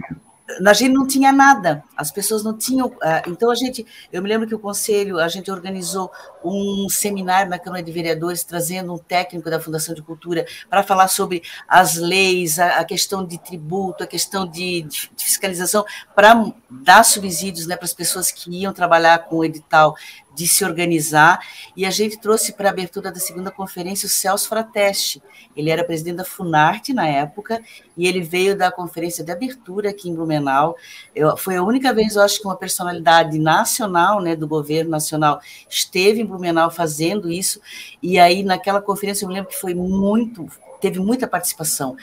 a 0.65 0.73
gente 0.73 0.93
não 0.93 1.07
tinha 1.07 1.33
nada, 1.33 1.83
as 1.97 2.11
pessoas 2.11 2.45
não 2.45 2.57
tinham. 2.57 2.93
Ah, 3.03 3.23
então, 3.27 3.51
a 3.51 3.55
gente, 3.55 3.85
eu 4.13 4.23
me 4.23 4.29
lembro 4.29 4.47
que 4.47 4.55
o 4.55 4.59
conselho, 4.59 5.19
a 5.19 5.29
gente 5.29 5.51
organizou 5.51 6.11
um 6.45 6.89
seminário 6.89 7.51
na 7.51 7.59
Câmara 7.59 7.83
de 7.83 7.91
Vereadores, 7.91 8.45
trazendo 8.45 8.95
um 8.95 8.99
técnico 8.99 9.51
da 9.51 9.61
Fundação 9.61 9.95
de 9.95 10.03
Cultura 10.03 10.47
para 10.71 10.83
falar 10.83 11.09
sobre 11.09 11.43
as 11.67 11.97
leis, 11.97 12.59
a, 12.59 12.85
questão 12.85 13.25
de 13.27 13.39
tributo, 13.39 14.05
a 14.05 14.07
questão 14.07 14.47
de, 14.47 14.83
de 14.83 15.11
fiscalização, 15.17 15.85
para 16.15 16.53
dar 16.71 17.05
subsídios 17.05 17.67
né, 17.67 17.77
para 17.77 17.85
as 17.85 17.95
pessoas 17.95 18.31
que 18.31 18.51
iam 18.51 18.73
trabalhar 18.73 19.19
com 19.25 19.39
o 19.39 19.45
edital 19.45 19.97
de 20.37 20.47
se 20.47 20.65
organizar, 20.65 21.41
e 21.75 21.87
a 21.87 21.91
gente 21.91 22.19
trouxe 22.19 22.53
para 22.53 22.69
a 22.69 22.73
abertura 22.73 23.11
da 23.11 23.19
segunda 23.19 23.51
conferência 23.51 24.07
o 24.07 24.11
Celso 24.11 24.49
Frateste. 24.49 25.23
Ele 25.57 25.71
era 25.71 25.83
presidente 25.83 26.17
da 26.17 26.25
Funarte 26.25 26.93
na 26.93 27.09
época, 27.09 27.63
e 27.97 28.07
ele 28.07 28.21
veio 28.21 28.57
da 28.57 28.71
conferência 28.71 29.25
de 29.25 29.33
abertura 29.33 29.89
aqui 29.89 30.11
em 30.11 30.15
Blumenau. 30.15 30.77
Eu, 31.15 31.39
foi 31.39 31.57
a 31.57 31.63
única 31.63 31.95
vez, 31.95 32.17
eu 32.17 32.23
acho, 32.23 32.39
que 32.39 32.47
uma 32.47 32.57
personalidade 32.57 33.39
nacional, 33.39 34.21
né, 34.21 34.37
do 34.37 34.47
governo 34.47 34.91
nacional, 34.91 35.41
esteve 35.71 36.21
em 36.21 36.27
Blumenau 36.27 36.71
fazendo 36.71 37.33
isso, 37.33 37.59
e 38.03 38.19
aí 38.19 38.43
naquela 38.43 38.83
conferência 38.83 39.25
eu 39.25 39.29
me 39.29 39.35
lembro 39.35 39.51
que 39.51 39.59
foi 39.59 39.75
muito, 39.75 40.47
teve 40.83 41.01
muita 41.01 41.27
participação 41.27 41.97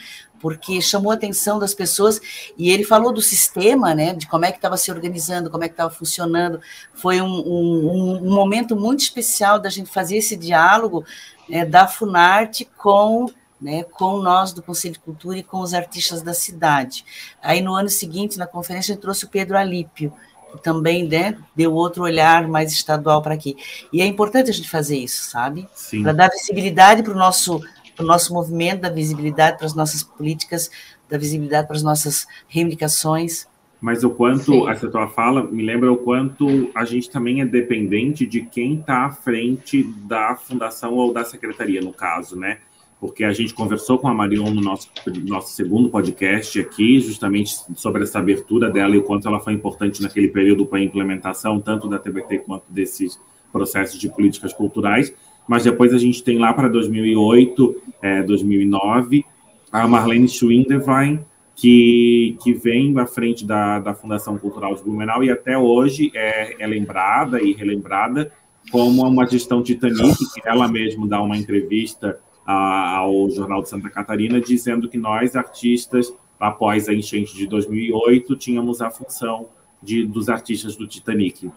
porque 0.44 0.78
chamou 0.82 1.10
a 1.10 1.14
atenção 1.14 1.58
das 1.58 1.72
pessoas 1.72 2.20
e 2.58 2.70
ele 2.70 2.84
falou 2.84 3.14
do 3.14 3.22
sistema, 3.22 3.94
né, 3.94 4.12
de 4.12 4.26
como 4.26 4.44
é 4.44 4.52
que 4.52 4.58
estava 4.58 4.76
se 4.76 4.92
organizando, 4.92 5.48
como 5.48 5.64
é 5.64 5.68
que 5.68 5.72
estava 5.72 5.88
funcionando. 5.88 6.60
Foi 6.92 7.18
um, 7.22 7.34
um, 7.34 8.20
um, 8.26 8.30
momento 8.30 8.76
muito 8.76 9.00
especial 9.00 9.58
da 9.58 9.70
gente 9.70 9.90
fazer 9.90 10.18
esse 10.18 10.36
diálogo 10.36 11.02
né, 11.48 11.64
da 11.64 11.88
Funarte 11.88 12.68
com 12.76 13.30
né, 13.58 13.84
com 13.84 14.18
nós 14.18 14.52
do 14.52 14.62
Conselho 14.62 14.92
de 14.92 15.00
Cultura 15.00 15.38
e 15.38 15.42
com 15.42 15.60
os 15.60 15.72
artistas 15.72 16.20
da 16.20 16.34
cidade. 16.34 17.06
Aí 17.42 17.62
no 17.62 17.74
ano 17.74 17.88
seguinte, 17.88 18.36
na 18.36 18.46
conferência, 18.46 18.92
a 18.92 18.94
gente 18.96 19.02
trouxe 19.02 19.24
o 19.24 19.28
Pedro 19.30 19.56
Alípio, 19.56 20.12
que 20.52 20.62
também 20.62 21.08
né, 21.08 21.38
deu 21.56 21.72
outro 21.72 22.02
olhar 22.02 22.46
mais 22.46 22.70
estadual 22.70 23.22
para 23.22 23.32
aqui. 23.32 23.56
E 23.90 24.02
é 24.02 24.04
importante 24.04 24.50
a 24.50 24.52
gente 24.52 24.68
fazer 24.68 24.98
isso, 24.98 25.30
sabe? 25.30 25.66
Para 26.02 26.12
dar 26.12 26.28
visibilidade 26.28 27.02
para 27.02 27.14
o 27.14 27.16
nosso 27.16 27.62
para 27.94 28.04
o 28.04 28.06
nosso 28.06 28.32
movimento, 28.32 28.82
da 28.82 28.90
visibilidade 28.90 29.56
para 29.56 29.66
as 29.66 29.74
nossas 29.74 30.02
políticas, 30.02 30.70
da 31.08 31.18
visibilidade 31.18 31.66
para 31.66 31.76
as 31.76 31.82
nossas 31.82 32.26
reivindicações. 32.48 33.46
Mas 33.80 34.02
o 34.02 34.10
quanto, 34.10 34.44
Sim. 34.44 34.68
essa 34.70 34.88
tua 34.88 35.08
fala 35.08 35.42
me 35.42 35.62
lembra 35.62 35.92
o 35.92 35.96
quanto 35.96 36.70
a 36.74 36.84
gente 36.84 37.10
também 37.10 37.42
é 37.42 37.44
dependente 37.44 38.24
de 38.24 38.40
quem 38.40 38.76
está 38.76 39.04
à 39.04 39.10
frente 39.10 39.82
da 39.82 40.34
fundação 40.34 40.94
ou 40.94 41.12
da 41.12 41.22
secretaria, 41.22 41.82
no 41.82 41.92
caso, 41.92 42.34
né? 42.34 42.58
Porque 42.98 43.22
a 43.24 43.32
gente 43.32 43.52
conversou 43.52 43.98
com 43.98 44.08
a 44.08 44.14
Marion 44.14 44.48
no 44.50 44.62
nosso, 44.62 44.88
nosso 45.24 45.52
segundo 45.52 45.90
podcast 45.90 46.58
aqui, 46.58 46.98
justamente 46.98 47.54
sobre 47.76 48.04
essa 48.04 48.18
abertura 48.18 48.70
dela 48.70 48.94
e 48.94 48.98
o 48.98 49.02
quanto 49.02 49.28
ela 49.28 49.38
foi 49.38 49.52
importante 49.52 50.00
naquele 50.00 50.28
período 50.28 50.64
para 50.64 50.78
a 50.78 50.82
implementação, 50.82 51.60
tanto 51.60 51.86
da 51.86 51.98
TBT 51.98 52.38
quanto 52.38 52.64
desses 52.70 53.20
processos 53.52 54.00
de 54.00 54.08
políticas 54.08 54.52
culturais 54.52 55.12
mas 55.46 55.64
depois 55.64 55.92
a 55.92 55.98
gente 55.98 56.22
tem 56.22 56.38
lá 56.38 56.52
para 56.52 56.68
2008, 56.68 57.82
é, 58.02 58.22
2009, 58.22 59.24
a 59.70 59.86
Marlene 59.86 60.28
Schwindewein, 60.28 61.20
que, 61.56 62.36
que 62.42 62.52
vem 62.52 62.98
à 62.98 63.06
frente 63.06 63.44
da, 63.44 63.78
da 63.78 63.94
Fundação 63.94 64.36
Cultural 64.38 64.74
de 64.74 64.82
Blumenau 64.82 65.22
e 65.22 65.30
até 65.30 65.56
hoje 65.56 66.10
é, 66.14 66.62
é 66.62 66.66
lembrada 66.66 67.40
e 67.40 67.52
relembrada 67.52 68.32
como 68.70 69.06
uma 69.06 69.26
gestão 69.26 69.62
Titanic, 69.62 70.16
que 70.32 70.40
ela 70.44 70.66
mesma 70.66 71.06
dá 71.06 71.22
uma 71.22 71.36
entrevista 71.36 72.18
a, 72.46 72.96
ao 72.96 73.30
Jornal 73.30 73.62
de 73.62 73.68
Santa 73.68 73.90
Catarina, 73.90 74.40
dizendo 74.40 74.88
que 74.88 74.98
nós, 74.98 75.36
artistas, 75.36 76.12
após 76.40 76.88
a 76.88 76.94
enchente 76.94 77.36
de 77.36 77.46
2008, 77.46 78.36
tínhamos 78.36 78.80
a 78.80 78.90
função 78.90 79.46
de, 79.82 80.04
dos 80.06 80.28
artistas 80.28 80.76
do 80.76 80.86
Titanic 80.86 81.50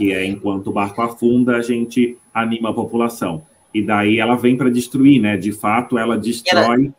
que 0.00 0.14
é 0.14 0.24
enquanto 0.24 0.68
o 0.68 0.72
barco 0.72 1.02
afunda, 1.02 1.56
a 1.56 1.60
gente 1.60 2.16
anima 2.32 2.70
a 2.70 2.72
população. 2.72 3.42
E 3.72 3.82
daí 3.82 4.18
ela 4.18 4.34
vem 4.34 4.56
para 4.56 4.70
destruir, 4.70 5.20
né? 5.20 5.36
De 5.36 5.52
fato, 5.52 5.98
ela 5.98 6.16
destrói 6.16 6.90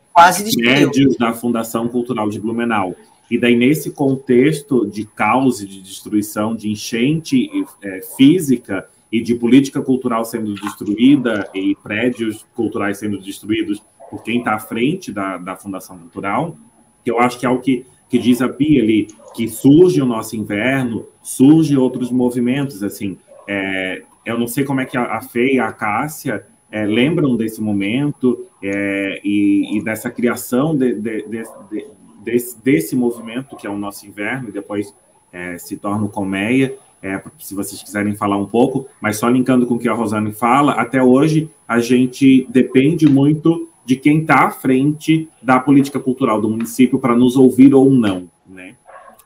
médios 0.56 1.16
da 1.16 1.32
Fundação 1.32 1.88
Cultural 1.88 2.30
de 2.30 2.38
Blumenau. 2.38 2.94
E 3.28 3.36
daí, 3.36 3.56
nesse 3.56 3.90
contexto 3.90 4.86
de 4.86 5.04
caos 5.04 5.60
e 5.60 5.66
de 5.66 5.80
destruição, 5.82 6.54
de 6.54 6.70
enchente 6.70 7.50
é, 7.82 8.02
física 8.16 8.86
e 9.10 9.20
de 9.20 9.34
política 9.34 9.82
cultural 9.82 10.24
sendo 10.24 10.54
destruída 10.54 11.50
e 11.52 11.74
prédios 11.82 12.46
culturais 12.54 12.98
sendo 12.98 13.18
destruídos 13.18 13.82
por 14.08 14.22
quem 14.22 14.38
está 14.38 14.54
à 14.54 14.60
frente 14.60 15.10
da, 15.10 15.38
da 15.38 15.56
Fundação 15.56 15.98
Cultural, 15.98 16.56
que 17.04 17.10
eu 17.10 17.18
acho 17.18 17.36
que 17.36 17.46
é 17.46 17.50
o 17.50 17.58
que 17.58 17.84
que 18.12 18.18
diz 18.18 18.42
a 18.42 18.48
Pia 18.50 18.82
ali, 18.82 19.08
que 19.34 19.48
surge 19.48 20.02
o 20.02 20.04
nosso 20.04 20.36
inverno, 20.36 21.06
surge 21.22 21.78
outros 21.78 22.10
movimentos, 22.10 22.82
assim, 22.82 23.16
é, 23.48 24.02
eu 24.26 24.38
não 24.38 24.46
sei 24.46 24.64
como 24.64 24.82
é 24.82 24.84
que 24.84 24.98
a, 24.98 25.16
a 25.16 25.22
Fê 25.22 25.54
e 25.54 25.58
a 25.58 25.72
Cássia 25.72 26.44
é, 26.70 26.84
lembram 26.84 27.38
desse 27.38 27.62
momento 27.62 28.46
é, 28.62 29.18
e, 29.24 29.78
e, 29.78 29.82
dessa 29.82 30.10
criação 30.10 30.76
de, 30.76 30.92
de, 30.92 31.22
de, 31.26 31.86
desse, 32.22 32.62
desse, 32.62 32.94
movimento 32.94 33.56
que 33.56 33.66
é 33.66 33.70
o 33.70 33.78
nosso 33.78 34.06
inverno 34.06 34.50
e 34.50 34.52
depois 34.52 34.94
é, 35.32 35.56
se 35.56 35.78
torna 35.78 36.04
o 36.04 36.10
Colmeia, 36.10 36.76
é, 37.02 37.18
se 37.38 37.54
vocês 37.54 37.82
quiserem 37.82 38.14
falar 38.14 38.36
um 38.36 38.46
pouco, 38.46 38.88
mas 39.00 39.16
só 39.16 39.26
linkando 39.26 39.66
com 39.66 39.76
o 39.76 39.78
que 39.78 39.88
a 39.88 39.94
Rosane 39.94 40.32
fala, 40.32 40.72
até 40.72 41.02
hoje 41.02 41.48
a 41.66 41.78
gente 41.78 42.46
depende 42.50 43.08
muito 43.08 43.70
de 43.84 43.96
quem 43.96 44.20
está 44.20 44.46
à 44.46 44.50
frente 44.50 45.28
da 45.40 45.58
política 45.58 45.98
cultural 45.98 46.40
do 46.40 46.48
município 46.48 46.98
para 46.98 47.16
nos 47.16 47.36
ouvir 47.36 47.74
ou 47.74 47.90
não, 47.90 48.28
né? 48.46 48.76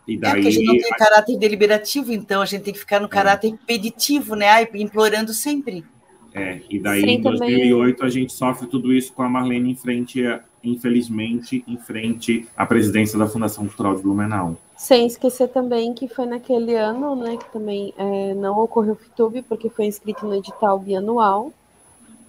E 0.06 0.16
daí, 0.16 0.38
é 0.38 0.42
que 0.42 0.48
a 0.48 0.50
gente 0.50 0.66
não 0.66 0.78
tem 0.78 0.90
caráter 0.90 1.36
deliberativo, 1.36 2.12
então 2.12 2.40
a 2.40 2.46
gente 2.46 2.62
tem 2.62 2.72
que 2.72 2.78
ficar 2.78 3.00
no 3.00 3.08
caráter 3.08 3.48
impeditivo, 3.48 4.36
né? 4.36 4.62
implorando 4.74 5.34
sempre. 5.34 5.84
É, 6.32 6.60
e 6.70 6.78
daí 6.78 7.00
Sim, 7.00 7.08
em 7.08 7.20
2008 7.22 7.96
também. 7.96 8.08
a 8.08 8.12
gente 8.12 8.32
sofre 8.32 8.68
tudo 8.68 8.92
isso 8.92 9.12
com 9.12 9.22
a 9.22 9.28
Marlene 9.28 9.72
em 9.72 9.74
frente, 9.74 10.22
infelizmente, 10.62 11.64
em 11.66 11.78
frente 11.78 12.46
à 12.56 12.64
presidência 12.66 13.18
da 13.18 13.26
Fundação 13.26 13.66
Cultural 13.66 13.96
de 13.96 14.02
Blumenau. 14.02 14.56
Sem 14.76 15.06
esquecer 15.06 15.48
também 15.48 15.94
que 15.94 16.06
foi 16.06 16.26
naquele 16.26 16.76
ano, 16.76 17.16
né, 17.16 17.38
que 17.38 17.50
também 17.50 17.92
é, 17.96 18.34
não 18.34 18.58
ocorreu 18.58 18.92
o 18.92 18.96
FITUB, 18.96 19.42
porque 19.48 19.70
foi 19.70 19.86
inscrito 19.86 20.26
no 20.26 20.34
edital 20.34 20.78
bianual. 20.78 21.52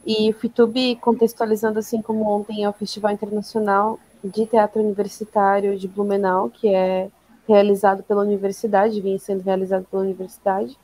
E 0.08 0.30
o 0.30 0.34
FITUB, 0.34 0.96
contextualizando 1.02 1.80
assim 1.80 2.02
como 2.02 2.26
ontem, 2.26 2.64
é 2.64 2.70
o 2.70 2.74
Festival 2.74 3.12
Internacional 3.12 4.00
de 4.24 4.46
Teatro 4.46 4.82
Universitário 4.82 5.78
de 5.78 5.88
Blumenau, 5.88 6.50
que 6.50 6.70
é 6.70 7.10
realizado 7.48 8.02
pela 8.04 8.22
universidade, 8.22 9.02
vinha 9.02 9.20
sendo 9.20 9.42
realizado 9.44 9.86
pela 9.92 10.04
universidade 10.04 10.78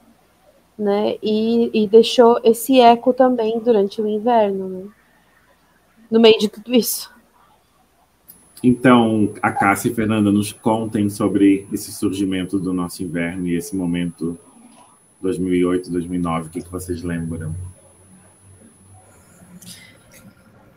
né? 0.77 1.17
E, 1.21 1.83
e 1.83 1.87
deixou 1.87 2.39
esse 2.43 2.79
eco 2.79 3.13
também 3.13 3.59
durante 3.59 4.01
o 4.01 4.07
inverno, 4.07 4.67
né? 4.67 4.89
no 6.09 6.19
meio 6.19 6.37
de 6.37 6.49
tudo 6.49 6.73
isso. 6.73 7.11
Então, 8.61 9.33
a 9.41 9.51
Cássia 9.51 9.89
e 9.89 9.93
Fernanda 9.93 10.31
nos 10.31 10.53
contem 10.53 11.09
sobre 11.09 11.67
esse 11.71 11.91
surgimento 11.91 12.57
do 12.57 12.71
nosso 12.71 13.03
inverno 13.03 13.47
e 13.47 13.55
esse 13.55 13.75
momento 13.75 14.37
2008, 15.21 15.91
2009, 15.91 16.47
o 16.47 16.49
que, 16.49 16.61
que 16.61 16.71
vocês 16.71 17.03
lembram? 17.03 17.53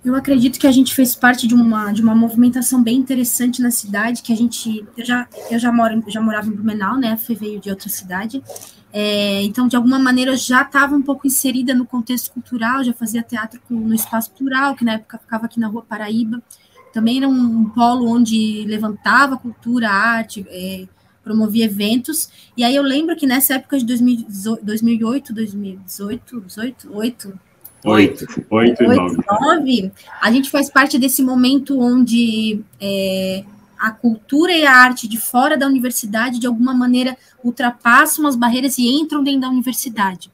Eu 0.06 0.14
acredito 0.14 0.60
que 0.60 0.68
a 0.68 0.72
gente 0.72 0.94
fez 0.94 1.16
parte 1.16 1.48
de 1.48 1.54
uma, 1.54 1.92
de 1.92 2.00
uma 2.00 2.14
movimentação 2.14 2.80
bem 2.80 2.96
interessante 2.96 3.60
na 3.60 3.72
cidade, 3.72 4.22
que 4.22 4.32
a 4.32 4.36
gente, 4.36 4.86
eu 4.96 5.04
já, 5.04 5.26
eu 5.50 5.58
já, 5.58 5.72
moro, 5.72 6.00
já 6.06 6.20
morava 6.20 6.46
em 6.46 6.52
Blumenau, 6.52 6.96
né, 6.96 7.18
a 7.20 7.34
veio 7.34 7.58
de 7.58 7.68
outra 7.68 7.88
cidade, 7.88 8.40
é, 8.92 9.42
então, 9.42 9.66
de 9.66 9.74
alguma 9.74 9.98
maneira, 9.98 10.30
eu 10.30 10.36
já 10.36 10.62
estava 10.62 10.94
um 10.94 11.02
pouco 11.02 11.26
inserida 11.26 11.74
no 11.74 11.84
contexto 11.84 12.32
cultural, 12.32 12.84
já 12.84 12.92
fazia 12.92 13.20
teatro 13.20 13.60
no 13.68 13.92
Espaço 13.92 14.30
Plural, 14.30 14.76
que 14.76 14.84
na 14.84 14.92
época 14.92 15.18
ficava 15.18 15.46
aqui 15.46 15.58
na 15.58 15.66
Rua 15.66 15.82
Paraíba. 15.82 16.40
Também 16.92 17.18
era 17.18 17.28
um, 17.28 17.58
um 17.58 17.68
polo 17.68 18.08
onde 18.08 18.64
levantava 18.64 19.36
cultura, 19.36 19.90
arte, 19.90 20.46
é, 20.48 20.86
promovia 21.22 21.64
eventos. 21.64 22.30
E 22.56 22.62
aí 22.62 22.74
eu 22.74 22.82
lembro 22.82 23.16
que 23.16 23.26
nessa 23.26 23.54
época 23.54 23.76
de 23.76 23.84
2018, 23.84 24.64
2008, 24.64 25.34
2018, 25.34 26.40
18, 26.46 26.90
8, 26.94 27.40
8, 27.84 28.46
8 28.50 28.82
e 28.82 28.86
9. 28.86 29.16
9. 29.40 29.92
A 30.20 30.30
gente 30.32 30.50
faz 30.50 30.70
parte 30.70 30.98
desse 30.98 31.22
momento 31.22 31.78
onde 31.80 32.60
é, 32.80 33.44
a 33.78 33.90
cultura 33.90 34.52
e 34.52 34.64
a 34.64 34.72
arte 34.72 35.06
de 35.06 35.18
fora 35.18 35.56
da 35.56 35.66
universidade, 35.66 36.38
de 36.38 36.46
alguma 36.46 36.74
maneira, 36.74 37.16
ultrapassam 37.44 38.26
as 38.26 38.36
barreiras 38.36 38.78
e 38.78 38.88
entram 38.88 39.22
dentro 39.22 39.42
da 39.42 39.48
universidade. 39.48 40.30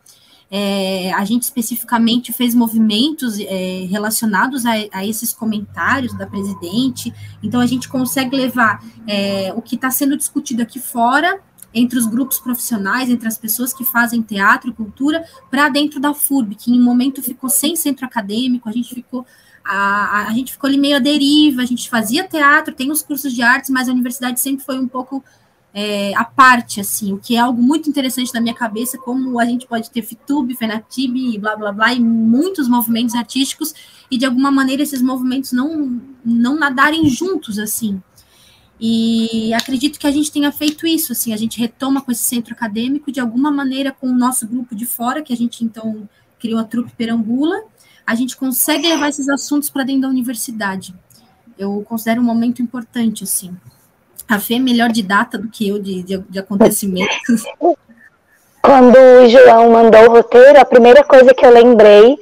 É, 0.54 1.10
a 1.14 1.24
gente 1.24 1.44
especificamente 1.44 2.30
fez 2.30 2.54
movimentos 2.54 3.40
é, 3.40 3.86
relacionados 3.88 4.66
a, 4.66 4.72
a, 4.92 5.06
esses 5.06 5.32
comentários 5.32 6.12
da 6.12 6.26
presidente, 6.26 7.10
então 7.42 7.58
a 7.58 7.64
gente 7.64 7.88
consegue 7.88 8.36
levar 8.36 8.84
é, 9.06 9.50
o 9.56 9.62
que 9.62 9.76
está 9.76 9.90
sendo 9.90 10.14
discutido 10.14 10.60
aqui 10.60 10.78
fora, 10.78 11.40
entre 11.74 11.98
os 11.98 12.06
grupos 12.06 12.38
profissionais, 12.38 13.08
entre 13.08 13.26
as 13.26 13.38
pessoas 13.38 13.72
que 13.72 13.84
fazem 13.84 14.22
teatro 14.22 14.70
e 14.70 14.72
cultura, 14.72 15.24
para 15.50 15.68
dentro 15.68 15.98
da 15.98 16.12
FURB, 16.12 16.54
que 16.54 16.70
em 16.70 16.80
um 16.80 16.84
momento 16.84 17.22
ficou 17.22 17.48
sem 17.48 17.74
centro 17.76 18.04
acadêmico, 18.04 18.68
a 18.68 18.72
gente 18.72 18.94
ficou 18.94 19.26
a, 19.64 20.26
a, 20.28 20.32
gente 20.32 20.52
ficou 20.52 20.66
ali 20.66 20.76
meio 20.76 20.96
à 20.96 20.98
deriva, 20.98 21.62
a 21.62 21.64
gente 21.64 21.88
fazia 21.88 22.26
teatro, 22.26 22.74
tem 22.74 22.90
os 22.90 23.00
cursos 23.00 23.32
de 23.32 23.42
artes, 23.42 23.70
mas 23.70 23.88
a 23.88 23.92
universidade 23.92 24.40
sempre 24.40 24.64
foi 24.64 24.76
um 24.76 24.88
pouco 24.88 25.22
é, 25.74 26.14
à 26.16 26.24
parte, 26.24 26.80
assim, 26.80 27.12
o 27.12 27.18
que 27.18 27.36
é 27.36 27.38
algo 27.38 27.62
muito 27.62 27.88
interessante 27.88 28.34
na 28.34 28.40
minha 28.40 28.54
cabeça, 28.54 28.98
como 28.98 29.38
a 29.40 29.44
gente 29.44 29.66
pode 29.66 29.90
ter 29.90 30.02
FITUB, 30.02 30.54
FENATIB, 30.54 31.38
blá, 31.38 31.56
blá, 31.56 31.72
blá, 31.72 31.94
e 31.94 32.00
muitos 32.00 32.68
movimentos 32.68 33.14
artísticos, 33.14 33.74
e 34.10 34.18
de 34.18 34.26
alguma 34.26 34.50
maneira 34.50 34.82
esses 34.82 35.00
movimentos 35.00 35.52
não, 35.52 36.00
não 36.24 36.58
nadarem 36.58 37.08
juntos, 37.08 37.58
assim. 37.58 38.02
E 38.84 39.54
acredito 39.54 39.96
que 39.96 40.08
a 40.08 40.10
gente 40.10 40.32
tenha 40.32 40.50
feito 40.50 40.88
isso, 40.88 41.12
assim, 41.12 41.32
a 41.32 41.36
gente 41.36 41.56
retoma 41.56 42.02
com 42.02 42.10
esse 42.10 42.24
centro 42.24 42.52
acadêmico, 42.52 43.12
de 43.12 43.20
alguma 43.20 43.48
maneira 43.48 43.92
com 43.92 44.08
o 44.08 44.12
nosso 44.12 44.44
grupo 44.44 44.74
de 44.74 44.84
fora, 44.84 45.22
que 45.22 45.32
a 45.32 45.36
gente, 45.36 45.64
então, 45.64 46.08
criou 46.40 46.58
a 46.58 46.64
trupe 46.64 46.90
Perambula, 46.98 47.62
a 48.04 48.16
gente 48.16 48.36
consegue 48.36 48.88
levar 48.88 49.08
esses 49.08 49.28
assuntos 49.28 49.70
para 49.70 49.84
dentro 49.84 50.02
da 50.02 50.08
universidade. 50.08 50.92
Eu 51.56 51.84
considero 51.88 52.20
um 52.20 52.24
momento 52.24 52.60
importante, 52.60 53.22
assim. 53.22 53.56
A 54.28 54.40
Fê 54.40 54.54
é 54.54 54.58
melhor 54.58 54.90
de 54.90 55.04
data 55.04 55.38
do 55.38 55.48
que 55.48 55.68
eu 55.68 55.78
de, 55.78 56.02
de, 56.02 56.18
de 56.18 56.38
acontecimentos. 56.40 57.44
Quando 58.60 58.96
o 58.96 59.28
João 59.28 59.70
mandou 59.70 60.08
o 60.08 60.12
roteiro, 60.14 60.58
a 60.58 60.64
primeira 60.64 61.04
coisa 61.04 61.32
que 61.32 61.46
eu 61.46 61.52
lembrei 61.52 62.16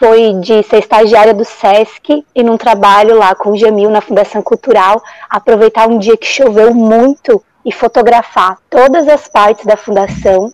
foi 0.00 0.32
de 0.40 0.62
ser 0.62 0.78
estagiária 0.78 1.34
do 1.34 1.44
SESC 1.44 2.24
e 2.34 2.42
num 2.42 2.56
trabalho 2.56 3.18
lá 3.18 3.34
com 3.34 3.50
o 3.50 3.56
Jamil 3.56 3.90
na 3.90 4.00
Fundação 4.00 4.40
Cultural, 4.40 5.02
aproveitar 5.28 5.86
um 5.86 5.98
dia 5.98 6.16
que 6.16 6.26
choveu 6.26 6.72
muito 6.72 7.44
e 7.66 7.70
fotografar 7.70 8.56
todas 8.70 9.06
as 9.06 9.28
partes 9.28 9.66
da 9.66 9.76
fundação 9.76 10.50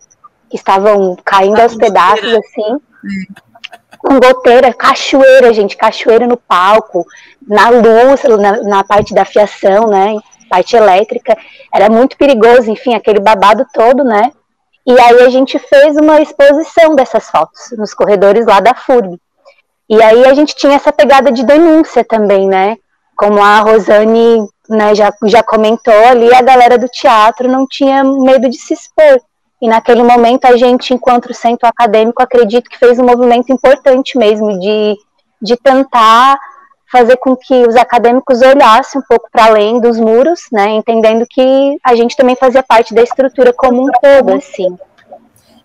que 0.51 0.57
estavam 0.57 1.16
caindo 1.24 1.61
aos 1.61 1.76
pedaços 1.76 2.34
assim. 2.34 2.80
Com 3.99 4.18
goteira, 4.18 4.74
cachoeira, 4.74 5.55
gente, 5.55 5.76
cachoeira 5.76 6.26
no 6.26 6.36
palco, 6.36 7.07
na 7.47 7.68
luz, 7.68 8.24
na, 8.24 8.62
na 8.62 8.84
parte 8.84 9.14
da 9.14 9.24
fiação, 9.24 9.86
né, 9.86 10.16
parte 10.51 10.76
elétrica, 10.76 11.38
era 11.72 11.88
muito 11.88 12.16
perigoso, 12.16 12.68
enfim, 12.68 12.94
aquele 12.94 13.20
babado 13.20 13.64
todo, 13.72 14.03
né, 14.03 14.32
e 14.84 14.99
aí 15.01 15.22
a 15.22 15.28
gente 15.28 15.57
fez 15.59 15.97
uma 15.97 16.20
exposição 16.20 16.97
dessas 16.97 17.30
fotos 17.30 17.70
nos 17.76 17.94
corredores 17.94 18.44
lá 18.44 18.59
da 18.61 18.74
FURB. 18.74 19.20
E 19.89 20.03
aí 20.03 20.24
a 20.24 20.34
gente 20.34 20.55
tinha 20.57 20.74
essa 20.74 20.93
pegada 20.93 21.30
de 21.30 21.45
denúncia 21.45 22.05
também, 22.05 22.49
né, 22.49 22.76
como 23.16 23.41
a 23.41 23.61
Rosane 23.61 24.47
né, 24.68 24.95
já, 24.95 25.12
já 25.24 25.43
comentou 25.43 25.95
ali, 25.95 26.34
a 26.34 26.43
galera 26.43 26.76
do 26.76 26.89
teatro 26.89 27.49
não 27.49 27.66
tinha 27.66 28.03
medo 28.03 28.49
de 28.49 28.59
se 28.59 28.74
expor. 28.74 29.20
E 29.62 29.68
naquele 29.68 30.03
momento 30.03 30.45
a 30.45 30.57
gente, 30.57 30.93
enquanto 30.93 31.32
centro 31.32 31.66
acadêmico, 31.66 32.22
acredito 32.22 32.68
que 32.68 32.78
fez 32.78 32.99
um 32.99 33.07
movimento 33.07 33.51
importante 33.51 34.18
mesmo 34.18 34.59
de, 34.59 34.97
de 35.41 35.57
tentar 35.57 36.37
fazer 36.91 37.16
com 37.16 37.34
que 37.34 37.66
os 37.66 37.74
acadêmicos 37.76 38.43
olhassem 38.43 39.01
um 39.01 39.05
pouco 39.09 39.28
para 39.30 39.47
além 39.47 39.80
dos 39.80 39.99
muros, 39.99 40.41
né, 40.53 40.70
entendendo 40.70 41.24
que 41.28 41.78
a 41.82 41.95
gente 41.95 42.16
também 42.16 42.37
fazia 42.37 42.62
parte 42.62 42.93
da 42.93 43.03
estrutura 43.03 43.53
como 43.53 43.82
um 43.82 43.91
todo, 44.01 44.34
assim. 44.34 44.76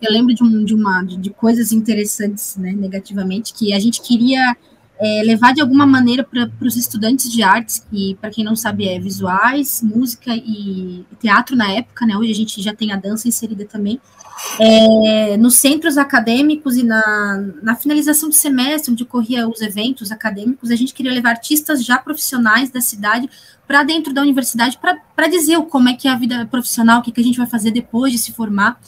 Eu 0.01 0.11
lembro 0.11 0.33
de, 0.33 0.43
um, 0.43 0.63
de 0.63 0.73
uma 0.73 1.03
de, 1.03 1.29
coisas 1.29 1.71
interessantes, 1.71 2.57
né, 2.57 2.71
negativamente, 2.71 3.53
que 3.53 3.73
a 3.73 3.79
gente 3.79 4.01
queria 4.01 4.55
é, 4.99 5.23
levar 5.23 5.53
de 5.53 5.61
alguma 5.61 5.85
maneira 5.85 6.23
para 6.23 6.49
os 6.61 6.75
estudantes 6.75 7.31
de 7.31 7.41
artes, 7.41 7.85
que, 7.89 8.15
para 8.21 8.29
quem 8.29 8.43
não 8.43 8.55
sabe, 8.55 8.87
é 8.87 8.99
visuais, 8.99 9.81
música 9.81 10.35
e 10.35 11.03
teatro 11.19 11.55
na 11.55 11.71
época, 11.71 12.05
né? 12.05 12.15
Hoje 12.15 12.31
a 12.31 12.35
gente 12.35 12.61
já 12.61 12.73
tem 12.73 12.91
a 12.91 12.95
dança 12.95 13.27
inserida 13.27 13.65
também. 13.65 13.99
É, 14.59 15.37
nos 15.37 15.55
centros 15.55 15.97
acadêmicos 15.97 16.75
e 16.75 16.83
na, 16.83 17.43
na 17.61 17.75
finalização 17.75 18.29
de 18.29 18.35
semestre, 18.35 18.91
onde 18.91 19.03
ocorria 19.03 19.47
os 19.47 19.61
eventos 19.61 20.11
acadêmicos, 20.11 20.71
a 20.71 20.75
gente 20.75 20.93
queria 20.93 21.11
levar 21.11 21.31
artistas 21.31 21.83
já 21.83 21.97
profissionais 21.97 22.69
da 22.69 22.81
cidade 22.81 23.29
para 23.67 23.83
dentro 23.83 24.13
da 24.13 24.21
universidade 24.21 24.77
para 24.77 25.27
dizer 25.27 25.59
como 25.63 25.89
é 25.89 25.93
que 25.93 26.07
é 26.07 26.11
a 26.11 26.17
vida 26.17 26.45
profissional, 26.45 26.99
o 26.99 27.01
que, 27.01 27.11
que 27.11 27.21
a 27.21 27.23
gente 27.23 27.37
vai 27.37 27.47
fazer 27.47 27.71
depois 27.71 28.11
de 28.11 28.17
se 28.17 28.31
formar. 28.31 28.79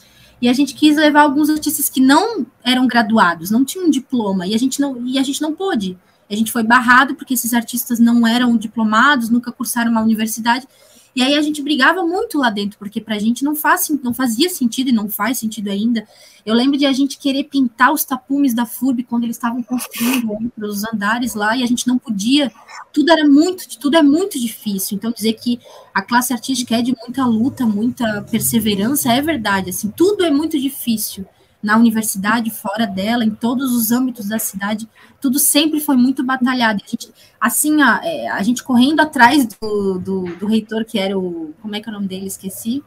E 0.43 0.49
a 0.49 0.51
gente 0.51 0.73
quis 0.73 0.97
levar 0.97 1.21
alguns 1.21 1.49
artistas 1.49 1.89
que 1.89 2.01
não 2.01 2.45
eram 2.65 2.85
graduados, 2.85 3.49
não 3.49 3.63
tinham 3.63 3.87
um 3.87 3.89
diploma, 3.89 4.45
e 4.45 4.53
a 4.53 4.57
gente 4.59 4.81
não, 4.81 5.07
e 5.07 5.17
a 5.17 5.23
gente 5.23 5.41
não 5.41 5.53
pôde. 5.53 5.97
A 6.29 6.35
gente 6.35 6.51
foi 6.51 6.63
barrado 6.63 7.15
porque 7.15 7.33
esses 7.33 7.53
artistas 7.53 7.97
não 7.97 8.27
eram 8.27 8.57
diplomados, 8.57 9.29
nunca 9.29 9.53
cursaram 9.53 9.89
uma 9.89 10.01
universidade. 10.01 10.67
E 11.16 11.22
aí 11.22 11.36
a 11.36 11.41
gente 11.41 11.61
brigava 11.61 12.03
muito 12.03 12.39
lá 12.39 12.49
dentro, 12.49 12.78
porque 12.80 12.99
para 12.99 13.16
a 13.16 13.20
gente 13.20 13.43
não, 13.43 13.55
faz, 13.55 13.89
não 14.01 14.14
fazia 14.14 14.49
sentido 14.49 14.89
e 14.89 14.93
não 14.93 15.09
faz 15.09 15.38
sentido 15.38 15.70
ainda. 15.70 16.07
Eu 16.45 16.55
lembro 16.55 16.78
de 16.78 16.86
a 16.86 16.91
gente 16.91 17.18
querer 17.18 17.43
pintar 17.45 17.93
os 17.93 18.03
tapumes 18.03 18.53
da 18.53 18.66
FURB 18.66 19.03
quando 19.03 19.24
eles 19.24 19.36
estavam 19.36 19.61
construindo 19.61 20.51
os 20.57 20.84
andares 20.84 21.36
lá 21.36 21.55
e 21.55 21.64
a 21.64 21.68
gente 21.68 21.88
não 21.88 21.97
podia. 21.97 22.51
Tudo 22.91 23.11
era 23.11 23.28
muito, 23.28 23.68
tudo 23.80 23.95
é 23.95 24.01
muito 24.01 24.39
difícil. 24.39 24.97
Então 24.97 25.11
dizer 25.11 25.34
que 25.34 25.59
a 25.93 26.01
classe 26.01 26.34
artística 26.34 26.76
é 26.76 26.82
de 26.82 26.95
muita 26.99 27.26
luta, 27.26 27.66
muita 27.66 28.24
perseverança 28.24 29.14
é 29.14 29.22
verdade. 29.22 29.70
Assim, 29.70 29.89
tudo 29.89 30.26
é 30.26 30.32
muito 30.32 30.59
difícil 30.59 31.26
na 31.64 31.78
universidade, 31.78 32.49
fora 32.49 32.86
dela, 32.86 33.24
em 33.24 33.32
todos 33.32 33.74
os 33.74 33.89
âmbitos 33.89 34.28
da 34.28 34.38
cidade, 34.38 34.88
tudo 35.22 35.39
sempre 35.39 35.80
foi 35.80 35.95
muito 35.95 36.22
batalhado. 36.22 36.84
A 36.86 36.89
gente, 36.89 37.14
assim, 37.39 37.82
a, 37.82 38.01
é, 38.03 38.28
a 38.28 38.43
gente 38.43 38.61
correndo 38.61 38.99
atrás 38.99 39.47
do, 39.47 39.97
do, 39.97 40.24
do, 40.36 40.45
reitor, 40.45 40.84
que 40.84 40.99
era 40.99 41.18
o. 41.18 41.53
Como 41.61 41.74
é 41.74 41.80
que 41.80 41.88
é 41.88 41.91
o 41.91 41.95
nome 41.95 42.07
dele? 42.07 42.28
Esqueci. 42.28 42.84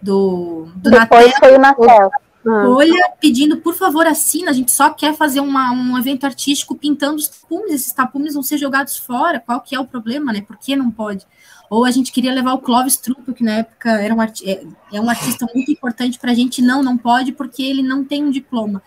Do. 0.00 0.68
do 0.76 0.90
Depois 0.90 1.26
Natel, 1.26 1.38
foi 1.40 1.56
o 1.56 1.60
Natel. 1.60 2.10
Folha 2.44 3.10
pedindo, 3.20 3.56
por 3.56 3.74
favor, 3.74 4.06
assina. 4.06 4.50
A 4.50 4.54
gente 4.54 4.70
só 4.70 4.90
quer 4.90 5.16
fazer 5.16 5.40
uma, 5.40 5.72
um 5.72 5.98
evento 5.98 6.24
artístico 6.24 6.76
pintando 6.76 7.16
os 7.16 7.26
tapumes. 7.26 7.72
Esses 7.72 7.92
tapumes 7.92 8.34
vão 8.34 8.42
ser 8.42 8.58
jogados 8.58 8.96
fora. 8.96 9.40
Qual 9.40 9.60
que 9.60 9.74
é 9.74 9.80
o 9.80 9.86
problema, 9.86 10.32
né? 10.32 10.42
Por 10.42 10.56
que 10.58 10.76
não 10.76 10.90
pode? 10.90 11.26
Ou 11.74 11.84
a 11.84 11.90
gente 11.90 12.12
queria 12.12 12.32
levar 12.32 12.54
o 12.54 12.60
Clóvis 12.60 12.96
Trupa, 12.96 13.32
que 13.32 13.42
na 13.42 13.56
época 13.56 13.90
era 14.00 14.14
um, 14.14 14.22
é, 14.22 14.64
é 14.92 15.00
um 15.00 15.10
artista 15.10 15.44
muito 15.52 15.72
importante 15.72 16.20
para 16.20 16.30
a 16.30 16.34
gente. 16.34 16.62
Não, 16.62 16.84
não 16.84 16.96
pode, 16.96 17.32
porque 17.32 17.64
ele 17.64 17.82
não 17.82 18.04
tem 18.04 18.22
um 18.22 18.30
diploma. 18.30 18.80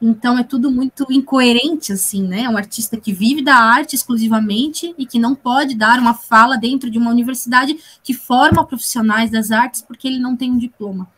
Então 0.00 0.38
é 0.38 0.44
tudo 0.44 0.70
muito 0.70 1.06
incoerente, 1.10 1.90
assim, 1.90 2.22
né? 2.22 2.42
É 2.42 2.48
um 2.50 2.58
artista 2.58 2.98
que 2.98 3.14
vive 3.14 3.40
da 3.40 3.54
arte 3.54 3.96
exclusivamente 3.96 4.94
e 4.98 5.06
que 5.06 5.18
não 5.18 5.34
pode 5.34 5.74
dar 5.74 5.98
uma 5.98 6.12
fala 6.12 6.58
dentro 6.58 6.90
de 6.90 6.98
uma 6.98 7.10
universidade 7.10 7.78
que 8.02 8.12
forma 8.12 8.66
profissionais 8.66 9.30
das 9.30 9.50
artes 9.50 9.80
porque 9.80 10.06
ele 10.06 10.18
não 10.18 10.36
tem 10.36 10.52
um 10.52 10.58
diploma. 10.58 11.08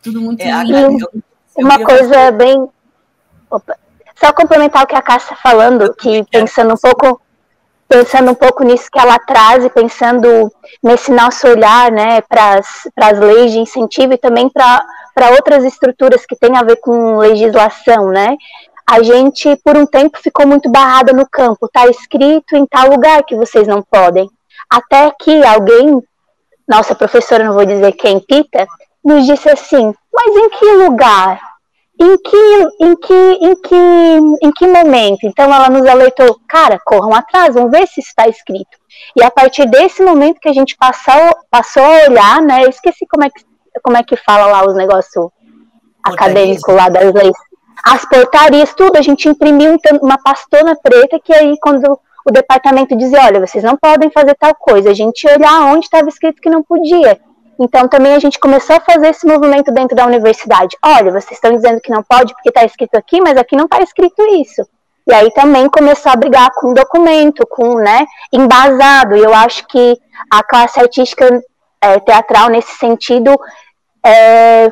Tudo 0.00 0.20
muito. 0.20 0.40
É, 0.40 0.52
uma 1.56 1.84
coisa 1.84 2.30
bem. 2.30 2.68
Opa. 3.50 3.76
Só 4.14 4.32
complementar 4.32 4.84
o 4.84 4.86
que 4.86 4.94
a 4.94 5.02
Cássia 5.02 5.34
está 5.34 5.36
falando, 5.36 5.92
que 5.94 6.24
pensando 6.30 6.74
um 6.74 6.78
pouco 6.78 7.20
pensando 7.88 8.30
um 8.30 8.34
pouco 8.34 8.64
nisso 8.64 8.88
que 8.90 8.98
ela 8.98 9.18
traz 9.18 9.64
e 9.64 9.70
pensando 9.70 10.50
nesse 10.82 11.12
nosso 11.12 11.46
olhar 11.46 11.90
né, 11.90 12.20
para 12.22 12.60
as 12.60 13.18
leis 13.18 13.52
de 13.52 13.58
incentivo 13.58 14.14
e 14.14 14.18
também 14.18 14.48
para 14.48 15.30
outras 15.30 15.64
estruturas 15.64 16.26
que 16.26 16.36
têm 16.36 16.56
a 16.56 16.62
ver 16.62 16.76
com 16.76 17.16
legislação, 17.18 18.08
né? 18.08 18.36
A 18.88 19.02
gente, 19.02 19.56
por 19.64 19.76
um 19.76 19.84
tempo, 19.84 20.18
ficou 20.18 20.46
muito 20.46 20.70
barrada 20.70 21.12
no 21.12 21.28
campo, 21.28 21.66
está 21.66 21.88
escrito 21.88 22.54
em 22.54 22.64
tal 22.66 22.90
lugar 22.90 23.24
que 23.24 23.34
vocês 23.34 23.66
não 23.66 23.82
podem. 23.82 24.30
Até 24.70 25.10
que 25.20 25.44
alguém, 25.44 26.00
nossa 26.68 26.94
professora, 26.94 27.42
não 27.42 27.54
vou 27.54 27.66
dizer 27.66 27.92
quem, 27.92 28.20
Pita, 28.20 28.66
nos 29.04 29.26
disse 29.26 29.48
assim: 29.48 29.92
mas 30.12 30.36
em 30.36 30.48
que 30.50 30.64
lugar? 30.64 31.40
Em 31.98 32.16
que, 32.18 32.68
em 32.80 32.96
que, 32.96 33.38
em 33.40 33.56
que, 33.56 34.46
em 34.46 34.52
que 34.52 34.66
momento? 34.66 35.20
Então 35.24 35.52
ela 35.52 35.70
nos 35.70 35.86
alertou, 35.86 36.38
cara, 36.46 36.78
corram 36.84 37.14
atrás, 37.14 37.54
vamos 37.54 37.70
ver 37.70 37.86
se 37.86 38.00
está 38.00 38.28
escrito. 38.28 38.76
E 39.16 39.22
a 39.22 39.30
partir 39.30 39.66
desse 39.66 40.02
momento 40.02 40.40
que 40.40 40.48
a 40.48 40.52
gente 40.52 40.76
passou, 40.76 41.34
passou 41.50 41.82
a 41.82 42.08
olhar, 42.08 42.42
né? 42.42 42.64
Eu 42.64 42.68
esqueci 42.68 43.06
como 43.06 43.24
é 43.24 43.30
que, 43.30 43.42
como 43.82 43.96
é 43.96 44.02
que 44.02 44.16
fala 44.16 44.46
lá 44.46 44.66
os 44.66 44.74
negócios 44.74 45.30
acadêmicos 46.02 46.74
lá 46.74 46.88
das 46.88 47.12
leis. 47.12 47.36
As 47.84 48.04
portarias, 48.04 48.74
tudo, 48.74 48.96
a 48.96 49.02
gente 49.02 49.28
imprimiu 49.28 49.76
uma 50.02 50.18
pastona 50.18 50.76
preta 50.76 51.20
que 51.22 51.32
aí 51.32 51.56
quando 51.60 51.98
o 52.26 52.32
departamento 52.32 52.96
dizia, 52.96 53.24
olha, 53.24 53.46
vocês 53.46 53.62
não 53.62 53.76
podem 53.76 54.10
fazer 54.10 54.34
tal 54.34 54.54
coisa, 54.54 54.90
a 54.90 54.94
gente 54.94 55.24
ia 55.24 55.36
olhar 55.36 55.62
onde 55.72 55.86
estava 55.86 56.08
escrito 56.08 56.42
que 56.42 56.50
não 56.50 56.62
podia. 56.62 57.20
Então, 57.58 57.88
também 57.88 58.14
a 58.14 58.18
gente 58.18 58.38
começou 58.38 58.76
a 58.76 58.80
fazer 58.80 59.08
esse 59.08 59.26
movimento 59.26 59.72
dentro 59.72 59.96
da 59.96 60.06
universidade. 60.06 60.76
Olha, 60.84 61.10
vocês 61.10 61.32
estão 61.32 61.52
dizendo 61.52 61.80
que 61.80 61.90
não 61.90 62.02
pode 62.02 62.34
porque 62.34 62.50
está 62.50 62.64
escrito 62.64 62.96
aqui, 62.96 63.20
mas 63.20 63.36
aqui 63.36 63.56
não 63.56 63.64
está 63.64 63.80
escrito 63.80 64.22
isso. 64.36 64.66
E 65.08 65.14
aí 65.14 65.30
também 65.32 65.68
começou 65.68 66.12
a 66.12 66.16
brigar 66.16 66.50
com 66.54 66.74
documento, 66.74 67.46
com, 67.46 67.76
né, 67.76 68.04
embasado. 68.32 69.16
E 69.16 69.22
eu 69.22 69.32
acho 69.32 69.66
que 69.68 69.96
a 70.30 70.42
classe 70.42 70.80
artística 70.80 71.42
é, 71.80 72.00
teatral, 72.00 72.48
nesse 72.48 72.72
sentido, 72.72 73.38
é, 74.04 74.68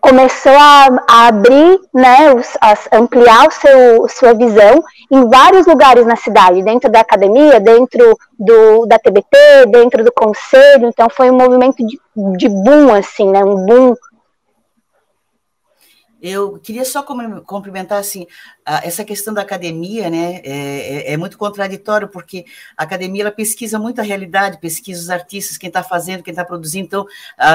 começou 0.00 0.52
a, 0.52 0.88
a 1.08 1.26
abrir, 1.28 1.78
né, 1.94 2.32
os, 2.34 2.56
a 2.60 2.96
ampliar 2.96 3.46
o 3.46 3.50
seu, 3.50 4.08
sua 4.08 4.34
visão 4.34 4.82
em 5.10 5.28
vários 5.28 5.66
lugares 5.66 6.06
na 6.06 6.16
cidade, 6.16 6.62
dentro 6.62 6.90
da 6.90 7.00
academia, 7.00 7.60
dentro 7.60 8.16
do, 8.38 8.86
da 8.86 8.98
TBT, 8.98 9.66
dentro 9.70 10.02
do 10.04 10.12
conselho, 10.12 10.88
então 10.88 11.08
foi 11.10 11.30
um 11.30 11.36
movimento 11.36 11.84
de, 11.86 12.00
de 12.36 12.48
boom, 12.48 12.94
assim, 12.94 13.30
né, 13.30 13.44
um 13.44 13.66
boom 13.66 13.94
eu 16.22 16.58
queria 16.58 16.84
só 16.84 17.02
cumprimentar 17.02 17.98
assim 17.98 18.26
essa 18.64 19.04
questão 19.04 19.34
da 19.34 19.42
academia, 19.42 20.08
né? 20.08 20.40
É, 20.44 20.50
é, 21.10 21.12
é, 21.12 21.16
muito 21.16 21.36
contraditório 21.36 22.08
porque 22.08 22.44
a 22.76 22.84
academia 22.84 23.22
ela 23.22 23.32
pesquisa 23.32 23.78
muito 23.78 24.00
a 24.00 24.04
realidade, 24.04 24.58
pesquisa 24.58 25.00
os 25.00 25.10
artistas, 25.10 25.58
quem 25.58 25.68
está 25.68 25.82
fazendo, 25.82 26.22
quem 26.22 26.32
está 26.32 26.44
produzindo. 26.44 26.86
Então, 26.86 27.06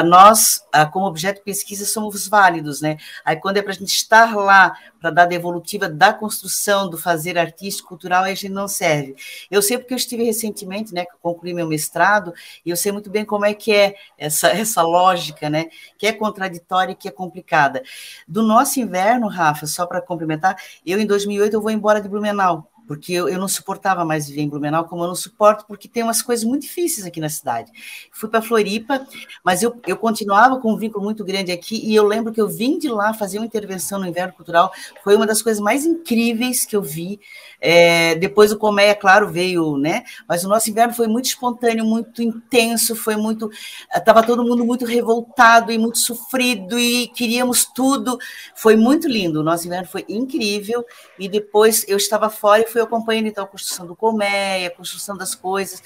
nós, 0.05 0.61
como 0.91 1.05
objeto 1.05 1.37
de 1.37 1.43
pesquisa, 1.43 1.85
somos 1.85 2.27
válidos, 2.27 2.81
né? 2.81 2.97
Aí 3.23 3.35
quando 3.37 3.57
é 3.57 3.61
para 3.61 3.71
a 3.71 3.75
gente 3.75 3.95
estar 3.95 4.35
lá 4.35 4.75
para 4.99 5.11
dar 5.11 5.25
devolutiva 5.25 5.87
da 5.87 6.11
construção 6.11 6.89
do 6.89 6.97
fazer 6.97 7.37
artístico, 7.37 7.89
cultural, 7.89 8.23
a 8.23 8.29
gente 8.29 8.49
não 8.49 8.67
serve. 8.67 9.15
Eu 9.49 9.61
sei 9.61 9.77
porque 9.77 9.93
eu 9.93 9.97
estive 9.97 10.23
recentemente, 10.23 10.93
né? 10.93 11.05
Concluí 11.21 11.53
meu 11.53 11.67
mestrado 11.67 12.33
e 12.65 12.71
eu 12.71 12.75
sei 12.75 12.91
muito 12.91 13.09
bem 13.09 13.23
como 13.23 13.45
é 13.45 13.53
que 13.53 13.71
é 13.71 13.95
essa 14.17 14.49
essa 14.65 14.81
lógica, 14.81 15.49
né? 15.49 15.67
Que 15.97 16.07
é 16.07 16.11
contraditória 16.11 16.93
e 16.93 16.95
que 16.95 17.07
é 17.07 17.11
complicada. 17.11 17.83
Do 18.27 18.43
nosso 18.55 18.79
inverno, 18.79 19.27
Rafa, 19.27 19.67
só 19.67 19.85
para 19.85 20.01
complementar, 20.01 20.55
eu 20.85 20.97
em 20.97 21.05
2008 21.05 21.53
eu 21.53 21.61
vou 21.61 21.71
embora 21.71 22.01
de 22.01 22.07
Blumenau 22.07 22.71
porque 22.87 23.13
eu, 23.13 23.27
eu, 23.27 23.39
não 23.39 23.47
suportava 23.47 24.05
mais 24.05 24.27
viver 24.27 24.41
em 24.41 24.49
Blumenau, 24.49 24.85
como 24.85 25.03
eu 25.03 25.07
não 25.07 25.15
suporto, 25.15 25.65
porque 25.67 25.87
tem 25.87 26.03
umas 26.03 26.21
coisas 26.21 26.45
muito 26.45 26.63
difíceis 26.63 27.05
aqui 27.05 27.19
na 27.19 27.29
cidade. 27.29 27.71
Fui 28.11 28.29
para 28.29 28.41
Floripa, 28.41 29.05
mas 29.43 29.63
eu, 29.63 29.79
eu 29.87 29.97
continuava 29.97 30.59
com 30.59 30.73
um 30.73 30.77
vínculo 30.77 31.03
muito 31.03 31.23
grande 31.23 31.51
aqui, 31.51 31.81
e 31.83 31.95
eu 31.95 32.05
lembro 32.05 32.31
que 32.33 32.41
eu 32.41 32.47
vim 32.47 32.77
de 32.77 32.89
lá 32.89 33.13
fazer 33.13 33.37
uma 33.39 33.45
intervenção 33.45 33.99
no 33.99 34.07
Inverno 34.07 34.33
Cultural, 34.33 34.71
foi 35.03 35.15
uma 35.15 35.25
das 35.25 35.41
coisas 35.41 35.61
mais 35.61 35.85
incríveis 35.85 36.65
que 36.65 36.75
eu 36.75 36.81
vi. 36.81 37.19
É, 37.59 38.15
depois 38.15 38.51
o 38.51 38.57
Colmeia, 38.57 38.95
claro, 38.95 39.29
veio, 39.31 39.77
né? 39.77 40.03
Mas 40.27 40.43
o 40.43 40.47
nosso 40.47 40.69
inverno 40.69 40.93
foi 40.93 41.07
muito 41.07 41.25
espontâneo, 41.25 41.85
muito 41.85 42.21
intenso, 42.21 42.95
foi 42.95 43.15
muito. 43.15 43.49
Estava 43.95 44.23
todo 44.23 44.43
mundo 44.43 44.65
muito 44.65 44.85
revoltado 44.85 45.71
e 45.71 45.77
muito 45.77 45.97
sofrido, 45.99 46.77
e 46.77 47.07
queríamos 47.09 47.65
tudo. 47.65 48.17
Foi 48.55 48.75
muito 48.75 49.07
lindo, 49.07 49.39
o 49.39 49.43
nosso 49.43 49.65
inverno 49.65 49.87
foi 49.87 50.05
incrível, 50.07 50.85
e 51.17 51.27
depois 51.27 51.85
eu 51.87 51.97
estava 51.97 52.29
fora 52.29 52.61
e 52.61 52.67
fui 52.75 52.81
acompanhando 52.81 53.27
então 53.27 53.45
a 53.45 53.47
construção 53.47 53.87
do 53.87 53.95
colmeia, 53.95 54.67
a 54.67 54.71
construção 54.71 55.15
das 55.15 55.33
coisas. 55.33 55.81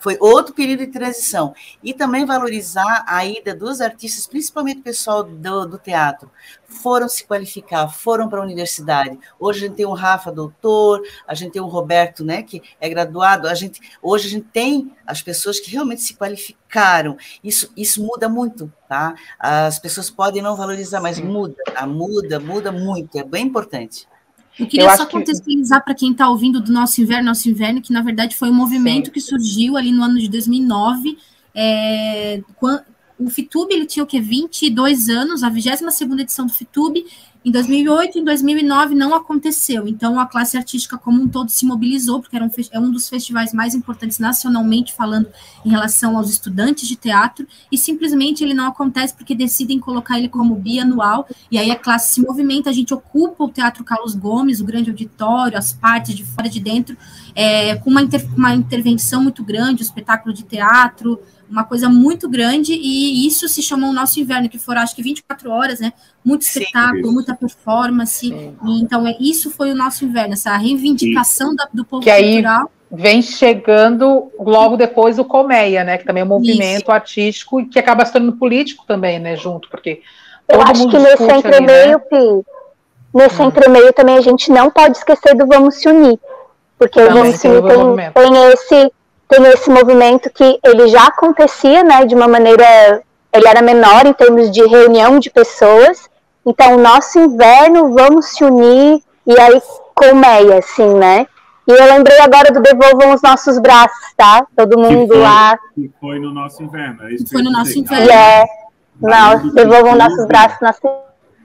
Foi 0.00 0.18
outro 0.20 0.52
período 0.52 0.80
de 0.80 0.88
transição. 0.88 1.54
E 1.80 1.94
também 1.94 2.26
valorizar 2.26 3.04
a 3.06 3.24
ida 3.24 3.54
dos 3.54 3.80
artistas, 3.80 4.26
principalmente 4.26 4.80
o 4.80 4.82
pessoal 4.82 5.22
do, 5.22 5.64
do 5.64 5.78
teatro. 5.78 6.28
Foram 6.64 7.08
se 7.08 7.24
qualificar, 7.24 7.86
foram 7.86 8.28
para 8.28 8.40
a 8.40 8.42
universidade. 8.42 9.16
Hoje 9.38 9.60
a 9.60 9.68
gente 9.68 9.76
tem 9.76 9.86
um 9.86 9.92
Rafa 9.92 10.32
doutor, 10.32 11.00
a 11.24 11.34
gente 11.34 11.52
tem 11.52 11.62
um 11.62 11.68
Roberto, 11.68 12.24
né, 12.24 12.42
que 12.42 12.60
é 12.80 12.88
graduado. 12.88 13.46
A 13.46 13.54
gente, 13.54 13.80
hoje 14.02 14.26
a 14.26 14.30
gente 14.30 14.48
tem 14.48 14.92
as 15.06 15.22
pessoas 15.22 15.60
que 15.60 15.70
realmente 15.70 16.02
se 16.02 16.14
qualificaram. 16.14 17.16
Isso, 17.44 17.72
isso 17.76 18.02
muda 18.02 18.28
muito, 18.28 18.72
tá? 18.88 19.14
As 19.38 19.78
pessoas 19.78 20.10
podem 20.10 20.42
não 20.42 20.56
valorizar, 20.56 21.00
mas 21.00 21.20
muda, 21.20 21.62
tá? 21.72 21.86
muda, 21.86 22.40
muda 22.40 22.72
muito. 22.72 23.16
É 23.16 23.22
bem 23.22 23.46
importante. 23.46 24.08
Eu 24.58 24.66
queria 24.66 24.86
eu 24.86 24.96
só 24.96 25.06
contextualizar 25.06 25.80
que... 25.80 25.84
para 25.86 25.94
quem 25.94 26.12
está 26.12 26.28
ouvindo 26.28 26.60
do 26.60 26.72
Nosso 26.72 27.00
Inverno, 27.00 27.26
Nosso 27.26 27.48
Inverno, 27.48 27.80
que 27.80 27.92
na 27.92 28.02
verdade 28.02 28.36
foi 28.36 28.50
um 28.50 28.54
movimento 28.54 29.06
Sim. 29.06 29.12
que 29.12 29.20
surgiu 29.20 29.76
ali 29.76 29.92
no 29.92 30.02
ano 30.02 30.18
de 30.18 30.28
2009. 30.28 31.16
É, 31.54 32.40
o 33.24 33.30
FITUB 33.30 33.72
ele 33.72 33.86
tinha 33.86 34.02
o 34.02 34.06
quê? 34.06 34.20
22 34.20 35.08
anos, 35.08 35.42
a 35.42 35.48
22 35.48 36.20
edição 36.20 36.46
do 36.46 36.52
FITUB, 36.52 37.04
em 37.44 37.50
2008 37.50 38.18
e 38.18 38.20
em 38.20 38.24
2009 38.24 38.94
não 38.94 39.14
aconteceu. 39.14 39.88
Então 39.88 40.18
a 40.18 40.26
classe 40.26 40.56
artística 40.56 40.96
como 40.96 41.20
um 41.20 41.28
todo 41.28 41.50
se 41.50 41.66
mobilizou, 41.66 42.20
porque 42.20 42.36
era 42.36 42.44
um, 42.44 42.50
é 42.70 42.78
um 42.78 42.90
dos 42.90 43.08
festivais 43.08 43.52
mais 43.52 43.74
importantes 43.74 44.18
nacionalmente 44.18 44.92
falando 44.92 45.28
em 45.64 45.70
relação 45.70 46.16
aos 46.16 46.30
estudantes 46.30 46.86
de 46.86 46.94
teatro, 46.94 47.46
e 47.70 47.76
simplesmente 47.76 48.44
ele 48.44 48.54
não 48.54 48.68
acontece 48.68 49.14
porque 49.14 49.34
decidem 49.34 49.80
colocar 49.80 50.18
ele 50.18 50.28
como 50.28 50.54
bianual, 50.54 51.26
e 51.50 51.58
aí 51.58 51.70
a 51.70 51.76
classe 51.76 52.14
se 52.14 52.20
movimenta, 52.20 52.70
a 52.70 52.72
gente 52.72 52.94
ocupa 52.94 53.44
o 53.44 53.50
Teatro 53.50 53.82
Carlos 53.82 54.14
Gomes, 54.14 54.60
o 54.60 54.64
grande 54.64 54.90
auditório, 54.90 55.58
as 55.58 55.72
partes 55.72 56.14
de 56.14 56.24
fora 56.24 56.48
de 56.48 56.60
dentro, 56.60 56.96
é, 57.34 57.74
com 57.76 57.90
uma, 57.90 58.02
inter, 58.02 58.24
uma 58.36 58.54
intervenção 58.54 59.22
muito 59.22 59.42
grande, 59.42 59.82
o 59.82 59.84
espetáculo 59.84 60.32
de 60.32 60.44
teatro, 60.44 61.20
uma 61.52 61.64
coisa 61.64 61.86
muito 61.88 62.28
grande, 62.28 62.72
e 62.72 63.26
isso 63.26 63.46
se 63.46 63.62
chamou 63.62 63.90
o 63.90 63.92
nosso 63.92 64.18
inverno, 64.18 64.48
que 64.48 64.58
foram 64.58 64.80
acho 64.80 64.96
que 64.96 65.02
24 65.02 65.50
horas, 65.50 65.80
né? 65.80 65.92
Muito 66.24 66.42
espetáculo, 66.42 67.08
Sim, 67.08 67.12
muita 67.12 67.34
performance. 67.34 68.26
Sim. 68.26 68.56
então, 68.80 69.06
é, 69.06 69.14
isso 69.20 69.50
foi 69.50 69.70
o 69.70 69.74
nosso 69.74 70.02
inverno, 70.04 70.32
essa 70.32 70.56
reivindicação 70.56 71.54
da, 71.54 71.68
do 71.72 71.84
povo 71.84 72.02
que 72.02 72.10
cultural. 72.10 72.62
Aí 72.62 73.00
vem 73.02 73.20
chegando 73.20 74.30
logo 74.38 74.78
depois 74.78 75.18
o 75.18 75.24
Colmeia, 75.26 75.84
né? 75.84 75.98
Que 75.98 76.06
também 76.06 76.22
é 76.22 76.24
um 76.24 76.28
movimento 76.28 76.84
isso. 76.84 76.90
artístico 76.90 77.66
que 77.68 77.78
acaba 77.78 78.04
se 78.06 78.12
tornando 78.12 78.36
político 78.38 78.84
também, 78.86 79.18
né? 79.18 79.36
Junto, 79.36 79.68
porque. 79.68 80.00
Eu 80.48 80.60
acho 80.62 80.88
que 80.88 80.98
nesse 80.98 81.22
entremeio, 81.22 81.92
né? 81.92 81.98
Pi, 81.98 82.46
nesse 83.14 83.42
hum. 83.42 83.46
entremeio 83.46 83.92
também 83.92 84.16
a 84.16 84.22
gente 84.22 84.50
não 84.50 84.70
pode 84.70 84.96
esquecer 84.96 85.34
do 85.34 85.46
Vamos 85.46 85.76
Se 85.76 85.88
Unir. 85.88 86.18
Porque 86.78 86.98
também 86.98 87.22
o 87.22 87.24
Vamos 87.24 87.36
Se 87.40 87.48
Unir 87.48 88.12
tem, 88.14 88.30
tem 88.30 88.52
esse 88.52 88.92
tem 89.32 89.46
esse 89.46 89.70
movimento 89.70 90.28
que 90.30 90.58
ele 90.62 90.88
já 90.88 91.06
acontecia, 91.06 91.82
né, 91.82 92.04
de 92.04 92.14
uma 92.14 92.28
maneira, 92.28 93.02
ele 93.32 93.48
era 93.48 93.62
menor 93.62 94.04
em 94.04 94.12
termos 94.12 94.50
de 94.50 94.62
reunião 94.66 95.18
de 95.18 95.30
pessoas, 95.30 96.10
então 96.44 96.76
o 96.76 96.78
nosso 96.78 97.18
inverno, 97.18 97.94
vamos 97.94 98.26
se 98.26 98.44
unir, 98.44 99.00
e 99.26 99.40
aí 99.40 99.62
colmeia, 99.94 100.58
assim, 100.58 100.92
né, 100.94 101.26
e 101.66 101.72
eu 101.72 101.86
lembrei 101.86 102.20
agora 102.20 102.52
do 102.52 102.60
Devolvam 102.60 103.14
os 103.14 103.22
Nossos 103.22 103.58
Braços, 103.58 104.12
tá, 104.18 104.44
todo 104.54 104.78
mundo 104.78 105.08
foi, 105.08 105.22
lá. 105.22 105.58
Que 105.74 105.90
foi 105.98 106.18
no 106.18 106.34
nosso 106.34 106.62
inverno, 106.62 107.04
é 107.04 107.14
isso 107.14 107.28
Foi 107.30 107.40
no 107.40 107.50
nosso 107.50 107.78
inverno. 107.78 108.10
É, 108.10 108.44
não, 109.00 109.48
Devolvam 109.54 109.96
Nossos 109.96 110.26
Braços, 110.26 110.58
nosso... 110.60 110.80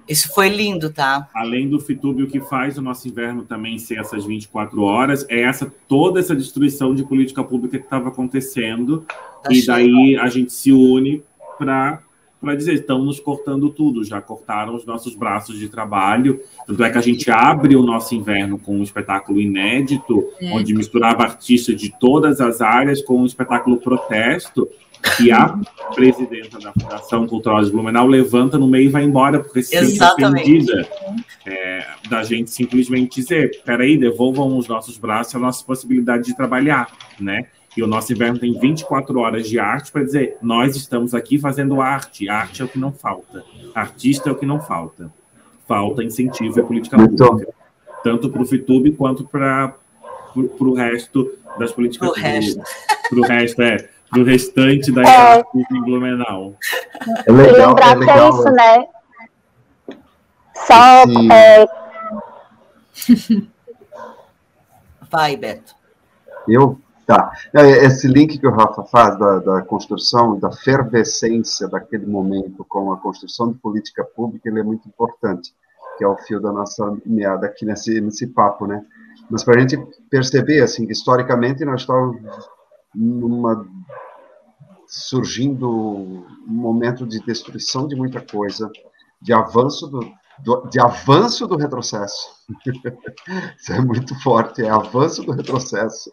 Isso 0.08 0.34
foi 0.34 0.50
lindo, 0.50 0.92
tá? 0.92 1.28
Além 1.34 1.68
do 1.70 1.80
Fitube, 1.80 2.24
o 2.24 2.28
que 2.28 2.40
faz 2.40 2.78
o 2.78 2.82
nosso 2.82 3.08
inverno 3.08 3.44
também 3.44 3.78
ser 3.78 4.00
essas 4.00 4.26
24 4.26 4.82
horas 4.82 5.26
é 5.30 5.42
essa 5.42 5.72
toda 5.88 6.20
essa 6.20 6.36
destruição 6.36 6.96
de 6.96 7.04
política 7.04 7.44
pública 7.44 7.78
que 7.78 7.84
estava 7.84 8.10
acontecendo. 8.10 9.06
Tá 9.44 9.52
e 9.52 9.66
daí 9.66 10.18
a 10.18 10.28
gente 10.28 10.54
se 10.54 10.72
une 10.72 11.24
para 11.58 12.02
para 12.40 12.56
dizer, 12.56 12.74
estão 12.74 13.04
nos 13.04 13.20
cortando 13.20 13.70
tudo, 13.70 14.04
já 14.04 14.22
cortaram 14.22 14.76
os 14.76 14.86
nossos 14.86 15.16
braços 15.16 15.58
de 15.58 15.68
trabalho. 15.68 16.40
Tanto 16.68 16.84
é 16.84 16.90
que 16.90 16.98
a 16.98 17.02
gente 17.02 17.32
abre 17.32 17.76
o 17.76 17.82
nosso 17.82 18.14
inverno 18.14 18.60
com 18.60 18.78
um 18.78 18.84
espetáculo 18.84 19.42
inédito, 19.42 20.24
é. 20.40 20.52
onde 20.52 20.74
misturava 20.74 21.24
artistas 21.24 21.76
de 21.76 21.92
todas 22.00 22.40
as 22.40 22.62
áreas 22.62 23.02
com 23.02 23.22
um 23.22 23.26
espetáculo 23.26 23.78
protesto, 23.78 24.70
que 25.16 25.32
a 25.32 25.58
presidenta 25.94 26.60
da 26.60 26.72
Fundação 26.74 27.28
Cultural 27.28 27.64
de 27.64 27.72
Blumenau 27.72 28.08
levanta 28.08 28.58
no 28.58 28.68
meio 28.68 28.86
e 28.86 28.92
vai 28.92 29.04
embora, 29.04 29.40
porque 29.40 29.64
se 29.64 29.76
sente 29.86 30.04
ofendida 30.04 30.88
é, 31.46 31.86
da 32.10 32.24
gente 32.24 32.52
simplesmente 32.52 33.22
dizer, 33.22 33.62
peraí, 33.64 33.98
devolvam 33.98 34.58
os 34.58 34.68
nossos 34.68 34.98
braços 34.98 35.36
a 35.36 35.40
nossa 35.40 35.64
possibilidade 35.64 36.26
de 36.26 36.36
trabalhar, 36.36 36.90
né? 37.20 37.46
E 37.76 37.84
o 37.84 37.88
nosso 37.88 38.12
inverno 38.12 38.40
tem 38.40 38.58
24 38.60 39.20
horas 39.20 39.48
de 39.48 39.60
arte 39.60 39.92
para 39.92 40.04
dizer, 40.04 40.38
nós 40.42 40.76
estamos 40.76 41.14
aqui 41.14 41.38
fazendo 41.38 41.80
arte, 41.80 42.28
arte 42.28 42.64
é 42.64 42.66
o 42.66 42.68
que 42.68 42.80
não 42.80 42.92
falta, 42.92 43.44
artista 43.76 44.30
é 44.30 44.32
o 44.32 44.36
que 44.36 44.48
não 44.48 44.60
falta. 44.60 45.12
Falta 45.68 46.04
incentivo 46.04 46.60
à 46.60 46.64
política 46.64 46.98
pública, 46.98 47.54
tanto 48.04 48.30
para 48.30 48.42
o 48.42 48.46
FITUB 48.46 48.94
quanto 48.94 49.26
para 49.26 49.76
o 50.36 50.74
resto 50.74 51.30
das 51.60 51.72
políticas 51.72 52.10
públicas. 52.10 52.58
Para 53.10 53.20
o 53.20 53.22
resto, 53.22 53.62
é 53.62 53.90
do 54.12 54.24
restante 54.24 54.92
da 54.92 55.04
é. 55.04 55.44
em 55.56 55.82
Blumenau. 55.82 56.56
É 57.26 57.32
legal, 57.32 57.70
lembrar 57.70 57.92
é 57.92 57.96
legal, 57.96 58.16
que 58.16 58.22
é 58.22 58.30
isso, 58.30 58.52
né? 58.52 58.88
Só. 60.66 61.04
É... 61.34 61.66
Vai, 65.10 65.38
Beto. 65.38 65.76
Eu? 66.48 66.80
Tá. 67.06 67.32
É, 67.54 67.86
esse 67.86 68.06
link 68.06 68.38
que 68.38 68.46
o 68.46 68.52
Rafa 68.52 68.84
faz 68.84 69.18
da, 69.18 69.40
da 69.40 69.62
construção, 69.62 70.38
da 70.38 70.52
fervescência 70.52 71.66
daquele 71.70 72.06
momento 72.06 72.66
com 72.68 72.92
a 72.92 72.98
construção 72.98 73.54
de 73.54 73.58
política 73.60 74.04
pública, 74.04 74.50
ele 74.50 74.60
é 74.60 74.64
muito 74.64 74.86
importante, 74.90 75.54
que 75.98 76.04
é 76.04 76.08
o 76.08 76.18
fio 76.18 76.42
da 76.42 76.52
nossa 76.52 76.98
meada 77.06 77.46
aqui 77.48 77.66
nesse, 77.66 78.02
nesse 78.02 78.28
papo, 78.28 78.68
né? 78.68 78.84
Mas 79.30 79.42
para 79.46 79.56
a 79.56 79.60
gente 79.62 79.78
perceber, 80.10 80.62
assim, 80.62 80.86
que 80.86 80.92
historicamente 80.92 81.64
nós 81.64 81.82
estávamos 81.82 82.18
numa 82.98 83.66
surgindo 84.88 85.70
um 85.70 86.26
momento 86.48 87.06
de 87.06 87.20
destruição 87.20 87.88
de 87.88 87.96
muita 87.96 88.22
coisa, 88.22 88.72
de 89.22 89.34
avanço 89.34 89.86
do, 89.88 90.00
do, 90.40 90.70
de 90.70 90.80
avanço 90.80 91.46
do 91.46 91.58
retrocesso. 91.58 92.30
Isso 93.60 93.74
é 93.74 93.82
muito 93.82 94.16
forte, 94.22 94.64
é 94.64 94.70
avanço 94.70 95.24
do 95.24 95.34
retrocesso. 95.34 96.12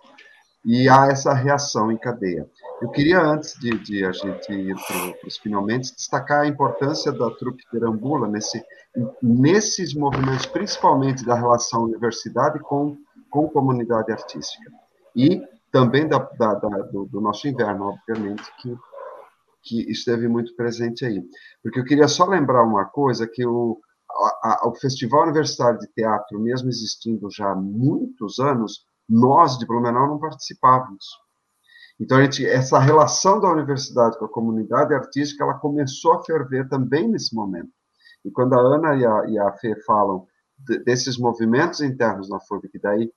E 0.65 0.89
há 0.89 1.07
essa 1.07 1.35
reação 1.35 1.93
em 1.93 1.97
cadeia. 1.97 2.49
Eu 2.81 2.89
queria, 2.89 3.21
antes 3.21 3.55
de, 3.61 3.79
de 3.79 4.05
a 4.05 4.13
gente 4.13 4.51
ir 4.51 4.75
para 4.75 5.29
os 5.29 5.37
finalmente, 5.37 5.95
destacar 5.95 6.41
a 6.41 6.47
importância 6.47 7.13
da 7.13 7.31
trupe 7.31 7.63
perambula 7.71 8.27
nesse, 8.27 8.65
nesses 9.23 9.95
movimentos, 9.95 10.47
principalmente 10.47 11.25
da 11.25 11.35
relação 11.35 11.85
universidade 11.85 12.59
com, 12.61 12.97
com 13.31 13.47
comunidade 13.49 14.11
artística. 14.11 14.73
E 15.15 15.43
também 15.75 16.07
da, 16.07 16.19
da, 16.19 16.55
da, 16.55 16.69
do, 16.69 17.07
do, 17.07 17.21
nosso 17.21 17.49
inverno, 17.49 17.87
obviamente, 17.87 18.45
que, 18.61 18.79
que 19.61 19.91
esteve 19.91 20.29
muito 20.29 20.55
presente 20.55 21.05
aí. 21.05 21.21
Porque 21.61 21.81
eu 21.81 21.85
queria 21.85 22.07
só 22.07 22.25
lembrar 22.27 22.63
uma 22.63 22.85
coisa, 22.85 23.27
que 23.27 23.45
o, 23.45 23.81
a, 24.09 24.61
a, 24.63 24.69
o 24.69 24.75
Festival 24.77 25.25
Universitário 25.25 25.81
de 25.81 25.89
Teatro, 25.89 26.39
mesmo 26.39 26.69
existindo 26.69 27.29
já 27.29 27.51
há 27.51 27.57
muitos 27.57 28.39
anos, 28.39 28.87
nós 29.09 29.59
de 29.59 29.67
Blumenau 29.67 30.07
não 30.07 30.21
participávamos. 30.21 31.05
Então, 31.99 32.23
gente, 32.23 32.47
essa 32.47 32.79
relação 32.79 33.41
da 33.41 33.51
universidade 33.51 34.17
com 34.17 34.27
a 34.27 34.33
comunidade 34.33 34.95
artística, 34.95 35.43
ela 35.43 35.59
começou 35.59 36.13
a 36.13 36.23
ferver 36.23 36.69
também 36.69 37.09
nesse 37.09 37.35
momento. 37.35 37.73
E 38.25 38.31
quando 38.31 38.55
a 38.55 38.61
Ana 38.61 38.95
e 38.95 39.05
a, 39.05 39.25
e 39.29 39.39
a 39.41 39.53
Fê 39.55 39.75
falam 39.83 40.25
de, 40.57 40.79
desses 40.85 41.19
movimentos 41.19 41.81
internos 41.81 42.31
na 42.31 42.39
FURB, 42.39 42.69
que 42.69 42.79
daí 42.79 43.11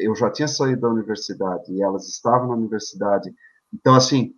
eu 0.00 0.14
já 0.14 0.30
tinha 0.30 0.48
saído 0.48 0.82
da 0.82 0.88
universidade 0.88 1.72
e 1.72 1.82
elas 1.82 2.08
estavam 2.08 2.48
na 2.48 2.54
universidade. 2.54 3.32
Então, 3.72 3.94
assim, 3.94 4.34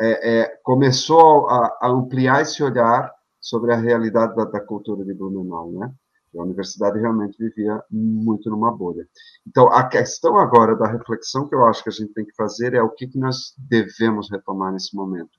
é, 0.00 0.40
é, 0.40 0.60
começou 0.62 1.48
a, 1.48 1.78
a, 1.80 1.88
ampliar 1.88 2.42
esse 2.42 2.62
olhar 2.62 3.12
sobre 3.40 3.72
a 3.72 3.76
realidade 3.76 4.34
da, 4.34 4.44
da, 4.44 4.60
cultura 4.60 5.04
de 5.04 5.14
Blumenau, 5.14 5.72
né? 5.72 5.92
A 6.36 6.42
universidade 6.42 6.98
realmente 6.98 7.38
vivia 7.38 7.82
muito 7.90 8.50
numa 8.50 8.70
bolha. 8.70 9.08
Então, 9.46 9.72
a 9.72 9.88
questão 9.88 10.36
agora 10.36 10.76
da 10.76 10.86
reflexão 10.86 11.48
que 11.48 11.54
eu 11.54 11.64
acho 11.64 11.82
que 11.82 11.88
a 11.88 11.92
gente 11.92 12.12
tem 12.12 12.26
que 12.26 12.34
fazer 12.34 12.74
é 12.74 12.82
o 12.82 12.90
que, 12.90 13.06
que 13.06 13.18
nós 13.18 13.54
devemos 13.56 14.30
retomar 14.30 14.70
nesse 14.70 14.94
momento. 14.94 15.30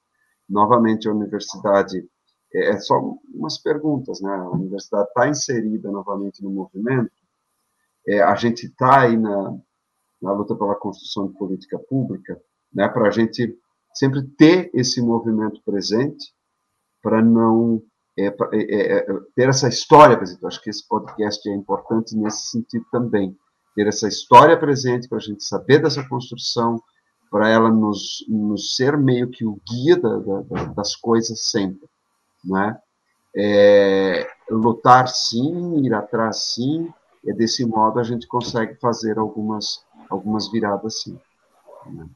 Novamente, 0.49 1.07
a 1.07 1.11
universidade 1.11 2.03
é, 2.51 2.69
é 2.69 2.79
só 2.79 2.99
umas 3.31 3.59
perguntas, 3.61 4.21
né? 4.21 4.33
A 4.33 4.49
universidade 4.49 5.07
está 5.09 5.27
inserida 5.27 5.91
novamente 5.91 6.43
no 6.43 6.49
movimento, 6.49 7.11
é, 8.07 8.21
a 8.21 8.35
gente 8.35 8.67
está 8.67 9.01
aí 9.01 9.17
na, 9.17 9.57
na 10.21 10.31
luta 10.31 10.55
pela 10.55 10.75
construção 10.75 11.27
de 11.27 11.33
política 11.37 11.77
pública, 11.77 12.39
né, 12.73 12.87
para 12.87 13.07
a 13.07 13.11
gente 13.11 13.57
sempre 13.93 14.23
ter 14.37 14.69
esse 14.73 15.01
movimento 15.01 15.61
presente, 15.65 16.33
para 17.01 17.21
não 17.21 17.81
é, 18.17 18.27
é, 18.27 18.35
é, 18.53 18.97
é 18.97 19.05
ter 19.35 19.49
essa 19.49 19.67
história 19.67 20.17
presente. 20.17 20.45
Acho 20.45 20.61
que 20.61 20.69
esse 20.69 20.87
podcast 20.87 21.47
é 21.49 21.53
importante 21.53 22.15
nesse 22.15 22.47
sentido 22.47 22.85
também, 22.91 23.35
ter 23.75 23.87
essa 23.87 24.07
história 24.07 24.57
presente 24.57 25.07
para 25.07 25.17
a 25.17 25.21
gente 25.21 25.43
saber 25.43 25.81
dessa 25.81 26.07
construção, 26.07 26.81
para 27.29 27.49
ela 27.49 27.69
nos, 27.69 28.25
nos 28.27 28.75
ser 28.75 28.97
meio 28.97 29.29
que 29.29 29.45
o 29.45 29.59
guia 29.69 29.97
da, 29.97 30.17
da, 30.17 30.63
das 30.73 30.95
coisas 30.95 31.49
sempre, 31.49 31.87
né? 32.43 32.77
É, 33.35 34.27
lutar 34.49 35.07
sim, 35.09 35.85
ir 35.85 35.93
atrás 35.93 36.53
sim, 36.53 36.91
e 37.27 37.33
desse 37.33 37.65
modo 37.65 37.99
a 37.99 38.03
gente 38.03 38.25
consegue 38.25 38.75
fazer 38.75 39.19
algumas, 39.19 39.85
algumas 40.09 40.49
viradas 40.49 41.01
sim. 41.01 41.19
Né? 41.85 42.07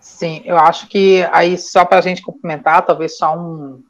Sim, 0.00 0.42
eu 0.44 0.56
acho 0.56 0.88
que 0.88 1.22
aí 1.30 1.58
só 1.58 1.84
para 1.84 1.98
a 1.98 2.02
gente 2.02 2.22
complementar, 2.22 2.84
talvez 2.84 3.16
só 3.18 3.36
um, 3.36 3.82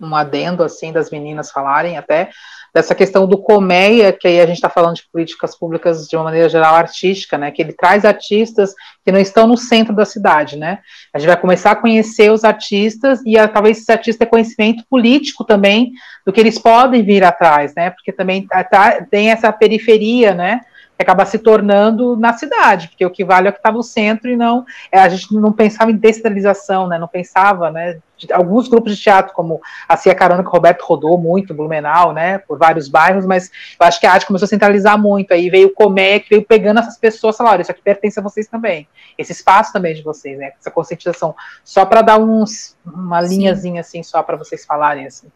um 0.00 0.14
adendo 0.14 0.62
assim 0.62 0.92
das 0.92 1.10
meninas 1.10 1.50
falarem 1.50 1.98
até 1.98 2.30
dessa 2.74 2.94
questão 2.94 3.26
do 3.26 3.36
Colmeia, 3.36 4.12
que 4.12 4.26
aí 4.26 4.40
a 4.40 4.46
gente 4.46 4.56
está 4.56 4.70
falando 4.70 4.96
de 4.96 5.08
políticas 5.12 5.56
públicas 5.56 6.06
de 6.06 6.16
uma 6.16 6.24
maneira 6.24 6.48
geral 6.48 6.74
artística, 6.74 7.36
né? 7.36 7.50
Que 7.50 7.60
ele 7.60 7.72
traz 7.72 8.04
artistas 8.04 8.74
que 9.04 9.12
não 9.12 9.20
estão 9.20 9.46
no 9.46 9.58
centro 9.58 9.94
da 9.94 10.06
cidade, 10.06 10.56
né? 10.56 10.78
A 11.12 11.18
gente 11.18 11.28
vai 11.28 11.36
começar 11.36 11.72
a 11.72 11.76
conhecer 11.76 12.32
os 12.32 12.44
artistas 12.44 13.20
e 13.26 13.38
a, 13.38 13.46
talvez 13.46 13.78
esse 13.78 13.92
artista 13.92 14.20
tenha 14.20 14.30
conhecimento 14.30 14.84
político 14.88 15.44
também 15.44 15.92
do 16.24 16.32
que 16.32 16.40
eles 16.40 16.58
podem 16.58 17.02
vir 17.02 17.22
atrás, 17.22 17.74
né? 17.74 17.90
Porque 17.90 18.10
também 18.10 18.46
tá, 18.46 18.64
tá 18.64 19.06
tem 19.10 19.30
essa 19.30 19.52
periferia, 19.52 20.34
né? 20.34 20.60
Acaba 21.02 21.24
se 21.26 21.38
tornando 21.38 22.16
na 22.16 22.32
cidade, 22.32 22.88
porque 22.88 23.04
o 23.04 23.10
que 23.10 23.24
vale 23.24 23.46
é 23.46 23.50
o 23.50 23.52
que 23.52 23.58
está 23.58 23.70
no 23.70 23.82
centro 23.82 24.30
e 24.30 24.36
não. 24.36 24.64
É, 24.90 24.98
a 24.98 25.08
gente 25.08 25.34
não 25.34 25.52
pensava 25.52 25.90
em 25.90 25.96
descentralização, 25.96 26.86
né? 26.86 26.98
Não 26.98 27.08
pensava, 27.08 27.70
né? 27.70 28.00
De, 28.16 28.32
alguns 28.32 28.68
grupos 28.68 28.96
de 28.96 29.02
teatro, 29.02 29.34
como 29.34 29.60
a 29.88 29.96
Cia 29.96 30.14
Carona, 30.14 30.42
que 30.42 30.48
o 30.48 30.52
Roberto 30.52 30.82
rodou 30.82 31.18
muito, 31.18 31.54
Blumenau, 31.54 32.12
né? 32.12 32.38
Por 32.38 32.58
vários 32.58 32.88
bairros, 32.88 33.26
mas 33.26 33.50
eu 33.80 33.86
acho 33.86 34.00
que 34.00 34.06
a 34.06 34.12
arte 34.12 34.26
começou 34.26 34.46
a 34.46 34.48
centralizar 34.48 34.98
muito. 34.98 35.34
Aí 35.34 35.50
veio 35.50 35.68
o 35.68 35.74
Comec, 35.74 36.28
veio 36.28 36.44
pegando 36.44 36.80
essas 36.80 36.96
pessoas, 36.96 37.36
falando, 37.36 37.52
olha, 37.54 37.62
isso 37.62 37.70
aqui 37.70 37.82
pertence 37.82 38.18
a 38.18 38.22
vocês 38.22 38.46
também. 38.46 38.88
Esse 39.18 39.32
espaço 39.32 39.72
também 39.72 39.92
é 39.92 39.94
de 39.94 40.02
vocês, 40.02 40.38
né? 40.38 40.52
Essa 40.58 40.70
conscientização. 40.70 41.34
Só 41.64 41.84
para 41.84 42.02
dar 42.02 42.18
uns, 42.18 42.76
uma 42.86 43.20
linhazinha 43.20 43.80
assim, 43.80 44.02
só 44.02 44.22
para 44.22 44.36
vocês 44.36 44.64
falarem 44.64 45.06
assim. 45.06 45.28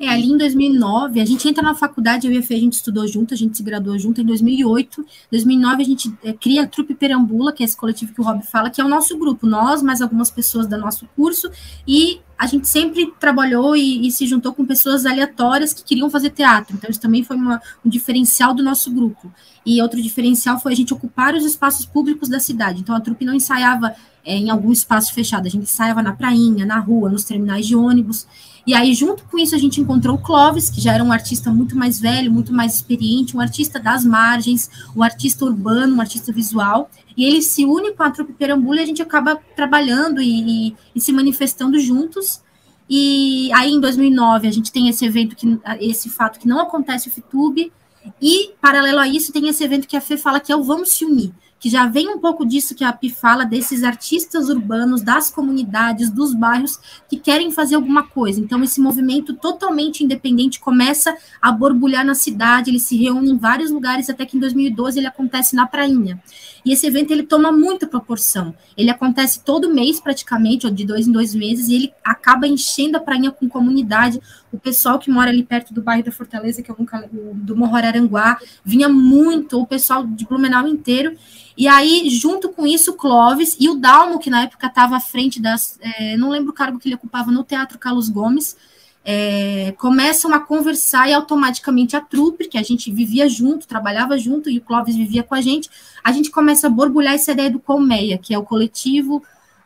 É, 0.00 0.08
ali 0.08 0.32
em 0.32 0.36
2009, 0.36 1.20
a 1.20 1.24
gente 1.24 1.48
entra 1.48 1.62
na 1.62 1.74
faculdade, 1.74 2.26
eu 2.26 2.32
e 2.32 2.38
a 2.38 2.42
Fê, 2.42 2.54
a 2.54 2.58
gente 2.58 2.72
estudou 2.72 3.06
junto, 3.06 3.34
a 3.34 3.36
gente 3.36 3.56
se 3.56 3.62
graduou 3.62 3.96
junto 3.98 4.20
em 4.20 4.24
2008. 4.24 5.00
Em 5.00 5.04
2009, 5.30 5.82
a 5.82 5.86
gente 5.86 6.14
é, 6.24 6.32
cria 6.32 6.62
a 6.62 6.66
Trupe 6.66 6.94
Perambula, 6.94 7.52
que 7.52 7.62
é 7.62 7.66
esse 7.66 7.76
coletivo 7.76 8.12
que 8.12 8.20
o 8.20 8.24
Rob 8.24 8.42
fala, 8.44 8.68
que 8.68 8.80
é 8.80 8.84
o 8.84 8.88
nosso 8.88 9.16
grupo, 9.16 9.46
nós, 9.46 9.82
mais 9.82 10.02
algumas 10.02 10.30
pessoas 10.30 10.66
do 10.66 10.76
nosso 10.76 11.06
curso, 11.14 11.48
e 11.86 12.20
a 12.36 12.46
gente 12.48 12.66
sempre 12.66 13.12
trabalhou 13.20 13.76
e, 13.76 14.04
e, 14.04 14.10
se 14.10 14.26
juntou 14.26 14.52
com 14.52 14.66
pessoas 14.66 15.06
aleatórias 15.06 15.72
que 15.72 15.84
queriam 15.84 16.10
fazer 16.10 16.30
teatro. 16.30 16.74
Então, 16.76 16.90
isso 16.90 17.00
também 17.00 17.22
foi 17.22 17.36
uma, 17.36 17.62
um 17.84 17.88
diferencial 17.88 18.52
do 18.52 18.64
nosso 18.64 18.90
grupo. 18.90 19.32
E 19.64 19.80
outro 19.80 20.02
diferencial 20.02 20.58
foi 20.58 20.72
a 20.72 20.74
gente 20.74 20.92
ocupar 20.92 21.36
os 21.36 21.44
espaços 21.44 21.86
públicos 21.86 22.28
da 22.28 22.40
cidade. 22.40 22.80
Então, 22.80 22.96
a 22.96 23.00
trupe 23.00 23.24
não 23.24 23.32
ensaiava 23.32 23.94
é, 24.24 24.36
em 24.36 24.50
algum 24.50 24.72
espaço 24.72 25.14
fechado, 25.14 25.46
a 25.46 25.50
gente 25.50 25.62
ensaiava 25.62 26.02
na 26.02 26.14
prainha, 26.14 26.66
na 26.66 26.80
rua, 26.80 27.08
nos 27.08 27.22
terminais 27.22 27.64
de 27.64 27.76
ônibus. 27.76 28.26
E 28.66 28.74
aí, 28.74 28.94
junto 28.94 29.24
com 29.24 29.38
isso, 29.38 29.54
a 29.54 29.58
gente 29.58 29.80
encontrou 29.80 30.14
o 30.14 30.18
Clóvis, 30.18 30.70
que 30.70 30.80
já 30.80 30.92
era 30.92 31.02
um 31.02 31.10
artista 31.10 31.50
muito 31.50 31.76
mais 31.76 32.00
velho, 32.00 32.30
muito 32.30 32.52
mais 32.52 32.74
experiente, 32.74 33.36
um 33.36 33.40
artista 33.40 33.80
das 33.80 34.04
margens, 34.04 34.70
um 34.94 35.02
artista 35.02 35.44
urbano, 35.44 35.96
um 35.96 36.00
artista 36.00 36.32
visual. 36.32 36.88
E 37.16 37.24
ele 37.24 37.42
se 37.42 37.64
une 37.64 37.92
com 37.92 38.02
a 38.02 38.10
trupe 38.10 38.32
Perambula 38.32 38.80
e 38.80 38.82
a 38.84 38.86
gente 38.86 39.02
acaba 39.02 39.36
trabalhando 39.56 40.22
e, 40.22 40.68
e, 40.68 40.76
e 40.94 41.00
se 41.00 41.12
manifestando 41.12 41.78
juntos. 41.80 42.40
E 42.88 43.50
aí, 43.52 43.72
em 43.72 43.80
2009, 43.80 44.46
a 44.46 44.52
gente 44.52 44.70
tem 44.70 44.88
esse 44.88 45.04
evento, 45.04 45.34
que 45.34 45.58
esse 45.80 46.08
fato 46.08 46.38
que 46.38 46.46
não 46.46 46.60
acontece 46.60 47.08
o 47.08 47.10
FITUB, 47.10 47.72
e, 48.20 48.52
paralelo 48.60 48.98
a 48.98 49.08
isso, 49.08 49.32
tem 49.32 49.48
esse 49.48 49.62
evento 49.62 49.86
que 49.86 49.96
a 49.96 50.00
Fê 50.00 50.16
fala 50.16 50.40
que 50.40 50.52
é 50.52 50.56
o 50.56 50.62
Vamos 50.62 50.92
Se 50.92 51.04
Unir, 51.04 51.32
que 51.62 51.70
já 51.70 51.86
vem 51.86 52.08
um 52.08 52.18
pouco 52.18 52.44
disso 52.44 52.74
que 52.74 52.82
a 52.82 52.92
Pi 52.92 53.08
fala, 53.08 53.44
desses 53.44 53.84
artistas 53.84 54.48
urbanos, 54.48 55.00
das 55.00 55.30
comunidades, 55.30 56.10
dos 56.10 56.34
bairros, 56.34 56.76
que 57.08 57.16
querem 57.16 57.52
fazer 57.52 57.76
alguma 57.76 58.02
coisa. 58.02 58.40
Então, 58.40 58.64
esse 58.64 58.80
movimento 58.80 59.32
totalmente 59.34 60.02
independente 60.02 60.58
começa 60.58 61.16
a 61.40 61.52
borbulhar 61.52 62.04
na 62.04 62.16
cidade, 62.16 62.68
ele 62.68 62.80
se 62.80 62.96
reúne 62.96 63.30
em 63.30 63.36
vários 63.36 63.70
lugares, 63.70 64.10
até 64.10 64.26
que 64.26 64.36
em 64.36 64.40
2012 64.40 64.98
ele 64.98 65.06
acontece 65.06 65.54
na 65.54 65.64
Prainha. 65.64 66.20
E 66.64 66.72
esse 66.72 66.84
evento 66.84 67.12
ele 67.12 67.22
toma 67.22 67.52
muita 67.52 67.86
proporção. 67.86 68.52
Ele 68.76 68.90
acontece 68.90 69.44
todo 69.44 69.72
mês, 69.72 70.00
praticamente, 70.00 70.66
ou 70.66 70.72
de 70.72 70.84
dois 70.84 71.06
em 71.06 71.12
dois 71.12 71.32
meses, 71.32 71.68
e 71.68 71.74
ele 71.76 71.92
acaba 72.04 72.46
enchendo 72.46 72.96
a 72.96 73.00
prainha 73.00 73.30
com 73.30 73.48
comunidade. 73.48 74.20
O 74.52 74.58
pessoal 74.58 74.98
que 74.98 75.10
mora 75.10 75.30
ali 75.30 75.42
perto 75.42 75.72
do 75.72 75.80
bairro 75.80 76.04
da 76.04 76.12
Fortaleza, 76.12 76.62
que 76.62 76.70
eu 76.70 76.76
nunca 76.78 77.08
do 77.10 77.56
Morro 77.56 77.74
Araranguá, 77.74 78.38
vinha 78.64 78.88
muito, 78.88 79.60
o 79.60 79.66
pessoal 79.66 80.06
de 80.06 80.26
Blumenau 80.26 80.68
inteiro. 80.68 81.16
E 81.56 81.66
aí, 81.66 82.08
junto 82.10 82.50
com 82.50 82.66
isso, 82.66 82.92
o 82.92 82.94
Clóvis 82.94 83.56
e 83.58 83.68
o 83.68 83.74
Dalmo, 83.74 84.18
que 84.18 84.30
na 84.30 84.42
época 84.42 84.66
estava 84.66 84.96
à 84.96 85.00
frente 85.00 85.40
das. 85.40 85.78
É, 85.80 86.16
não 86.16 86.28
lembro 86.28 86.50
o 86.50 86.54
cargo 86.54 86.78
que 86.78 86.88
ele 86.88 86.96
ocupava 86.96 87.30
no 87.30 87.42
Teatro 87.44 87.78
Carlos 87.78 88.08
Gomes, 88.08 88.56
é, 89.04 89.74
começam 89.78 90.32
a 90.32 90.40
conversar 90.40 91.08
e 91.08 91.12
automaticamente 91.12 91.96
a 91.96 92.00
trupe, 92.00 92.48
que 92.48 92.56
a 92.56 92.62
gente 92.62 92.90
vivia 92.90 93.28
junto, 93.28 93.66
trabalhava 93.66 94.16
junto 94.16 94.48
e 94.48 94.58
o 94.58 94.60
Clóvis 94.60 94.94
vivia 94.94 95.22
com 95.22 95.34
a 95.34 95.40
gente, 95.40 95.68
a 96.04 96.12
gente 96.12 96.30
começa 96.30 96.66
a 96.68 96.70
borbulhar 96.70 97.14
essa 97.14 97.32
ideia 97.32 97.50
do 97.50 97.58
Colmeia, 97.58 98.16
que 98.16 98.32
é 98.32 98.38
o 98.38 98.44
coletivo 98.44 99.22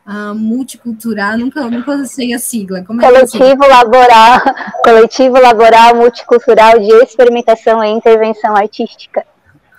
uh, 0.07 0.33
multicultural, 0.33 1.37
nunca, 1.37 1.69
nunca 1.69 2.05
sei 2.05 2.33
a 2.33 2.39
sigla. 2.39 2.83
Como 2.83 3.01
é 3.01 3.05
coletivo 3.05 3.63
é 3.63 3.67
laboral, 3.67 4.41
coletivo 4.83 5.39
laboral 5.39 5.95
multicultural 5.95 6.79
de 6.79 6.91
experimentação 7.03 7.83
e 7.83 7.89
intervenção 7.89 8.55
artística. 8.55 9.25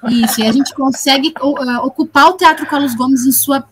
Isso, 0.09 0.41
e 0.41 0.47
a 0.47 0.53
gente 0.53 0.73
consegue 0.75 1.35
uh, 1.41 1.85
ocupar 1.85 2.29
o 2.29 2.35
Teatro 2.35 2.67
Carlos 2.67 2.95
Gomes 2.95 3.27
em 3.27 3.33
sua 3.33 3.65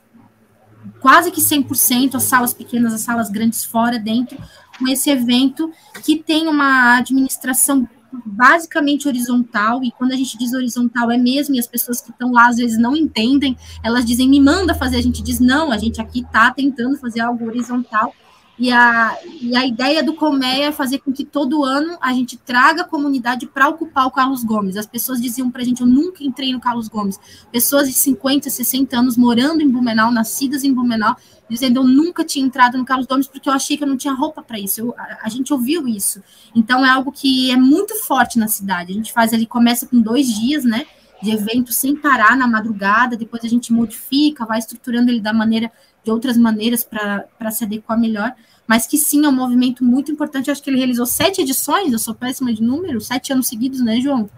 quase 1.00 1.30
que 1.30 1.40
100%, 1.40 2.16
as 2.16 2.24
salas 2.24 2.52
pequenas, 2.52 2.92
as 2.92 3.02
salas 3.02 3.30
grandes 3.30 3.64
fora, 3.64 3.98
dentro, 3.98 4.36
com 4.76 4.88
esse 4.88 5.09
evento 5.09 5.70
que 6.02 6.16
tem 6.16 6.48
uma 6.48 6.96
administração 6.98 7.88
basicamente 8.37 9.09
horizontal, 9.09 9.82
e 9.82 9.91
quando 9.91 10.12
a 10.12 10.16
gente 10.16 10.37
diz 10.37 10.53
horizontal 10.53 11.11
é 11.11 11.16
mesmo, 11.16 11.55
e 11.55 11.59
as 11.59 11.66
pessoas 11.66 12.01
que 12.01 12.11
estão 12.11 12.30
lá 12.32 12.49
às 12.49 12.57
vezes 12.57 12.78
não 12.78 12.95
entendem, 12.95 13.57
elas 13.82 14.05
dizem, 14.05 14.28
me 14.28 14.39
manda 14.39 14.74
fazer, 14.74 14.97
a 14.97 15.03
gente 15.03 15.22
diz, 15.22 15.41
não, 15.41 15.72
a 15.72 15.78
gente 15.78 16.01
aqui 16.01 16.20
está 16.20 16.51
tentando 16.51 16.99
fazer 16.99 17.20
algo 17.20 17.47
horizontal, 17.47 18.14
e 18.59 18.72
a, 18.72 19.18
e 19.40 19.54
a 19.54 19.66
ideia 19.66 20.02
do 20.02 20.14
Colmeia 20.14 20.68
é 20.68 20.72
fazer 20.72 20.98
com 20.98 21.12
que 21.12 21.24
todo 21.24 21.62
ano 21.62 21.98
a 22.00 22.12
gente 22.14 22.38
traga 22.38 22.82
a 22.82 22.88
comunidade 22.88 23.46
para 23.46 23.68
ocupar 23.68 24.07
o 24.07 24.11
Carlos 24.11 24.42
Gomes. 24.42 24.78
As 24.78 24.86
pessoas 24.86 25.20
diziam 25.20 25.50
para 25.50 25.61
a 25.61 25.64
gente, 25.64 25.82
eu 25.82 25.86
nunca 25.86 26.24
entrei 26.24 26.52
no 26.52 26.61
Carlos 26.61 26.88
Gomes. 26.88 27.20
Pessoas 27.52 27.86
de 27.86 27.92
50, 27.92 28.48
60 28.48 28.98
anos 28.98 29.16
morando 29.16 29.61
em 29.61 29.68
Blumenau, 29.68 30.11
nascidas 30.11 30.64
em 30.64 30.72
Blumenau, 30.72 31.16
dizendo 31.50 31.80
eu 31.80 31.84
nunca 31.84 32.24
tinha 32.24 32.44
entrado 32.44 32.78
no 32.78 32.84
Carlos 32.84 33.07
Gomes 33.07 33.28
porque 33.28 33.48
eu 33.48 33.52
achei 33.52 33.76
que 33.76 33.84
eu 33.84 33.88
não 33.88 33.96
tinha 33.96 34.14
roupa 34.14 34.42
para 34.42 34.59
isso. 34.59 34.80
Eu, 34.80 34.94
a, 34.96 35.18
a, 35.24 35.28
gente 35.28 35.52
ouviu 35.52 35.86
isso. 35.86 36.22
Então 36.54 36.84
é 36.84 36.88
algo 36.88 37.12
que 37.12 37.50
é 37.50 37.57
muito 37.57 37.94
forte 38.04 38.38
na 38.38 38.48
cidade. 38.48 38.90
A 38.90 38.94
gente 38.94 39.12
faz 39.12 39.34
ali, 39.34 39.44
começa 39.44 39.86
com 39.86 40.00
dois 40.00 40.26
dias, 40.34 40.64
né? 40.64 40.86
De 41.22 41.30
evento 41.30 41.72
sem 41.72 41.94
parar 41.94 42.36
na 42.36 42.46
madrugada, 42.46 43.16
depois 43.16 43.44
a 43.44 43.48
gente 43.48 43.72
modifica, 43.72 44.46
vai 44.46 44.59
estruturando 44.59 45.11
ele 45.11 45.20
da 45.20 45.32
maneira, 45.32 45.70
de 46.07 46.12
outras 46.12 46.36
maneiras 46.38 46.84
para 46.84 47.50
se 47.50 47.64
adequar 47.64 47.98
melhor. 47.98 48.32
Mas 48.64 48.86
que 48.86 48.96
sim, 48.96 49.26
é 49.26 49.28
um 49.28 49.32
movimento 49.32 49.84
muito 49.84 50.12
importante. 50.12 50.46
Eu 50.46 50.52
acho 50.52 50.62
que 50.62 50.70
ele 50.70 50.78
realizou 50.78 51.04
sete 51.04 51.42
edições, 51.42 51.92
eu 51.92 51.98
sou 51.98 52.14
péssima 52.14 52.54
de 52.54 52.62
número, 52.62 53.00
sete 53.00 53.32
anos 53.32 53.48
seguidos, 53.48 53.80
né, 53.80 54.00
João? 54.00 54.30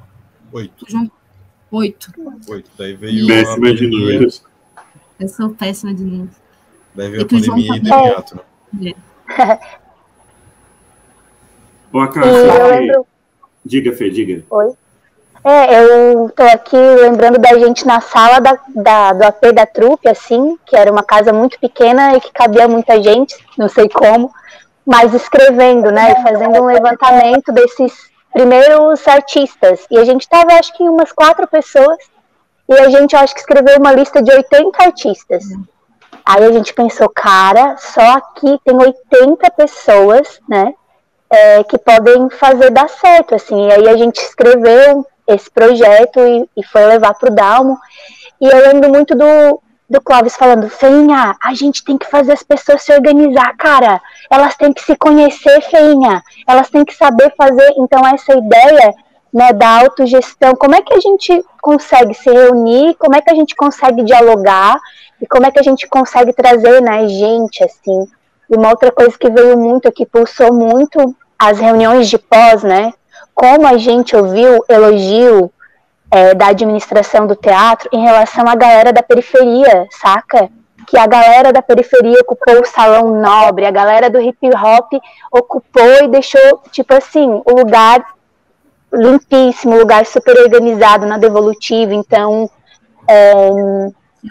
Oito. 0.50 0.86
João? 0.88 1.10
Oito. 1.70 2.10
Oito. 2.48 2.70
Daí 2.78 2.94
veio. 2.94 3.26
Péssima 3.26 3.74
de 3.74 3.86
números. 3.86 4.42
Eu 5.20 5.28
sou 5.28 5.50
péssima 5.50 5.92
de 5.94 6.02
números. 6.02 6.34
Daí 6.94 7.10
veio 7.10 7.22
a 7.22 7.26
pandemia 7.26 7.76
e 7.76 7.80
deu 7.80 7.98
hiato. 8.06 8.40
Né? 8.72 8.94
Boa, 11.92 12.08
Cássia. 12.08 13.04
Diga, 13.64 13.92
Fê, 13.92 14.08
diga. 14.08 14.42
Oi. 14.50 14.72
É, 15.45 15.80
eu 15.80 16.30
tô 16.30 16.43
aqui 16.43 16.76
lembrando 16.76 17.39
da 17.39 17.57
gente 17.59 17.86
na 17.86 18.01
sala 18.01 18.41
da, 18.41 18.59
da, 18.74 19.12
do 19.12 19.22
AP 19.24 19.53
da 19.55 19.66
trupe, 19.66 20.09
assim, 20.09 20.59
que 20.66 20.76
era 20.76 20.91
uma 20.91 21.03
casa 21.03 21.32
muito 21.32 21.59
pequena 21.61 22.16
e 22.16 22.20
que 22.20 22.32
cabia 22.32 22.66
muita 22.66 23.01
gente, 23.01 23.36
não 23.57 23.68
sei 23.68 23.89
como, 23.89 24.32
mas 24.84 25.14
escrevendo, 25.14 25.91
né, 25.93 26.14
fazendo 26.22 26.61
um 26.61 26.66
levantamento 26.66 27.53
desses 27.53 27.93
primeiros 28.32 29.07
artistas. 29.07 29.86
E 29.91 29.99
a 29.99 30.05
gente 30.05 30.28
tava, 30.28 30.55
acho 30.55 30.76
que, 30.76 30.82
umas 30.82 31.12
quatro 31.12 31.47
pessoas, 31.47 31.99
e 32.68 32.74
a 32.74 32.89
gente, 32.91 33.14
acho 33.14 33.34
que, 33.34 33.41
escreveu 33.41 33.78
uma 33.78 33.93
lista 33.93 34.20
de 34.22 34.30
80 34.30 34.82
artistas. 34.82 35.45
Aí 36.24 36.45
a 36.45 36.53
gente 36.53 36.74
pensou, 36.74 37.09
cara, 37.09 37.76
só 37.78 38.16
aqui 38.16 38.59
tem 38.64 38.76
80 38.76 39.51
pessoas, 39.53 40.41
né, 40.49 40.74
é, 41.30 41.62
que 41.64 41.78
podem 41.78 42.28
fazer 42.30 42.70
dar 42.70 42.89
certo, 42.89 43.34
assim. 43.34 43.68
E 43.68 43.72
aí 43.72 43.89
a 43.89 43.97
gente 43.97 44.18
escreveu 44.18 45.07
esse 45.29 45.51
projeto 45.51 46.20
e, 46.20 46.49
e 46.57 46.64
foi 46.64 46.85
levar 46.87 47.14
para 47.14 47.31
o 47.31 47.35
Dalmo. 47.35 47.79
E 48.41 48.47
eu 48.47 48.72
lembro 48.72 48.89
muito 48.89 49.14
do, 49.14 49.61
do 49.89 50.01
Clóvis 50.01 50.37
falando, 50.37 50.68
Feinha, 50.68 51.37
a 51.43 51.55
gente 51.55 51.85
tem 51.85 51.99
que 51.99 52.11
fazer 52.11 52.33
as 52.33 52.43
pessoas 52.43 52.83
se 52.83 52.93
organizar, 52.93 53.55
cara. 53.57 54.01
Elas 54.31 54.57
têm 54.57 54.72
que 54.72 54.83
se 54.83 54.97
conhecer, 54.97 55.61
Feinha. 55.62 56.22
Elas 56.47 56.70
têm 56.70 56.85
que 56.85 56.95
saber 56.95 57.33
fazer. 57.37 57.74
Então, 57.76 58.07
essa 58.07 58.33
ideia 58.33 58.95
né, 59.33 59.53
da 59.53 59.81
autogestão, 59.81 60.55
como 60.55 60.74
é 60.74 60.83
que 60.83 60.95
a 60.95 61.01
gente 61.01 61.45
consegue 61.61 62.14
se 62.14 62.31
reunir, 62.31 62.95
como 62.95 63.14
é 63.14 63.20
que 63.20 63.31
a 63.31 63.35
gente 63.35 63.55
consegue 63.55 64.03
dialogar 64.03 64.79
e 65.20 65.26
como 65.26 65.47
é 65.47 65.51
que 65.51 65.59
a 65.59 65.62
gente 65.62 65.87
consegue 65.87 66.33
trazer 66.33 66.81
né, 66.81 67.07
gente, 67.09 67.62
assim. 67.62 68.07
E 68.51 68.57
uma 68.57 68.70
outra 68.70 68.91
coisa 68.91 69.16
que 69.18 69.31
veio 69.31 69.59
muito, 69.59 69.93
que 69.93 70.07
pulsou 70.07 70.53
muito 70.53 71.14
as 71.39 71.59
reuniões 71.59 72.09
de 72.09 72.18
pós, 72.18 72.62
né? 72.62 72.93
Como 73.39 73.68
a 73.68 73.78
gente 73.78 74.16
ouviu 74.16 74.64
elogio 74.68 75.49
é, 76.11 76.34
da 76.34 76.49
administração 76.49 77.24
do 77.24 77.36
teatro 77.36 77.89
em 77.93 78.03
relação 78.03 78.49
à 78.49 78.57
galera 78.57 78.93
da 78.93 79.01
periferia, 79.01 79.86
saca? 79.93 80.51
Que 80.89 80.99
a 80.99 81.07
galera 81.07 81.53
da 81.53 81.62
periferia 81.62 82.18
ocupou 82.20 82.61
o 82.61 82.64
salão 82.64 83.20
nobre, 83.20 83.64
a 83.64 83.70
galera 83.70 84.11
do 84.11 84.20
hip 84.20 84.45
hop 84.49 84.93
ocupou 85.30 86.03
e 86.03 86.09
deixou, 86.09 86.61
tipo 86.72 86.93
assim, 86.93 87.41
o 87.45 87.61
lugar 87.61 88.05
limpíssimo, 88.93 89.76
o 89.76 89.78
lugar 89.78 90.05
super 90.05 90.36
organizado 90.41 91.07
na 91.07 91.16
devolutiva. 91.16 91.95
Então, 91.95 92.51
é, 93.09 93.51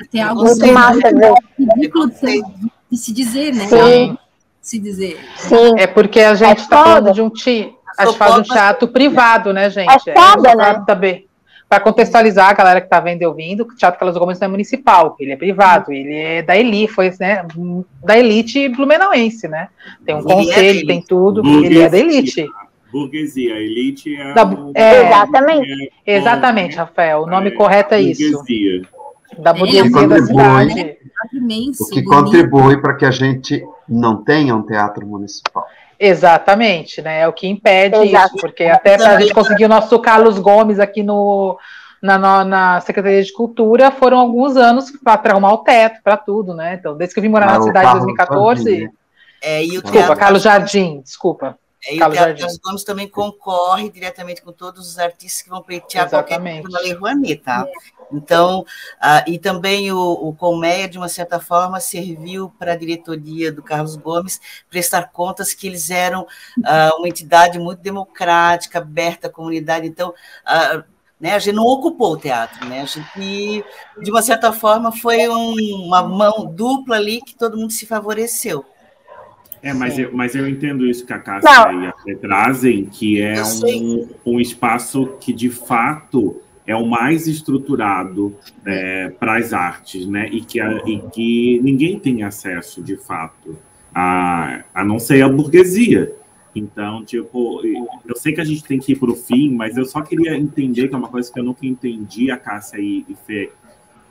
até 0.01 0.19
algo 0.19 0.43
muito 0.43 0.65
assim, 0.65 0.71
massa 0.73 1.13
ver. 1.13 1.33
Ridículo 1.57 2.11
de 2.91 2.97
se 2.97 3.13
dizer, 3.13 3.53
né? 3.53 3.67
Sim. 3.67 4.17
Se 4.61 4.77
dizer. 4.77 5.17
Sim. 5.37 5.75
É 5.77 5.87
porque 5.87 6.19
a 6.19 6.35
gente 6.35 6.59
está 6.59 6.81
é 6.81 6.83
falando 6.83 7.13
de 7.13 7.21
um 7.21 7.29
time. 7.29 7.76
A 7.97 8.05
gente 8.05 8.17
faz 8.17 8.37
um 8.37 8.43
teatro 8.43 8.87
privado, 8.87 9.51
né, 9.53 9.69
gente? 9.69 10.09
É 10.09 10.13
foda, 10.13 10.51
é, 10.51 10.55
né? 10.55 10.83
Também. 10.85 11.27
Para 11.67 11.81
contextualizar 11.81 12.49
a 12.49 12.53
galera 12.53 12.79
que 12.79 12.87
está 12.87 12.99
vendo 12.99 13.21
e 13.21 13.25
ouvindo, 13.25 13.63
o 13.63 13.75
Teatro 13.75 13.99
Carlos 13.99 14.17
Gomes 14.17 14.39
não 14.39 14.45
é 14.45 14.51
municipal, 14.51 15.17
ele 15.19 15.33
é 15.33 15.35
privado, 15.35 15.91
ele 15.91 16.13
é 16.13 16.41
da 16.41 16.57
elite, 16.57 16.93
foi, 16.93 17.11
né, 17.19 17.45
da 18.01 18.17
elite 18.17 18.69
blumenauense, 18.69 19.49
né? 19.49 19.67
Tem 20.05 20.15
um 20.15 20.19
ele 20.19 20.31
é 20.31 20.33
conselho, 20.33 20.79
é 20.79 20.85
tem 20.85 21.01
tudo, 21.01 21.43
burguesia, 21.43 21.67
ele 21.67 21.79
é 21.81 21.89
da 21.89 21.97
elite. 21.97 22.47
Burguesia, 22.89 23.55
elite 23.57 24.15
é, 24.15 24.33
da, 24.33 24.49
é 24.75 25.07
Exatamente. 25.07 25.93
É, 26.05 26.17
exatamente, 26.17 26.77
Rafael, 26.77 27.23
o 27.23 27.27
nome 27.27 27.51
correto 27.51 27.95
é 27.95 27.99
isso 27.99 28.41
da 29.37 29.53
burguesia 29.53 30.07
da 30.07 30.21
cidade. 30.21 30.97
O 31.79 31.89
que 31.89 32.03
contribui 32.03 32.79
para 32.79 32.95
que 32.95 33.05
a 33.05 33.11
gente 33.11 33.63
não 33.87 34.23
tenha 34.23 34.55
um 34.55 34.61
teatro 34.61 35.05
municipal. 35.05 35.65
Exatamente, 35.99 37.01
né? 37.01 37.21
É 37.21 37.27
o 37.27 37.33
que 37.33 37.47
impede 37.47 37.95
Exato. 37.97 38.35
isso, 38.35 38.37
porque 38.37 38.65
até 38.65 38.97
para 38.97 39.15
a 39.15 39.19
gente 39.19 39.33
conseguir 39.33 39.65
o 39.65 39.69
nosso 39.69 39.97
Carlos 39.99 40.37
Gomes 40.37 40.79
aqui 40.79 41.01
no, 41.01 41.57
na, 42.01 42.43
na 42.43 42.81
Secretaria 42.81 43.23
de 43.23 43.33
Cultura 43.33 43.91
foram 43.91 44.19
alguns 44.19 44.55
anos 44.55 44.91
para 45.03 45.31
arrumar 45.31 45.53
o 45.53 45.59
teto, 45.59 46.01
para 46.03 46.17
tudo, 46.17 46.53
né? 46.53 46.75
Então, 46.75 46.95
desde 46.95 47.13
que 47.13 47.19
eu 47.19 47.23
vim 47.23 47.29
morar 47.29 47.49
ah, 47.49 47.59
na 47.59 47.63
cidade 47.63 47.87
em 47.87 47.93
2014. 47.93 48.89
É, 49.41 49.63
e 49.63 49.69
o 49.69 49.71
desculpa, 49.81 49.91
teatro... 49.91 50.17
Carlos 50.17 50.41
Jardim, 50.41 51.01
desculpa. 51.01 51.57
É, 51.87 51.95
e 51.95 51.99
Carlos 51.99 52.17
o 52.17 52.21
Teatro 52.21 52.41
Jardim. 52.41 52.59
Gomes 52.63 52.83
também 52.83 53.07
concorre 53.07 53.89
diretamente 53.89 54.41
com 54.41 54.51
todos 54.51 54.87
os 54.87 54.99
artistas 54.99 55.41
que 55.41 55.49
vão 55.49 55.63
pleitear 55.63 56.09
qualquer 56.09 56.39
coisa 56.39 56.69
na 56.69 56.79
Lei 56.81 56.93
Rouanet, 56.93 57.37
tá? 57.37 57.65
Então, 58.11 58.65
ah, 58.99 59.23
e 59.27 59.37
também 59.39 59.91
o, 59.91 59.97
o 59.97 60.33
Colmeia, 60.33 60.87
de 60.87 60.97
uma 60.97 61.09
certa 61.09 61.39
forma, 61.39 61.79
serviu 61.79 62.49
para 62.57 62.73
a 62.73 62.75
diretoria 62.75 63.51
do 63.51 63.63
Carlos 63.63 63.95
Gomes 63.95 64.39
prestar 64.69 65.11
contas 65.11 65.53
que 65.53 65.67
eles 65.67 65.89
eram 65.89 66.27
ah, 66.63 66.91
uma 66.97 67.07
entidade 67.07 67.57
muito 67.57 67.79
democrática, 67.79 68.79
aberta 68.79 69.27
à 69.27 69.31
comunidade. 69.31 69.87
Então, 69.87 70.13
ah, 70.45 70.83
né, 71.19 71.33
a 71.33 71.39
gente 71.39 71.55
não 71.55 71.65
ocupou 71.65 72.13
o 72.13 72.17
teatro, 72.17 72.65
né? 72.65 72.81
A 72.81 72.85
gente, 72.85 73.65
de 74.01 74.11
uma 74.11 74.21
certa 74.21 74.53
forma, 74.53 74.91
foi 74.91 75.27
um, 75.27 75.55
uma 75.85 76.03
mão 76.03 76.45
dupla 76.45 76.95
ali 76.95 77.21
que 77.21 77.35
todo 77.35 77.57
mundo 77.57 77.71
se 77.71 77.85
favoreceu. 77.85 78.63
É, 79.61 79.73
mas 79.73 79.97
eu, 79.97 80.11
mas 80.13 80.35
eu 80.35 80.47
entendo 80.47 80.85
isso 80.85 81.05
que 81.05 81.13
a 81.13 81.19
Cássia 81.19 81.71
Não. 81.71 81.83
e 81.83 81.87
a 81.87 81.93
Fê 81.93 82.15
trazem, 82.15 82.85
que 82.85 83.21
é 83.21 83.41
um, 83.43 84.07
um 84.25 84.39
espaço 84.39 85.17
que, 85.19 85.33
de 85.33 85.49
fato, 85.49 86.41
é 86.65 86.75
o 86.75 86.85
mais 86.85 87.27
estruturado 87.27 88.35
é, 88.65 89.09
para 89.09 89.37
as 89.37 89.53
artes, 89.53 90.05
né? 90.05 90.27
E 90.29 90.41
que, 90.41 90.59
a, 90.59 90.81
e 90.85 90.99
que 91.11 91.59
ninguém 91.63 91.99
tem 91.99 92.23
acesso, 92.23 92.81
de 92.81 92.97
fato, 92.97 93.57
a, 93.93 94.63
a 94.73 94.83
não 94.83 94.99
ser 94.99 95.23
a 95.23 95.29
burguesia. 95.29 96.13
Então, 96.53 97.05
tipo, 97.05 97.61
eu 97.63 98.15
sei 98.15 98.33
que 98.33 98.41
a 98.41 98.45
gente 98.45 98.63
tem 98.63 98.79
que 98.79 98.93
ir 98.93 98.95
para 98.95 99.11
o 99.11 99.15
fim, 99.15 99.49
mas 99.49 99.77
eu 99.77 99.85
só 99.85 100.01
queria 100.01 100.35
entender, 100.35 100.87
que 100.87 100.95
é 100.95 100.97
uma 100.97 101.07
coisa 101.07 101.31
que 101.31 101.39
eu 101.39 101.43
nunca 101.43 101.65
entendi, 101.65 102.31
a 102.31 102.37
Cássia 102.37 102.79
e, 102.79 103.05
e 103.07 103.15
Fê, 103.25 103.51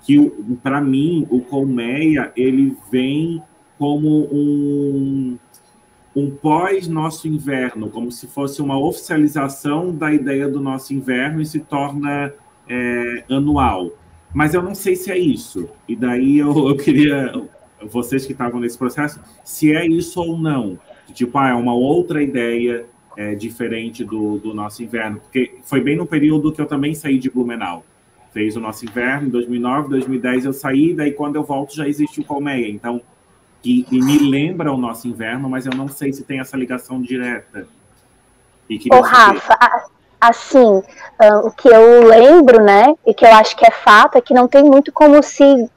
que 0.02 0.30
para 0.62 0.80
mim 0.80 1.26
o 1.28 1.40
Colmeia 1.40 2.32
ele 2.36 2.76
vem 2.90 3.42
como 3.78 4.28
um, 4.32 5.38
um 6.14 6.30
pós 6.30 6.88
nosso 6.88 7.28
inverno, 7.28 7.90
como 7.90 8.10
se 8.10 8.26
fosse 8.26 8.62
uma 8.62 8.78
oficialização 8.78 9.94
da 9.94 10.12
ideia 10.12 10.48
do 10.48 10.60
nosso 10.60 10.94
inverno 10.94 11.40
e 11.40 11.46
se 11.46 11.60
torna 11.60 12.32
é, 12.68 13.24
anual. 13.30 13.90
Mas 14.32 14.54
eu 14.54 14.62
não 14.62 14.74
sei 14.74 14.96
se 14.96 15.10
é 15.10 15.18
isso. 15.18 15.68
E 15.88 15.94
daí 15.94 16.38
eu, 16.38 16.68
eu 16.68 16.76
queria, 16.76 17.32
vocês 17.90 18.26
que 18.26 18.32
estavam 18.32 18.60
nesse 18.60 18.76
processo, 18.76 19.20
se 19.44 19.74
é 19.74 19.86
isso 19.86 20.20
ou 20.20 20.38
não. 20.38 20.78
Tipo, 21.12 21.38
ah, 21.38 21.50
é 21.50 21.54
uma 21.54 21.74
outra 21.74 22.22
ideia 22.22 22.86
é, 23.16 23.34
diferente 23.34 24.04
do, 24.04 24.38
do 24.38 24.52
nosso 24.52 24.82
inverno. 24.82 25.20
Porque 25.20 25.58
foi 25.62 25.80
bem 25.80 25.96
no 25.96 26.06
período 26.06 26.52
que 26.52 26.60
eu 26.60 26.66
também 26.66 26.94
saí 26.94 27.18
de 27.18 27.30
Blumenau. 27.30 27.84
Fez 28.32 28.56
o 28.56 28.60
nosso 28.60 28.84
inverno 28.84 29.28
em 29.28 29.30
2009, 29.30 29.88
2010 29.88 30.44
eu 30.44 30.52
saí, 30.52 30.92
daí 30.92 31.12
quando 31.12 31.36
eu 31.36 31.42
volto 31.42 31.74
já 31.74 31.88
existe 31.88 32.20
o 32.20 32.24
Colmeia. 32.24 32.68
Então, 32.68 33.00
e, 33.66 33.86
e 33.90 34.00
me 34.00 34.18
lembra 34.18 34.72
o 34.72 34.76
nosso 34.76 35.08
inverno, 35.08 35.50
mas 35.50 35.66
eu 35.66 35.72
não 35.74 35.88
sei 35.88 36.12
se 36.12 36.22
tem 36.22 36.38
essa 36.38 36.56
ligação 36.56 37.02
direta. 37.02 37.66
Ô, 38.92 39.00
Rafa, 39.00 39.58
assim, 40.20 40.58
uh, 40.58 41.46
o 41.46 41.50
que 41.50 41.68
eu 41.68 42.06
lembro, 42.06 42.62
né, 42.62 42.94
e 43.04 43.12
que 43.12 43.24
eu 43.24 43.34
acho 43.34 43.56
que 43.56 43.66
é 43.66 43.70
fato, 43.70 44.16
é 44.16 44.20
que 44.20 44.32
não 44.32 44.46
tem 44.46 44.62
muito 44.62 44.92
como 44.92 45.20
se, 45.22 45.68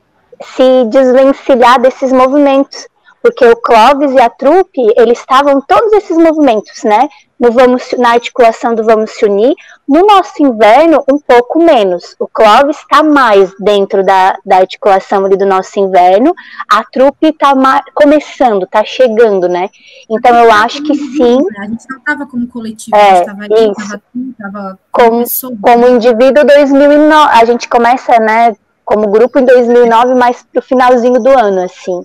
se 0.42 0.86
desvencilhar 0.86 1.82
desses 1.82 2.12
movimentos 2.12 2.88
porque 3.22 3.46
o 3.46 3.56
Clóvis 3.56 4.12
e 4.12 4.20
a 4.20 4.30
trupe, 4.30 4.82
eles 4.98 5.20
estavam 5.20 5.62
todos 5.62 5.92
esses 5.94 6.18
movimentos, 6.18 6.84
né? 6.84 7.10
No 7.40 7.52
vamos, 7.52 7.94
na 7.98 8.12
articulação 8.12 8.76
do 8.76 8.84
Vamos 8.84 9.12
Se 9.12 9.26
Unir. 9.26 9.56
No 9.88 10.06
nosso 10.06 10.44
inverno, 10.44 11.04
um 11.10 11.18
pouco 11.18 11.64
menos. 11.64 12.16
O 12.20 12.28
Clóvis 12.28 12.78
está 12.78 13.02
mais 13.02 13.54
dentro 13.60 14.04
da, 14.04 14.38
da 14.46 14.58
articulação 14.58 15.26
ali 15.26 15.38
do 15.38 15.46
nosso 15.46 15.80
inverno. 15.80 16.34
A 16.70 16.84
trupe 16.84 17.28
está 17.28 17.54
começando, 17.94 18.64
está 18.64 18.84
chegando, 18.84 19.48
né? 19.48 19.70
Então 20.10 20.36
eu 20.36 20.52
acho 20.52 20.84
que 20.84 20.94
sim. 20.96 21.40
A 21.58 21.66
gente 21.66 21.86
não 21.90 21.98
estava 21.98 22.26
como 22.26 22.46
coletivo, 22.48 22.96
é, 22.96 23.02
a 23.02 23.16
gente 23.16 23.20
estava 23.22 23.44
ali, 23.44 24.32
estava 24.32 24.80
como, 24.92 25.24
como 25.62 25.88
indivíduo 25.88 26.46
2009. 26.46 27.30
A 27.32 27.46
gente 27.46 27.70
começa, 27.70 28.20
né? 28.20 28.56
Como 28.84 29.10
grupo 29.10 29.40
em 29.40 29.46
2009, 29.46 30.16
mas 30.16 30.46
pro 30.52 30.62
finalzinho 30.62 31.22
do 31.22 31.30
ano, 31.30 31.62
assim. 31.64 32.04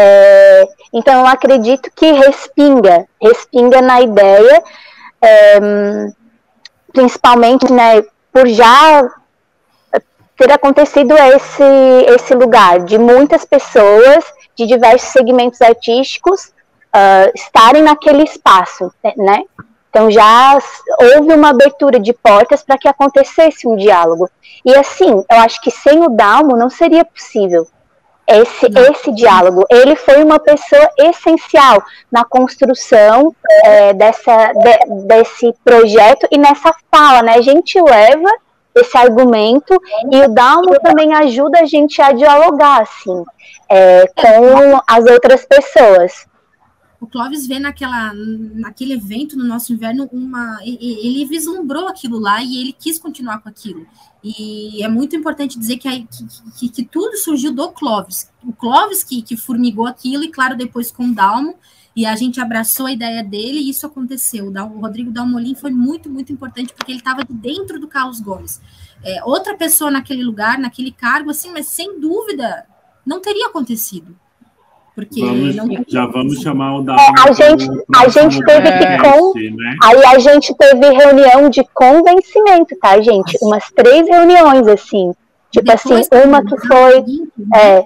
É, 0.00 0.68
então, 0.92 1.22
eu 1.22 1.26
acredito 1.26 1.90
que 1.90 2.06
respinga, 2.12 3.04
respinga 3.20 3.82
na 3.82 4.00
ideia, 4.00 4.62
é, 5.20 5.58
principalmente 6.92 7.72
né, 7.72 8.04
por 8.32 8.46
já 8.46 9.10
ter 10.36 10.52
acontecido 10.52 11.16
esse, 11.16 11.64
esse 12.14 12.32
lugar 12.32 12.78
de 12.84 12.96
muitas 12.96 13.44
pessoas 13.44 14.24
de 14.54 14.66
diversos 14.66 15.08
segmentos 15.08 15.60
artísticos 15.60 16.52
uh, 16.94 17.32
estarem 17.34 17.82
naquele 17.82 18.22
espaço, 18.22 18.92
né? 19.16 19.42
Então 19.90 20.08
já 20.12 20.56
houve 21.00 21.34
uma 21.34 21.48
abertura 21.48 21.98
de 21.98 22.12
portas 22.12 22.62
para 22.62 22.78
que 22.78 22.86
acontecesse 22.86 23.66
um 23.66 23.74
diálogo. 23.74 24.30
E 24.64 24.72
assim, 24.76 25.10
eu 25.10 25.40
acho 25.40 25.60
que 25.60 25.72
sem 25.72 26.04
o 26.04 26.08
Dalmo 26.08 26.56
não 26.56 26.70
seria 26.70 27.04
possível 27.04 27.66
esse, 28.28 28.66
esse 28.66 29.12
diálogo. 29.12 29.64
Ele 29.70 29.96
foi 29.96 30.22
uma 30.22 30.38
pessoa 30.38 30.88
essencial 30.98 31.82
na 32.12 32.24
construção 32.24 33.34
é, 33.64 33.94
dessa, 33.94 34.52
de, 34.52 35.06
desse 35.06 35.54
projeto 35.64 36.28
e 36.30 36.38
nessa 36.38 36.72
fala, 36.90 37.22
né? 37.22 37.34
A 37.34 37.42
gente 37.42 37.80
leva 37.80 38.30
esse 38.74 38.96
argumento 38.96 39.74
e 40.12 40.20
o 40.22 40.28
Dalmo 40.28 40.78
também 40.80 41.12
ajuda 41.14 41.60
a 41.60 41.64
gente 41.64 42.00
a 42.00 42.12
dialogar, 42.12 42.82
assim, 42.82 43.24
é, 43.68 44.06
com 44.14 44.80
as 44.86 45.04
outras 45.06 45.44
pessoas. 45.44 46.26
O 47.00 47.06
Clóvis 47.06 47.46
vê 47.46 47.60
naquela, 47.60 48.12
naquele 48.12 48.94
evento 48.94 49.36
no 49.36 49.44
nosso 49.44 49.72
inverno 49.72 50.08
uma, 50.12 50.58
ele 50.64 51.24
vislumbrou 51.26 51.86
aquilo 51.86 52.18
lá 52.18 52.42
e 52.42 52.60
ele 52.60 52.72
quis 52.72 52.98
continuar 52.98 53.40
com 53.40 53.48
aquilo. 53.48 53.86
E 54.22 54.82
é 54.82 54.88
muito 54.88 55.14
importante 55.14 55.58
dizer 55.58 55.76
que, 55.76 55.88
que, 56.06 56.26
que, 56.58 56.68
que 56.68 56.84
tudo 56.84 57.16
surgiu 57.16 57.52
do 57.52 57.70
Clóvis. 57.70 58.30
O 58.44 58.52
Clóvis 58.52 59.04
que, 59.04 59.22
que 59.22 59.36
formigou 59.36 59.86
aquilo, 59.86 60.24
e 60.24 60.30
claro, 60.30 60.56
depois 60.56 60.90
com 60.90 61.04
o 61.04 61.14
Dalmo, 61.14 61.54
e 61.94 62.06
a 62.06 62.14
gente 62.14 62.40
abraçou 62.40 62.86
a 62.86 62.92
ideia 62.92 63.24
dele 63.24 63.58
e 63.58 63.70
isso 63.70 63.86
aconteceu. 63.86 64.46
O 64.46 64.80
Rodrigo 64.80 65.10
Dalmolin 65.10 65.54
foi 65.54 65.70
muito, 65.70 66.08
muito 66.08 66.32
importante 66.32 66.72
porque 66.72 66.92
ele 66.92 67.00
estava 67.00 67.24
dentro 67.28 67.80
do 67.80 67.88
Carlos 67.88 68.20
Gomes. 68.20 68.60
É, 69.02 69.22
outra 69.24 69.56
pessoa 69.56 69.90
naquele 69.90 70.22
lugar, 70.22 70.58
naquele 70.58 70.92
cargo, 70.92 71.30
assim, 71.30 71.50
mas 71.50 71.66
sem 71.66 72.00
dúvida 72.00 72.66
não 73.04 73.20
teria 73.20 73.48
acontecido. 73.48 74.16
Porque 74.98 75.20
vamos, 75.20 75.54
não... 75.54 75.68
já 75.86 76.06
vamos 76.06 76.40
chamar 76.40 76.78
o 76.78 76.82
da 76.82 76.96
é, 76.96 77.08
a 77.24 77.30
gente 77.32 77.68
a 77.94 78.08
gente 78.08 78.44
teve 78.44 78.68
que 78.68 78.98
com 78.98 79.32
né? 79.32 79.76
aí 79.84 80.04
a 80.06 80.18
gente 80.18 80.52
teve 80.56 80.90
reunião 80.90 81.48
de 81.48 81.64
convencimento 81.72 82.76
tá 82.80 83.00
gente? 83.00 83.38
Umas 83.40 83.70
três 83.70 84.08
reuniões 84.08 84.66
assim. 84.66 85.12
Tipo 85.52 85.66
Depois 85.66 86.08
assim 86.08 86.26
uma 86.26 86.44
que 86.44 86.66
foi 86.66 87.04
é, 87.54 87.84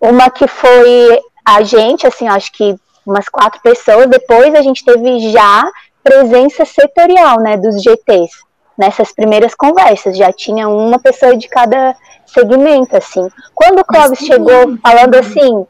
uma 0.00 0.28
que 0.30 0.48
foi 0.48 1.20
a 1.46 1.62
gente 1.62 2.08
assim 2.08 2.26
acho 2.26 2.50
que 2.50 2.74
umas 3.06 3.28
quatro 3.28 3.60
pessoas. 3.62 4.08
Depois 4.08 4.52
a 4.56 4.60
gente 4.60 4.84
teve 4.84 5.30
já 5.30 5.64
presença 6.02 6.64
setorial 6.64 7.38
né 7.38 7.56
dos 7.56 7.80
GTs 7.80 8.32
nessas 8.76 9.12
primeiras 9.12 9.54
conversas. 9.54 10.16
Já 10.16 10.32
tinha 10.32 10.68
uma 10.68 10.98
pessoa 10.98 11.36
de 11.36 11.48
cada 11.48 11.94
segmento 12.26 12.96
assim. 12.96 13.28
Quando 13.54 13.78
o 13.78 13.84
Clóvis 13.84 14.18
chegou 14.18 14.76
falando 14.82 15.14
assim 15.14 15.64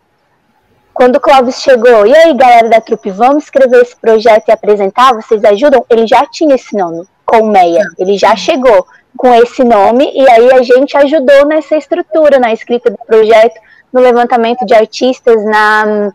quando 0.98 1.14
o 1.14 1.20
Clóvis 1.20 1.62
chegou, 1.62 2.08
e 2.08 2.12
aí 2.12 2.34
galera 2.34 2.68
da 2.68 2.80
trupe, 2.80 3.08
vamos 3.12 3.44
escrever 3.44 3.82
esse 3.82 3.94
projeto 3.94 4.48
e 4.48 4.50
apresentar, 4.50 5.14
vocês 5.14 5.44
ajudam? 5.44 5.86
Ele 5.88 6.08
já 6.08 6.26
tinha 6.26 6.56
esse 6.56 6.76
nome, 6.76 7.06
Colmeia, 7.24 7.84
ele 7.96 8.18
já 8.18 8.34
chegou 8.34 8.84
com 9.16 9.32
esse 9.32 9.62
nome, 9.62 10.10
e 10.12 10.28
aí 10.28 10.52
a 10.52 10.60
gente 10.60 10.96
ajudou 10.96 11.46
nessa 11.46 11.76
estrutura, 11.76 12.40
na 12.40 12.52
escrita 12.52 12.90
do 12.90 12.98
projeto, 13.06 13.60
no 13.92 14.00
levantamento 14.00 14.66
de 14.66 14.74
artistas, 14.74 15.44
na, 15.44 16.10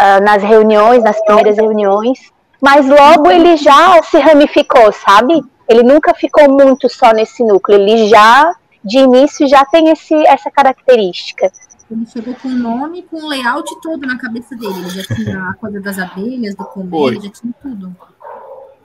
uh, 0.00 0.24
nas 0.24 0.40
reuniões, 0.40 1.02
nas 1.02 1.20
primeiras 1.24 1.56
reuniões, 1.56 2.30
mas 2.60 2.86
logo 2.86 3.28
ele 3.28 3.56
já 3.56 4.00
se 4.04 4.20
ramificou, 4.20 4.92
sabe? 4.92 5.42
Ele 5.68 5.82
nunca 5.82 6.14
ficou 6.14 6.48
muito 6.48 6.88
só 6.88 7.10
nesse 7.10 7.42
núcleo, 7.42 7.80
ele 7.80 8.06
já, 8.06 8.54
de 8.84 8.98
início, 8.98 9.48
já 9.48 9.64
tem 9.64 9.88
esse, 9.88 10.14
essa 10.28 10.48
característica. 10.48 11.50
Ele 11.90 12.04
chegou 12.06 12.34
com 12.34 12.48
o 12.48 12.52
nome, 12.52 13.02
com 13.02 13.16
o 13.16 13.28
layout 13.28 13.80
todo 13.80 14.06
na 14.06 14.18
cabeça 14.18 14.56
dele. 14.56 14.74
Ele 14.80 14.90
já 14.90 15.14
tinha 15.14 15.50
a 15.50 15.54
coisa 15.54 15.80
das 15.80 15.98
abelhas, 15.98 16.54
do 16.54 16.64
comer, 16.64 17.20
já 17.22 17.30
tinha 17.30 17.54
tudo. 17.62 17.96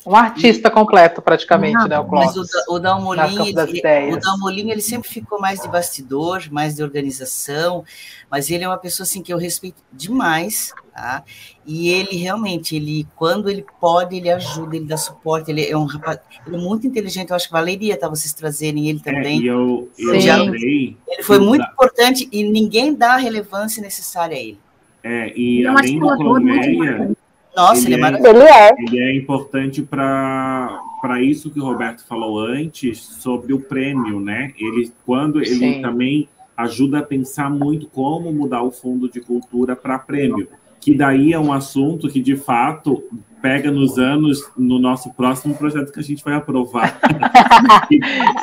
Um 0.05 0.15
artista 0.15 0.71
completo, 0.71 1.21
praticamente, 1.21 1.77
ah, 1.77 1.87
né? 1.87 1.99
O 1.99 2.07
Mas 2.07 2.35
o, 2.35 2.43
o 2.69 2.79
Dalmolin, 2.79 3.47
ele, 3.47 4.13
o 4.13 4.19
Dalmolin, 4.19 4.71
ele 4.71 4.81
sempre 4.81 5.07
ficou 5.07 5.39
mais 5.39 5.61
de 5.61 5.67
bastidor, 5.67 6.47
mais 6.51 6.75
de 6.75 6.81
organização, 6.81 7.83
mas 8.29 8.49
ele 8.49 8.63
é 8.63 8.67
uma 8.67 8.79
pessoa 8.79 9.03
assim 9.03 9.21
que 9.21 9.31
eu 9.31 9.37
respeito 9.37 9.77
demais, 9.93 10.73
tá? 10.91 11.23
E 11.63 11.89
ele 11.89 12.15
realmente, 12.15 12.75
ele 12.75 13.07
quando 13.15 13.47
ele 13.47 13.63
pode, 13.79 14.17
ele 14.17 14.31
ajuda, 14.31 14.75
ele 14.75 14.85
dá 14.85 14.97
suporte, 14.97 15.51
ele 15.51 15.69
é 15.69 15.77
um 15.77 15.85
rapaz, 15.85 16.19
ele 16.47 16.55
é 16.55 16.59
muito 16.59 16.87
inteligente, 16.87 17.29
eu 17.29 17.35
acho 17.35 17.45
que 17.45 17.53
valeria 17.53 17.95
tá, 17.95 18.09
vocês 18.09 18.33
trazerem 18.33 18.89
ele 18.89 19.01
é, 19.05 19.11
também. 19.11 19.47
É, 19.47 19.51
eu, 19.51 19.87
eu 19.99 20.19
já, 20.19 20.43
ele 20.43 20.97
foi 21.21 21.37
muito 21.37 21.63
importante 21.63 22.27
e 22.31 22.43
ninguém 22.43 22.95
dá 22.95 23.13
a 23.13 23.17
relevância 23.17 23.83
necessária 23.83 24.35
a 24.35 24.39
ele. 24.39 24.59
É, 25.03 25.31
e 25.37 25.61
eu 25.61 25.77
além 25.77 25.99
do 25.99 26.17
Colmeia, 26.17 27.11
nossa, 27.55 27.85
ele, 27.85 27.93
ele 27.93 27.95
é, 27.95 27.97
é 27.97 28.01
maravilhoso. 28.01 28.37
Ele 28.37 28.49
é, 28.49 28.71
ele 28.79 28.99
é 28.99 29.15
importante 29.15 29.81
para 29.81 31.21
isso 31.21 31.51
que 31.51 31.59
o 31.59 31.65
Roberto 31.65 32.05
falou 32.05 32.39
antes 32.39 32.99
sobre 32.99 33.53
o 33.53 33.59
prêmio, 33.59 34.19
né? 34.19 34.53
Ele 34.57 34.91
quando 35.05 35.39
ele 35.39 35.57
Sim. 35.57 35.81
também 35.81 36.29
ajuda 36.55 36.99
a 36.99 37.03
pensar 37.03 37.49
muito 37.49 37.87
como 37.87 38.31
mudar 38.31 38.61
o 38.63 38.71
fundo 38.71 39.09
de 39.09 39.19
cultura 39.19 39.75
para 39.75 39.97
prêmio. 39.97 40.47
Que 40.81 40.95
daí 40.95 41.31
é 41.31 41.39
um 41.39 41.53
assunto 41.53 42.09
que, 42.09 42.19
de 42.19 42.35
fato, 42.35 43.03
pega 43.39 43.71
nos 43.71 43.99
anos 43.99 44.49
no 44.57 44.79
nosso 44.79 45.13
próximo 45.13 45.55
projeto 45.55 45.91
que 45.91 45.99
a 45.99 46.03
gente 46.03 46.23
vai 46.23 46.33
aprovar. 46.33 46.99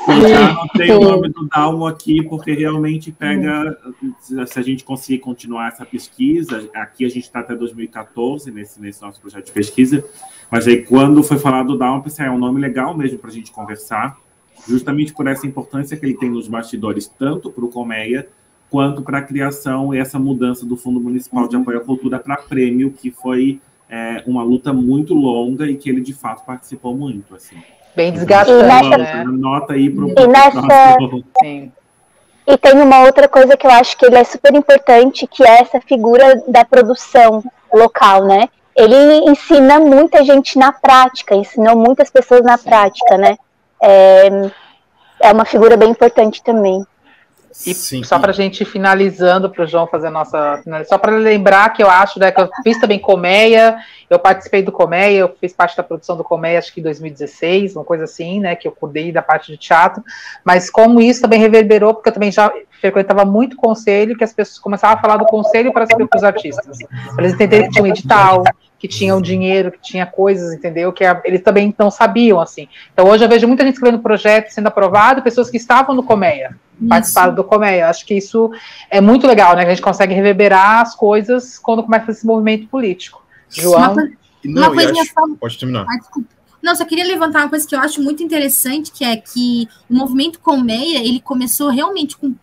Eu 0.09 0.28
já 0.28 0.53
não 0.53 0.68
tenho 0.68 1.01
o 1.01 1.05
nome 1.05 1.28
do 1.30 1.49
Dalmo 1.49 1.84
aqui, 1.84 2.22
porque 2.22 2.53
realmente 2.53 3.11
pega, 3.11 3.76
se 4.47 4.59
a 4.59 4.62
gente 4.62 4.84
conseguir 4.84 5.18
continuar 5.18 5.68
essa 5.68 5.84
pesquisa, 5.84 6.68
aqui 6.74 7.05
a 7.05 7.09
gente 7.09 7.24
está 7.24 7.41
até 7.41 7.57
2014, 7.57 8.53
nesse, 8.53 8.80
nesse 8.80 9.03
nosso 9.03 9.20
projeto 9.20 9.47
de 9.47 9.53
pesquisa, 9.53 10.05
mas 10.49 10.68
aí 10.68 10.84
quando 10.84 11.22
foi 11.24 11.39
falado 11.39 11.68
do 11.68 11.78
Dalmo, 11.78 12.05
pensei, 12.05 12.24
ah, 12.24 12.28
é 12.28 12.30
um 12.30 12.39
nome 12.39 12.61
legal 12.61 12.97
mesmo 12.97 13.18
para 13.18 13.30
a 13.30 13.32
gente 13.32 13.51
conversar, 13.51 14.16
justamente 14.68 15.12
por 15.12 15.26
essa 15.26 15.45
importância 15.45 15.97
que 15.97 16.07
ele 16.07 16.16
tem 16.16 16.30
nos 16.30 16.47
bastidores, 16.47 17.09
tanto 17.18 17.51
para 17.51 17.64
o 17.64 17.68
Colmeia, 17.68 18.28
quanto 18.71 19.03
para 19.03 19.19
a 19.19 19.23
criação 19.23 19.95
e 19.95 19.99
essa 19.99 20.19
mudança 20.19 20.66
do 20.66 20.77
Fundo 20.77 21.01
Municipal 21.01 21.49
de 21.49 21.57
Apoio 21.57 21.79
à 21.79 21.81
Cultura 21.81 22.19
para 22.19 22.37
prêmio, 22.37 22.91
que 22.91 23.11
foi 23.11 23.61
é, 23.89 24.23
uma 24.27 24.43
luta 24.43 24.73
muito 24.73 25.14
longa 25.14 25.66
e 25.66 25.77
que 25.77 25.89
ele 25.89 26.01
de 26.01 26.12
fato 26.12 26.45
participou 26.45 26.95
muito. 26.95 27.35
Assim. 27.35 27.57
Bem 27.97 28.12
desgastante, 28.12 28.62
nessa, 28.62 28.99
né? 28.99 29.25
Nota 29.25 29.73
aí 29.73 29.91
para 29.91 30.05
o 30.05 30.09
e, 31.43 31.73
e 32.47 32.57
tem 32.57 32.81
uma 32.81 33.03
outra 33.03 33.29
coisa 33.29 33.57
que 33.57 33.66
eu 33.66 33.71
acho 33.71 33.97
que 33.97 34.07
ele 34.07 34.16
é 34.16 34.25
super 34.25 34.55
importante, 34.55 35.27
que 35.27 35.43
é 35.43 35.61
essa 35.61 35.81
figura 35.81 36.43
da 36.47 36.64
produção 36.64 37.43
local, 37.73 38.25
né? 38.25 38.49
Ele 38.77 39.31
ensina 39.31 39.81
muita 39.81 40.23
gente 40.23 40.59
na 40.59 40.73
prática, 40.73 41.35
ensinou 41.35 41.77
muitas 41.77 42.11
pessoas 42.11 42.43
na 42.43 42.57
prática, 42.57 43.16
né? 43.16 43.37
É, 43.83 44.29
é 45.21 45.33
uma 45.33 45.45
figura 45.45 45.77
bem 45.77 45.91
importante 45.91 46.43
também. 46.43 46.85
E 47.67 47.75
Sim. 47.75 48.05
só 48.05 48.19
para 48.19 48.31
a 48.31 48.35
gente 48.35 48.61
ir 48.61 48.67
finalizando, 48.67 49.51
para 49.51 49.65
o 49.65 49.67
João 49.67 49.87
fazer 49.87 50.07
a 50.07 50.11
nossa. 50.11 50.63
Só 50.87 50.97
para 50.97 51.17
lembrar 51.17 51.73
que 51.73 51.83
eu 51.83 51.91
acho 51.91 52.19
né, 52.19 52.31
que 52.31 52.41
eu 52.41 52.49
fiz 52.63 52.79
também 52.79 52.99
Colmeia, 52.99 53.79
eu 54.09 54.19
participei 54.19 54.63
do 54.63 54.71
Colmeia, 54.71 55.19
eu 55.19 55.37
fiz 55.41 55.53
parte 55.53 55.77
da 55.77 55.83
produção 55.83 56.17
do 56.17 56.23
Colmeia, 56.23 56.59
acho 56.59 56.73
que 56.73 56.81
em 56.81 56.85
2016, 56.85 57.75
uma 57.75 57.85
coisa 57.85 58.05
assim, 58.05 58.41
né? 58.41 58.55
Que 58.55 58.69
eu 58.69 58.73
cuidei 58.73 59.11
da 59.11 59.23
parte 59.23 59.51
de 59.51 59.59
teatro. 59.59 60.03
Mas 60.45 60.71
como 60.71 61.01
isso 61.01 61.21
também 61.21 61.41
reverberou, 61.41 61.95
porque 61.95 62.11
eu 62.11 62.15
também 62.15 62.31
já 62.31 62.53
frequentava 62.81 63.25
muito 63.25 63.57
conselho, 63.57 64.17
que 64.17 64.25
as 64.25 64.33
pessoas 64.33 64.59
começavam 64.59 64.97
a 64.97 65.01
falar 65.01 65.17
do 65.17 65.27
conselho 65.27 65.73
para 65.73 65.87
os 66.15 66.23
artistas. 66.23 66.79
Para 67.15 67.25
eles 67.25 67.35
entenderem 67.35 67.67
que 67.67 67.73
tinha 67.73 67.85
um 67.85 67.89
edital, 67.89 68.45
que 68.79 68.87
tinha 68.87 69.16
o 69.16 69.22
dinheiro, 69.22 69.72
que 69.72 69.81
tinha 69.81 70.07
coisas, 70.07 70.53
entendeu? 70.53 70.93
Que 70.93 71.05
a, 71.05 71.20
eles 71.24 71.43
também 71.43 71.74
não 71.79 71.91
sabiam, 71.91 72.41
assim. 72.41 72.68
Então 72.93 73.07
hoje 73.07 73.24
eu 73.24 73.29
vejo 73.29 73.47
muita 73.49 73.64
gente 73.64 73.74
escrevendo 73.74 74.01
projeto 74.01 74.51
sendo 74.51 74.68
aprovado, 74.68 75.22
pessoas 75.22 75.51
que 75.51 75.57
estavam 75.57 75.95
no 75.95 76.03
Colmeia 76.03 76.57
participaram 76.87 77.35
do 77.35 77.43
Coméia. 77.43 77.89
Acho 77.89 78.05
que 78.05 78.14
isso 78.14 78.51
é 78.91 79.01
muito 79.01 79.26
legal, 79.26 79.57
né? 79.57 79.62
Que 79.62 79.70
a 79.70 79.74
gente 79.74 79.83
consegue 79.83 80.14
reverberar 80.14 80.83
as 80.83 80.95
coisas 80.95 81.59
quando 81.59 81.83
começa 81.83 82.11
esse 82.11 82.26
movimento 82.26 82.68
político. 82.68 83.24
João? 83.49 83.93
Uma, 83.93 84.11
Não, 84.45 84.72
uma 84.72 84.83
acho... 84.83 85.12
só... 85.12 85.22
Pode 85.41 85.59
terminar. 85.59 85.87
Ah, 85.89 85.97
desculpa. 85.97 86.29
Não, 86.62 86.74
só 86.74 86.85
queria 86.85 87.07
levantar 87.07 87.41
uma 87.41 87.49
coisa 87.49 87.66
que 87.66 87.74
eu 87.74 87.81
acho 87.81 88.03
muito 88.03 88.22
interessante, 88.22 88.91
que 88.91 89.05
é 89.05 89.16
que 89.16 89.68
o 89.89 89.95
movimento 89.95 90.41
Colmeia, 90.41 90.99
ele 90.99 91.20
começou 91.20 91.70
realmente 91.70 92.16
com 92.16 92.35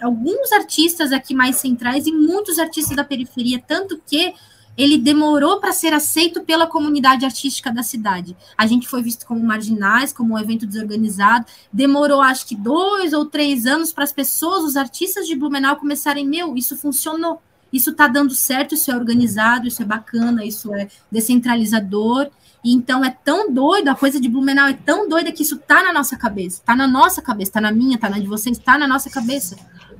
alguns 0.00 0.52
artistas 0.52 1.12
aqui 1.12 1.34
mais 1.34 1.56
centrais 1.56 2.06
e 2.06 2.12
muitos 2.12 2.58
artistas 2.58 2.96
da 2.96 3.04
periferia, 3.04 3.62
tanto 3.66 4.00
que 4.06 4.32
ele 4.76 4.98
demorou 4.98 5.58
para 5.58 5.72
ser 5.72 5.92
aceito 5.94 6.42
pela 6.42 6.66
comunidade 6.66 7.24
artística 7.24 7.72
da 7.72 7.82
cidade. 7.82 8.36
A 8.56 8.66
gente 8.66 8.86
foi 8.86 9.02
visto 9.02 9.26
como 9.26 9.40
marginais, 9.40 10.12
como 10.12 10.34
um 10.34 10.38
evento 10.38 10.66
desorganizado. 10.66 11.46
Demorou, 11.72 12.20
acho 12.20 12.46
que, 12.46 12.54
dois 12.54 13.12
ou 13.12 13.24
três 13.24 13.66
anos 13.66 13.92
para 13.92 14.04
as 14.04 14.12
pessoas, 14.12 14.64
os 14.64 14.76
artistas 14.76 15.26
de 15.26 15.34
Blumenau, 15.34 15.76
começarem: 15.76 16.26
meu, 16.26 16.56
isso 16.56 16.76
funcionou, 16.76 17.40
isso 17.72 17.90
está 17.90 18.06
dando 18.06 18.34
certo, 18.34 18.74
isso 18.74 18.90
é 18.90 18.96
organizado, 18.96 19.66
isso 19.66 19.82
é 19.82 19.84
bacana, 19.86 20.44
isso 20.44 20.74
é 20.74 20.88
descentralizador. 21.10 22.28
E 22.64 22.72
então 22.72 23.04
é 23.04 23.10
tão 23.10 23.52
doido, 23.52 23.88
a 23.88 23.94
coisa 23.94 24.20
de 24.20 24.28
Blumenau 24.28 24.66
é 24.66 24.74
tão 24.74 25.08
doida 25.08 25.30
que 25.30 25.42
isso 25.42 25.56
tá 25.56 25.84
na 25.84 25.92
nossa 25.92 26.16
cabeça, 26.16 26.60
tá 26.64 26.74
na 26.74 26.88
nossa 26.88 27.22
cabeça, 27.22 27.52
tá 27.52 27.60
na 27.60 27.70
minha, 27.70 27.96
tá 27.96 28.10
na 28.10 28.18
de 28.18 28.26
vocês, 28.26 28.58
tá 28.58 28.76
na 28.76 28.88
nossa 28.88 29.08
cabeça 29.08 29.56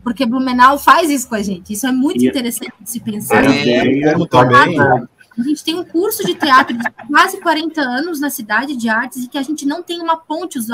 porque 0.07 0.24
Blumenau 0.24 0.78
faz 0.78 1.11
isso 1.11 1.28
com 1.28 1.34
a 1.34 1.42
gente. 1.42 1.72
Isso 1.72 1.84
é 1.84 1.90
muito 1.90 2.22
e 2.22 2.28
interessante 2.28 2.72
de 2.80 2.88
se 2.88 3.00
pensar. 3.00 3.44
É, 3.44 4.02
é, 4.02 4.26
também. 4.28 4.78
A 4.78 5.42
gente 5.42 5.64
tem 5.64 5.74
um 5.74 5.84
curso 5.84 6.24
de 6.24 6.32
teatro 6.32 6.78
de 6.78 6.84
quase 7.09 7.40
40 7.40 7.80
anos 7.80 8.20
na 8.20 8.30
cidade 8.30 8.76
de 8.76 8.88
artes 8.88 9.24
e 9.24 9.28
que 9.28 9.36
a 9.36 9.42
gente 9.42 9.66
não 9.66 9.82
tem 9.82 10.00
uma 10.00 10.16
ponte. 10.16 10.61
Os, 10.61 10.68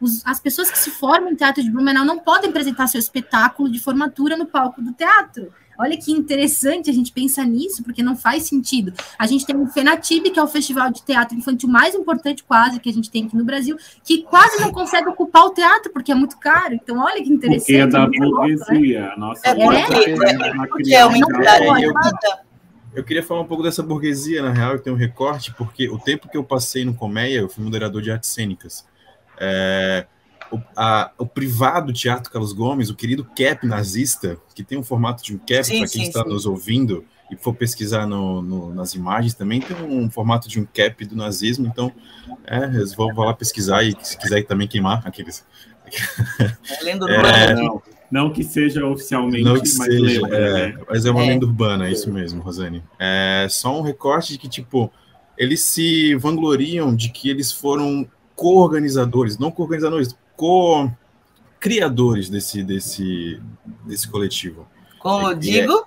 os, 0.00 0.26
as 0.26 0.40
pessoas 0.40 0.72
que 0.72 0.76
se 0.76 0.90
formam 0.90 1.30
em 1.30 1.36
teatro 1.36 1.62
de 1.62 1.70
Blumenau 1.70 2.04
não 2.04 2.18
podem 2.18 2.50
apresentar 2.50 2.88
seu 2.88 2.98
espetáculo 2.98 3.70
de 3.70 3.78
formatura 3.78 4.36
no 4.36 4.44
palco 4.44 4.82
do 4.82 4.92
teatro. 4.92 5.52
Olha 5.78 5.96
que 5.96 6.10
interessante 6.10 6.90
a 6.90 6.92
gente 6.92 7.12
pensar 7.12 7.46
nisso, 7.46 7.82
porque 7.84 8.02
não 8.02 8.16
faz 8.16 8.44
sentido. 8.44 8.92
A 9.18 9.26
gente 9.26 9.46
tem 9.46 9.56
o 9.56 9.66
FENATIB, 9.66 10.30
que 10.30 10.38
é 10.38 10.42
o 10.42 10.48
festival 10.48 10.90
de 10.90 11.02
teatro 11.02 11.36
infantil 11.36 11.68
mais 11.68 11.94
importante 11.94 12.42
quase 12.42 12.80
que 12.80 12.88
a 12.88 12.92
gente 12.92 13.10
tem 13.10 13.26
aqui 13.26 13.36
no 13.36 13.44
Brasil, 13.44 13.76
que 14.02 14.22
quase 14.22 14.60
não 14.60 14.72
consegue 14.72 15.08
ocupar 15.08 15.44
o 15.44 15.50
teatro, 15.50 15.92
porque 15.92 16.10
é 16.10 16.14
muito 16.14 16.36
caro. 16.38 16.74
Então, 16.74 16.98
olha 16.98 17.22
que 17.22 17.32
interessante. 17.32 17.66
Porque 17.66 17.76
é 17.76 17.86
da 17.86 18.06
burguesia. 18.06 19.00
Né? 19.00 19.14
Nossa, 19.16 19.46
é, 19.46 19.50
é, 19.50 20.66
porque 20.66 20.94
é 20.94 21.06
uma 21.06 21.16
entidade 21.16 21.64
eu 22.94 23.04
queria 23.04 23.22
falar 23.22 23.42
um 23.42 23.46
pouco 23.46 23.62
dessa 23.62 23.80
burguesia, 23.80 24.42
na 24.42 24.50
real, 24.50 24.74
e 24.74 24.80
tem 24.80 24.92
um 24.92 24.96
recorte, 24.96 25.54
porque 25.54 25.88
o 25.88 25.98
tempo 25.98 26.28
que 26.28 26.36
eu 26.36 26.42
passei 26.42 26.84
no 26.84 26.94
Coméia, 26.94 27.38
eu 27.38 27.48
fui 27.48 27.62
moderador 27.62 28.02
de 28.02 28.10
artes 28.10 28.30
cênicas. 28.30 28.84
É, 29.38 30.04
o, 30.50 30.60
a, 30.76 31.10
o 31.18 31.26
privado 31.26 31.92
Teatro 31.92 32.30
Carlos 32.30 32.52
Gomes, 32.52 32.90
o 32.90 32.94
querido 32.94 33.24
cap 33.36 33.66
nazista, 33.66 34.38
que 34.54 34.62
tem 34.62 34.78
um 34.78 34.82
formato 34.82 35.22
de 35.22 35.34
um 35.34 35.38
cap, 35.38 35.62
para 35.62 35.62
quem 35.62 35.86
sim, 35.86 36.02
está 36.02 36.22
sim. 36.22 36.28
nos 36.28 36.46
ouvindo 36.46 37.04
e 37.30 37.36
for 37.36 37.54
pesquisar 37.54 38.06
no, 38.06 38.40
no, 38.40 38.74
nas 38.74 38.94
imagens 38.94 39.34
também, 39.34 39.60
tem 39.60 39.76
um 39.86 40.08
formato 40.10 40.48
de 40.48 40.58
um 40.58 40.64
cap 40.64 41.04
do 41.04 41.14
nazismo, 41.14 41.66
então 41.66 41.92
é, 42.46 42.66
vou, 42.96 43.12
vou 43.14 43.24
lá 43.24 43.34
pesquisar 43.34 43.82
e 43.82 43.94
se 44.00 44.16
quiser 44.16 44.44
também 44.44 44.66
queimar 44.66 45.06
aqueles. 45.06 45.44
É 46.70 46.84
lenda 46.84 47.06
urbana, 47.06 47.36
é, 47.36 47.54
não. 47.54 47.82
Não 48.10 48.32
que 48.32 48.42
seja 48.42 48.86
oficialmente, 48.86 49.44
não 49.44 49.54
que 49.54 49.68
mas 49.76 49.86
seja, 49.86 50.22
lenda, 50.22 50.36
é, 50.36 50.52
né? 50.72 50.78
Mas 50.88 51.04
é 51.04 51.10
uma 51.10 51.22
é. 51.22 51.26
lenda 51.26 51.44
urbana, 51.44 51.86
é 51.86 51.92
isso 51.92 52.10
mesmo, 52.10 52.42
Rosane. 52.42 52.82
É 52.98 53.46
só 53.50 53.78
um 53.78 53.82
recorte 53.82 54.32
de 54.32 54.38
que, 54.38 54.48
tipo, 54.48 54.90
eles 55.36 55.62
se 55.62 56.14
vangloriam 56.14 56.94
de 56.96 57.10
que 57.10 57.28
eles 57.28 57.52
foram 57.52 58.08
co-organizadores, 58.34 59.36
não 59.36 59.50
co-organizadores, 59.50 60.16
co-criadores 60.38 62.30
desse, 62.30 62.62
desse, 62.62 63.42
desse 63.84 64.08
coletivo. 64.08 64.68
Como 65.00 65.30
e, 65.32 65.34
digo? 65.34 65.84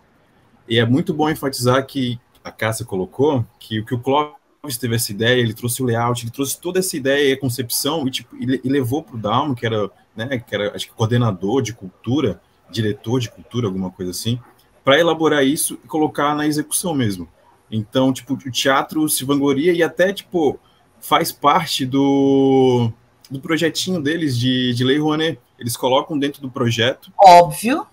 E 0.68 0.78
é, 0.78 0.80
e 0.80 0.80
é, 0.80 0.86
muito 0.86 1.14
bom 1.14 1.30
enfatizar 1.30 1.84
que 1.88 2.20
a 2.44 2.52
Cássia 2.52 2.86
colocou 2.86 3.46
que, 3.58 3.82
que 3.84 3.96
o 3.96 4.00
Clóvis 4.00 4.78
teve 4.78 4.96
essa 4.96 5.12
ideia, 5.12 5.40
ele 5.40 5.54
trouxe 5.54 5.82
o 5.82 5.86
layout, 5.86 6.24
ele 6.24 6.32
trouxe 6.32 6.60
toda 6.60 6.80
essa 6.80 6.98
ideia 6.98 7.30
e 7.30 7.34
a 7.34 7.40
concepção 7.40 8.06
e, 8.06 8.12
tipo, 8.12 8.36
e 8.36 8.70
levou 8.70 9.02
para 9.02 9.16
o 9.16 9.20
Dalmo, 9.20 9.56
que 9.56 9.66
era, 9.66 9.90
né, 10.16 10.38
que 10.38 10.54
era 10.54 10.76
acho 10.76 10.88
que 10.88 10.94
coordenador 10.94 11.62
de 11.62 11.74
cultura, 11.74 12.42
diretor 12.70 13.22
de 13.22 13.32
cultura, 13.32 13.68
alguma 13.68 13.90
coisa 13.90 14.12
assim, 14.12 14.38
para 14.84 15.00
elaborar 15.00 15.46
isso 15.46 15.80
e 15.84 15.88
colocar 15.88 16.36
na 16.36 16.46
execução 16.46 16.94
mesmo. 16.94 17.28
Então, 17.72 18.12
tipo, 18.12 18.34
o 18.34 18.52
teatro 18.52 19.08
se 19.08 19.24
vangloria 19.24 19.72
e 19.72 19.82
até, 19.82 20.12
tipo, 20.12 20.60
faz 21.00 21.32
parte 21.32 21.86
do, 21.86 22.92
do 23.32 23.40
projetinho 23.40 24.02
deles 24.02 24.38
de, 24.38 24.74
de 24.74 24.84
Lei 24.84 25.00
Rouanet. 25.00 25.40
Eles 25.58 25.78
colocam 25.78 26.20
dentro 26.20 26.42
do 26.42 26.52
projeto. 26.52 27.12
Óbvio. 27.18 27.88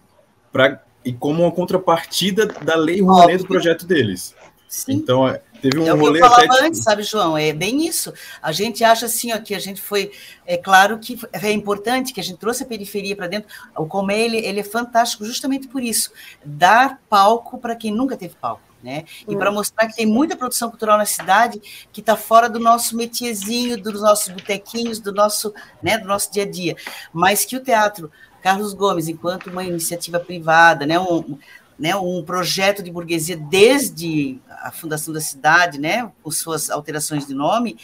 Pra, 0.51 0.82
e 1.05 1.12
como 1.12 1.45
uma 1.45 1.53
contrapartida 1.53 2.47
da 2.47 2.74
Lei 2.74 3.01
Rouanet 3.01 3.34
Óbvio. 3.34 3.39
do 3.39 3.47
projeto 3.47 3.86
deles. 3.86 4.34
Sim. 4.68 4.93
Então, 4.95 5.26
é, 5.26 5.41
teve 5.62 5.78
um 5.78 5.86
é 5.86 5.91
rolê. 5.91 6.20
Eu 6.20 6.28
falava 6.28 6.55
até, 6.55 6.66
antes, 6.66 6.82
sabe, 6.82 7.03
João? 7.03 7.39
É 7.39 7.53
bem 7.53 7.86
isso. 7.86 8.12
A 8.43 8.53
gente 8.53 8.84
acha 8.84 9.07
assim, 9.07 9.32
ó, 9.32 9.39
que 9.39 9.55
a 9.55 9.59
gente 9.59 9.80
foi. 9.80 10.11
É 10.45 10.59
claro 10.59 10.99
que 10.99 11.18
é 11.32 11.53
importante 11.53 12.12
que 12.12 12.20
a 12.20 12.22
gente 12.22 12.39
trouxe 12.39 12.64
a 12.64 12.66
periferia 12.66 13.16
para 13.16 13.28
dentro. 13.28 13.49
O 13.76 13.86
Comé, 13.86 14.20
ele, 14.20 14.39
ele 14.39 14.61
é 14.61 14.64
fantástico 14.64 15.24
justamente 15.24 15.68
por 15.68 15.82
isso 15.82 16.11
dar 16.45 17.01
palco 17.09 17.57
para 17.59 17.74
quem 17.76 17.93
nunca 17.93 18.16
teve 18.16 18.34
palco 18.34 18.67
né? 18.82 19.04
E 19.28 19.36
para 19.36 19.50
mostrar 19.50 19.86
que 19.86 19.96
tem 19.96 20.06
muita 20.06 20.36
produção 20.36 20.70
cultural 20.70 20.98
na 20.98 21.04
cidade 21.04 21.60
que 21.92 22.00
está 22.00 22.16
fora 22.16 22.48
do 22.48 22.58
nosso 22.58 22.96
metiezinho, 22.96 23.80
dos 23.80 24.00
nossos 24.00 24.28
botequinhos, 24.28 25.00
do 25.00 25.12
nosso, 25.12 25.52
né, 25.82 25.98
do 25.98 26.06
nosso 26.06 26.32
dia 26.32 26.44
a 26.44 26.50
dia, 26.50 26.76
mas 27.12 27.44
que 27.44 27.56
o 27.56 27.60
teatro 27.60 28.10
Carlos 28.42 28.72
Gomes, 28.72 29.09
enquanto 29.09 29.50
uma 29.50 29.64
iniciativa 29.64 30.20
privada, 30.20 30.86
né, 30.86 30.98
um, 30.98 31.36
né, 31.78 31.96
um 31.96 32.22
projeto 32.22 32.82
de 32.82 32.90
burguesia 32.90 33.36
desde 33.36 34.38
a 34.48 34.70
fundação 34.70 35.12
da 35.12 35.20
cidade, 35.20 35.78
né, 35.78 36.10
com 36.22 36.30
suas 36.30 36.70
alterações 36.70 37.26
de 37.26 37.34
nome, 37.34 37.76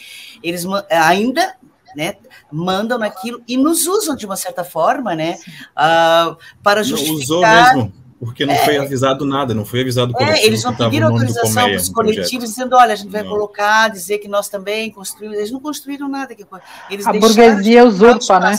eles 0.42 0.64
ainda 0.90 1.56
né, 1.96 2.16
mandam 2.50 2.98
naquilo 2.98 3.42
e 3.46 3.56
nos 3.56 3.86
usam 3.86 4.16
de 4.16 4.26
uma 4.26 4.36
certa 4.36 4.64
forma, 4.64 5.14
né, 5.14 5.38
uh, 5.76 6.36
para 6.62 6.82
justificar. 6.82 7.18
Usou 7.18 7.40
mesmo 7.42 8.03
porque 8.18 8.46
não 8.46 8.54
é, 8.54 8.64
foi 8.64 8.76
avisado 8.78 9.24
nada, 9.24 9.52
não 9.54 9.64
foi 9.64 9.80
avisado 9.80 10.12
o 10.12 10.14
coletivo. 10.14 10.38
É, 10.38 10.46
eles 10.46 10.64
não 10.64 10.74
pediram 10.74 11.08
autorização 11.08 11.64
para 11.64 11.76
os 11.76 11.88
coletivos, 11.88 12.50
dizendo, 12.50 12.76
olha, 12.76 12.92
a 12.92 12.96
gente 12.96 13.10
vai 13.10 13.22
não. 13.22 13.30
colocar, 13.30 13.88
dizer 13.88 14.18
que 14.18 14.28
nós 14.28 14.48
também 14.48 14.90
construímos. 14.90 15.36
Eles 15.36 15.50
não 15.50 15.60
construíram 15.60 16.08
nada. 16.08 16.34
Eles 16.90 17.06
a 17.06 17.12
burguesia 17.12 17.84
usurpa, 17.84 18.40
né? 18.40 18.58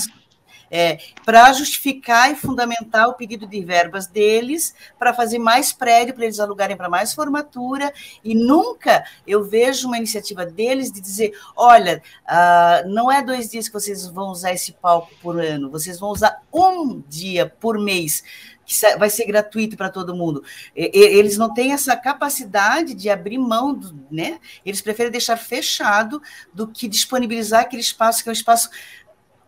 é, 0.69 0.97
para 1.23 1.53
justificar 1.53 2.31
e 2.31 2.35
fundamentar 2.35 3.07
o 3.07 3.13
pedido 3.13 3.47
de 3.47 3.63
verbas 3.63 4.07
deles, 4.07 4.73
para 4.97 5.13
fazer 5.13 5.39
mais 5.39 5.71
prédio, 5.71 6.13
para 6.13 6.25
eles 6.25 6.39
alugarem 6.39 6.75
para 6.75 6.89
mais 6.89 7.13
formatura, 7.13 7.93
e 8.23 8.35
nunca 8.35 9.03
eu 9.25 9.43
vejo 9.43 9.87
uma 9.87 9.97
iniciativa 9.97 10.45
deles 10.45 10.91
de 10.91 11.01
dizer: 11.01 11.31
olha, 11.55 12.01
uh, 12.25 12.89
não 12.89 13.11
é 13.11 13.21
dois 13.21 13.49
dias 13.49 13.67
que 13.67 13.73
vocês 13.73 14.07
vão 14.07 14.29
usar 14.29 14.51
esse 14.51 14.73
palco 14.73 15.11
por 15.21 15.39
ano, 15.39 15.69
vocês 15.69 15.99
vão 15.99 16.09
usar 16.09 16.41
um 16.53 17.01
dia 17.07 17.51
por 17.59 17.79
mês 17.79 18.23
que 18.65 18.97
vai 18.97 19.09
ser 19.09 19.25
gratuito 19.25 19.77
para 19.77 19.89
todo 19.89 20.15
mundo. 20.15 20.43
Eles 20.75 21.37
não 21.37 21.53
têm 21.53 21.71
essa 21.71 21.95
capacidade 21.95 22.93
de 22.93 23.09
abrir 23.09 23.37
mão, 23.37 23.73
do, 23.73 23.97
né? 24.09 24.39
Eles 24.65 24.81
preferem 24.81 25.11
deixar 25.11 25.37
fechado 25.37 26.21
do 26.53 26.67
que 26.67 26.87
disponibilizar 26.87 27.61
aquele 27.61 27.81
espaço 27.81 28.23
que 28.23 28.29
é 28.29 28.31
um 28.31 28.33
espaço 28.33 28.69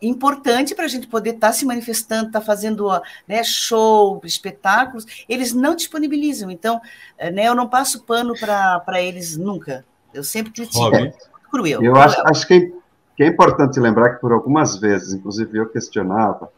importante 0.02 0.76
para 0.76 0.85
a 0.85 0.88
gente 0.88 1.07
poder 1.07 1.31
estar 1.31 1.48
tá 1.48 1.53
se 1.53 1.65
manifestando, 1.65 2.27
estar 2.27 2.39
tá 2.39 2.45
fazendo 2.45 2.88
né, 3.27 3.44
show, 3.44 4.22
espetáculos. 4.23 5.06
Eles 5.27 5.53
não 5.53 5.76
disponibilizam. 5.76 6.52
Então, 6.52 6.80
eh, 7.18 7.31
né, 7.31 7.48
eu 7.48 7.56
não 7.56 7.68
passo 7.68 8.03
pano 8.03 8.34
para 8.39 9.02
eles 9.02 9.35
nunca. 9.35 9.84
Eu 10.14 10.23
sempre 10.23 10.52
critico. 10.52 10.95
É 10.95 11.14
cruel. 11.49 11.84
Eu. 11.84 11.95
Acho, 11.95 12.22
acho 12.27 12.48
que, 12.48 12.53
é, 12.53 12.72
que 13.15 13.23
é 13.23 13.27
importante 13.27 13.80
lembrar 13.80 14.15
que 14.15 14.22
por 14.22 14.31
algumas 14.31 14.77
vezes, 14.77 15.14
inclusive 15.14 15.57
eu 15.57 15.69
questionava, 15.69 16.52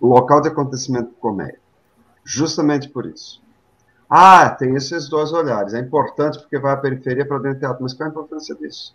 local 0.00 0.40
de 0.40 0.48
acontecimento 0.48 1.10
do 1.10 1.16
comércio. 1.16 1.60
Justamente 2.24 2.88
por 2.88 3.06
isso. 3.06 3.42
Ah, 4.08 4.50
tem 4.50 4.74
esses 4.74 5.08
dois 5.08 5.32
olhares. 5.32 5.74
É 5.74 5.80
importante 5.80 6.38
porque 6.38 6.58
vai 6.58 6.72
à 6.72 6.76
periferia 6.76 7.26
para 7.26 7.38
dentro 7.38 7.54
do 7.54 7.60
teatro. 7.60 7.82
Mas 7.82 7.94
qual 7.94 8.06
é 8.06 8.10
a 8.10 8.12
importância 8.12 8.54
disso? 8.54 8.94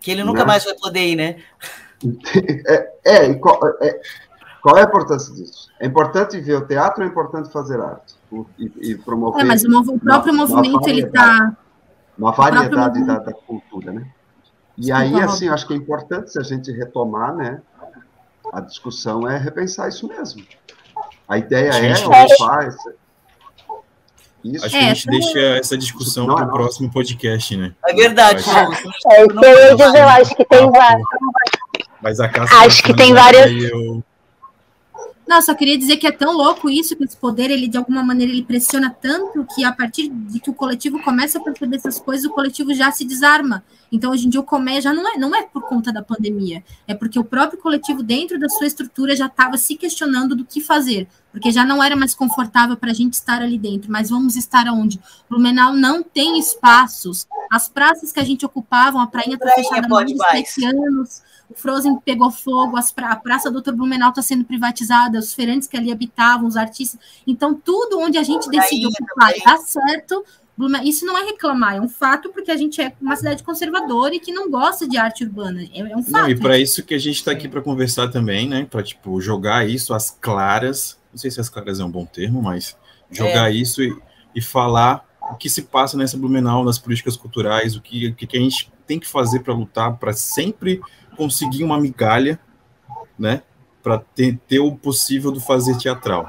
Que 0.00 0.10
ele 0.10 0.24
nunca 0.24 0.40
né? 0.40 0.46
mais 0.46 0.64
vai 0.64 0.74
poder 0.74 1.06
ir, 1.06 1.16
né? 1.16 1.36
É, 2.68 2.92
é, 3.06 3.34
qual, 3.36 3.58
é, 3.80 4.00
qual 4.60 4.76
é 4.76 4.82
a 4.82 4.84
importância 4.84 5.34
disso? 5.34 5.70
É 5.80 5.86
importante 5.86 6.38
ver 6.40 6.56
o 6.56 6.66
teatro 6.66 7.02
ou 7.02 7.08
é 7.08 7.10
importante 7.10 7.50
fazer 7.50 7.80
arte? 7.80 8.14
E, 8.58 8.90
e 8.90 8.98
promover. 8.98 9.40
É, 9.40 9.44
mas 9.44 9.64
o, 9.64 9.98
próprio 9.98 10.34
uma, 10.34 10.46
movimento, 10.46 10.76
uma 10.76 10.90
ele 10.90 11.02
está. 11.02 11.56
Uma 12.18 12.32
variedade 12.32 13.04
da, 13.06 13.18
da, 13.18 13.32
cultura, 13.32 13.92
né? 13.92 14.06
E 14.76 14.92
aí, 14.92 15.14
assim, 15.22 15.48
acho 15.48 15.66
que 15.66 15.72
é 15.72 15.76
importante 15.76 16.32
se 16.32 16.38
a 16.38 16.42
gente 16.42 16.70
retomar, 16.70 17.34
né? 17.34 17.62
A 18.52 18.60
discussão 18.60 19.28
é 19.28 19.38
repensar 19.38 19.88
isso 19.88 20.06
mesmo. 20.08 20.44
A 21.28 21.38
ideia 21.38 21.70
é, 21.70 22.04
ou 22.04 22.36
faz. 22.38 22.76
Isso. 24.44 24.64
Acho 24.64 24.78
que 24.78 24.84
a 24.84 24.94
gente 24.94 25.08
é, 25.08 25.10
deixa 25.10 25.40
essa 25.58 25.76
discussão 25.76 26.26
para 26.26 26.44
o 26.44 26.48
próximo 26.48 26.90
podcast, 26.90 27.56
né? 27.56 27.74
É 27.84 27.94
verdade. 27.94 28.44
É, 28.48 29.22
isso 29.24 29.44
eu 29.44 29.58
ia 29.58 29.76
dizer, 29.76 29.98
eu 29.98 30.08
acho 30.08 30.36
que 30.36 30.44
tem 30.44 30.70
várias. 30.70 31.06
Mas 32.00 32.20
a 32.20 32.30
Acho 32.64 32.82
que 32.82 32.94
tem 32.94 33.12
várias. 33.12 33.50
Eu... 33.50 34.04
Não, 35.26 35.42
só 35.42 35.54
queria 35.54 35.76
dizer 35.76 35.96
que 35.96 36.06
é 36.06 36.12
tão 36.12 36.32
louco 36.32 36.70
isso, 36.70 36.94
que 36.94 37.02
esse 37.02 37.16
poder, 37.16 37.50
ele 37.50 37.66
de 37.66 37.76
alguma 37.76 38.00
maneira, 38.00 38.32
ele 38.32 38.44
pressiona 38.44 38.90
tanto 38.90 39.44
que 39.54 39.64
a 39.64 39.72
partir 39.72 40.08
de 40.08 40.38
que 40.38 40.48
o 40.48 40.54
coletivo 40.54 41.02
começa 41.02 41.38
a 41.38 41.42
perceber 41.42 41.76
essas 41.76 41.98
coisas, 41.98 42.24
o 42.26 42.30
coletivo 42.30 42.72
já 42.72 42.92
se 42.92 43.04
desarma. 43.04 43.64
Então, 43.90 44.12
hoje 44.12 44.26
em 44.26 44.30
dia, 44.30 44.40
o 44.40 44.44
Comé 44.44 44.80
já 44.80 44.94
não 44.94 45.08
é, 45.08 45.18
não 45.18 45.34
é 45.34 45.42
por 45.42 45.62
conta 45.68 45.92
da 45.92 46.00
pandemia, 46.00 46.62
é 46.86 46.94
porque 46.94 47.18
o 47.18 47.24
próprio 47.24 47.60
coletivo, 47.60 48.04
dentro 48.04 48.38
da 48.38 48.48
sua 48.48 48.68
estrutura, 48.68 49.16
já 49.16 49.26
estava 49.26 49.56
se 49.58 49.74
questionando 49.74 50.36
do 50.36 50.44
que 50.44 50.60
fazer, 50.60 51.08
porque 51.32 51.50
já 51.50 51.64
não 51.64 51.82
era 51.82 51.96
mais 51.96 52.14
confortável 52.14 52.76
para 52.76 52.92
a 52.92 52.94
gente 52.94 53.14
estar 53.14 53.42
ali 53.42 53.58
dentro. 53.58 53.90
Mas 53.90 54.10
vamos 54.10 54.36
estar 54.36 54.66
onde? 54.68 55.00
Blumenau 55.28 55.72
não 55.72 56.04
tem 56.04 56.38
espaços. 56.38 57.26
As 57.50 57.68
praças 57.68 58.12
que 58.12 58.20
a 58.20 58.24
gente 58.24 58.46
ocupava, 58.46 59.02
a 59.02 59.06
prainha 59.06 59.34
está 59.34 59.50
fechada 59.50 59.86
há 59.86 59.88
mais 59.88 60.56
anos 60.62 61.25
o 61.50 61.54
Frozen 61.54 61.98
pegou 62.04 62.30
fogo, 62.30 62.76
pra, 62.94 63.12
a 63.12 63.16
Praça 63.16 63.50
Doutor 63.50 63.74
Blumenau 63.74 64.10
está 64.10 64.22
sendo 64.22 64.44
privatizada, 64.44 65.18
os 65.18 65.32
feirantes 65.32 65.68
que 65.68 65.76
ali 65.76 65.92
habitavam, 65.92 66.46
os 66.46 66.56
artistas. 66.56 67.00
Então, 67.26 67.54
tudo 67.54 68.00
onde 68.00 68.18
a 68.18 68.22
gente 68.22 68.48
decidiu 68.48 68.90
ocupar 68.90 69.32
dá 69.44 69.56
certo. 69.58 70.24
Isso 70.84 71.04
não 71.04 71.18
é 71.18 71.24
reclamar, 71.26 71.76
é 71.76 71.80
um 71.80 71.88
fato, 71.88 72.30
porque 72.30 72.50
a 72.50 72.56
gente 72.56 72.80
é 72.80 72.90
uma 72.98 73.14
cidade 73.14 73.42
conservadora 73.42 74.14
e 74.14 74.18
que 74.18 74.32
não 74.32 74.50
gosta 74.50 74.88
de 74.88 74.96
arte 74.96 75.22
urbana. 75.22 75.62
É, 75.62 75.80
é 75.80 75.96
um 75.96 76.02
fato. 76.02 76.22
Não, 76.22 76.30
e 76.30 76.34
para 76.34 76.58
isso 76.58 76.82
que 76.82 76.94
a 76.94 76.98
gente 76.98 77.16
está 77.16 77.32
aqui 77.32 77.46
para 77.46 77.60
conversar 77.60 78.08
também, 78.08 78.48
né? 78.48 78.66
Para 78.68 78.82
tipo, 78.82 79.20
jogar 79.20 79.68
isso 79.68 79.92
às 79.92 80.10
claras. 80.10 80.98
Não 81.12 81.18
sei 81.18 81.30
se 81.30 81.40
as 81.40 81.50
claras 81.50 81.78
é 81.78 81.84
um 81.84 81.90
bom 81.90 82.06
termo, 82.06 82.42
mas 82.42 82.74
jogar 83.10 83.52
é. 83.52 83.54
isso 83.54 83.82
e, 83.82 83.94
e 84.34 84.40
falar 84.40 85.04
o 85.30 85.34
que 85.34 85.50
se 85.50 85.62
passa 85.62 85.96
nessa 85.96 86.16
Blumenau, 86.16 86.64
nas 86.64 86.78
políticas 86.78 87.16
culturais, 87.16 87.76
o 87.76 87.82
que, 87.82 88.08
o 88.08 88.14
que 88.14 88.36
a 88.36 88.40
gente 88.40 88.72
tem 88.86 88.98
que 88.98 89.06
fazer 89.06 89.40
para 89.40 89.52
lutar, 89.52 89.96
para 89.96 90.12
sempre 90.12 90.80
conseguir 91.16 91.64
uma 91.64 91.80
migalha, 91.80 92.38
né? 93.18 93.42
Para 93.82 93.98
ter, 93.98 94.38
ter 94.48 94.58
o 94.58 94.74
possível 94.76 95.30
do 95.30 95.40
fazer 95.40 95.76
teatral. 95.78 96.28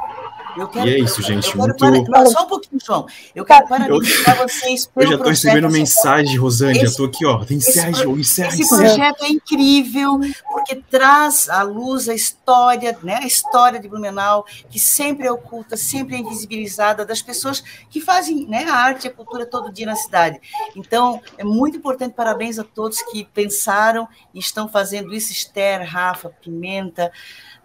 Quero, 0.65 0.87
e 0.87 0.93
é 0.93 0.99
isso, 0.99 1.21
gente. 1.21 1.55
muito... 1.55 1.75
Para... 2.05 2.25
Só 2.27 2.45
um 2.45 2.47
pouquinho, 2.47 2.79
João. 2.83 3.05
Eu 3.35 3.45
quero 3.45 3.67
parabenizar 3.67 4.39
eu... 4.39 4.47
vocês 4.47 4.87
pelo 4.95 5.05
Eu 5.05 5.09
já 5.09 5.15
estou 5.15 5.29
recebendo 5.29 5.69
mensagem, 5.69 6.37
Rosane. 6.37 6.71
Esse, 6.71 6.81
já 6.81 6.87
estou 6.87 7.05
aqui, 7.05 7.25
ó. 7.25 7.43
Encerra, 7.49 7.93
João, 7.93 8.17
encerra, 8.17 8.49
Esse 8.49 8.61
encerra. 8.63 8.81
projeto 8.81 9.23
é 9.23 9.29
incrível, 9.29 10.19
porque 10.49 10.75
traz 10.89 11.49
à 11.49 11.61
luz 11.61 12.09
a 12.09 12.15
história, 12.15 12.97
né? 13.03 13.19
A 13.21 13.27
história 13.27 13.79
de 13.79 13.87
Blumenau, 13.87 14.45
que 14.69 14.79
sempre 14.79 15.27
é 15.27 15.31
oculta, 15.31 15.77
sempre 15.77 16.15
é 16.15 16.19
invisibilizada, 16.19 17.05
das 17.05 17.21
pessoas 17.21 17.63
que 17.89 18.01
fazem 18.01 18.47
né, 18.47 18.65
a 18.65 18.73
arte 18.73 19.05
e 19.05 19.07
a 19.09 19.13
cultura 19.13 19.45
todo 19.45 19.71
dia 19.71 19.85
na 19.85 19.95
cidade. 19.95 20.39
Então, 20.75 21.21
é 21.37 21.43
muito 21.43 21.77
importante. 21.77 22.13
Parabéns 22.13 22.57
a 22.57 22.63
todos 22.63 23.01
que 23.03 23.25
pensaram 23.33 24.07
e 24.33 24.39
estão 24.39 24.67
fazendo 24.67 25.13
isso. 25.13 25.31
Esther, 25.31 25.87
Rafa, 25.87 26.29
Pimenta, 26.41 27.11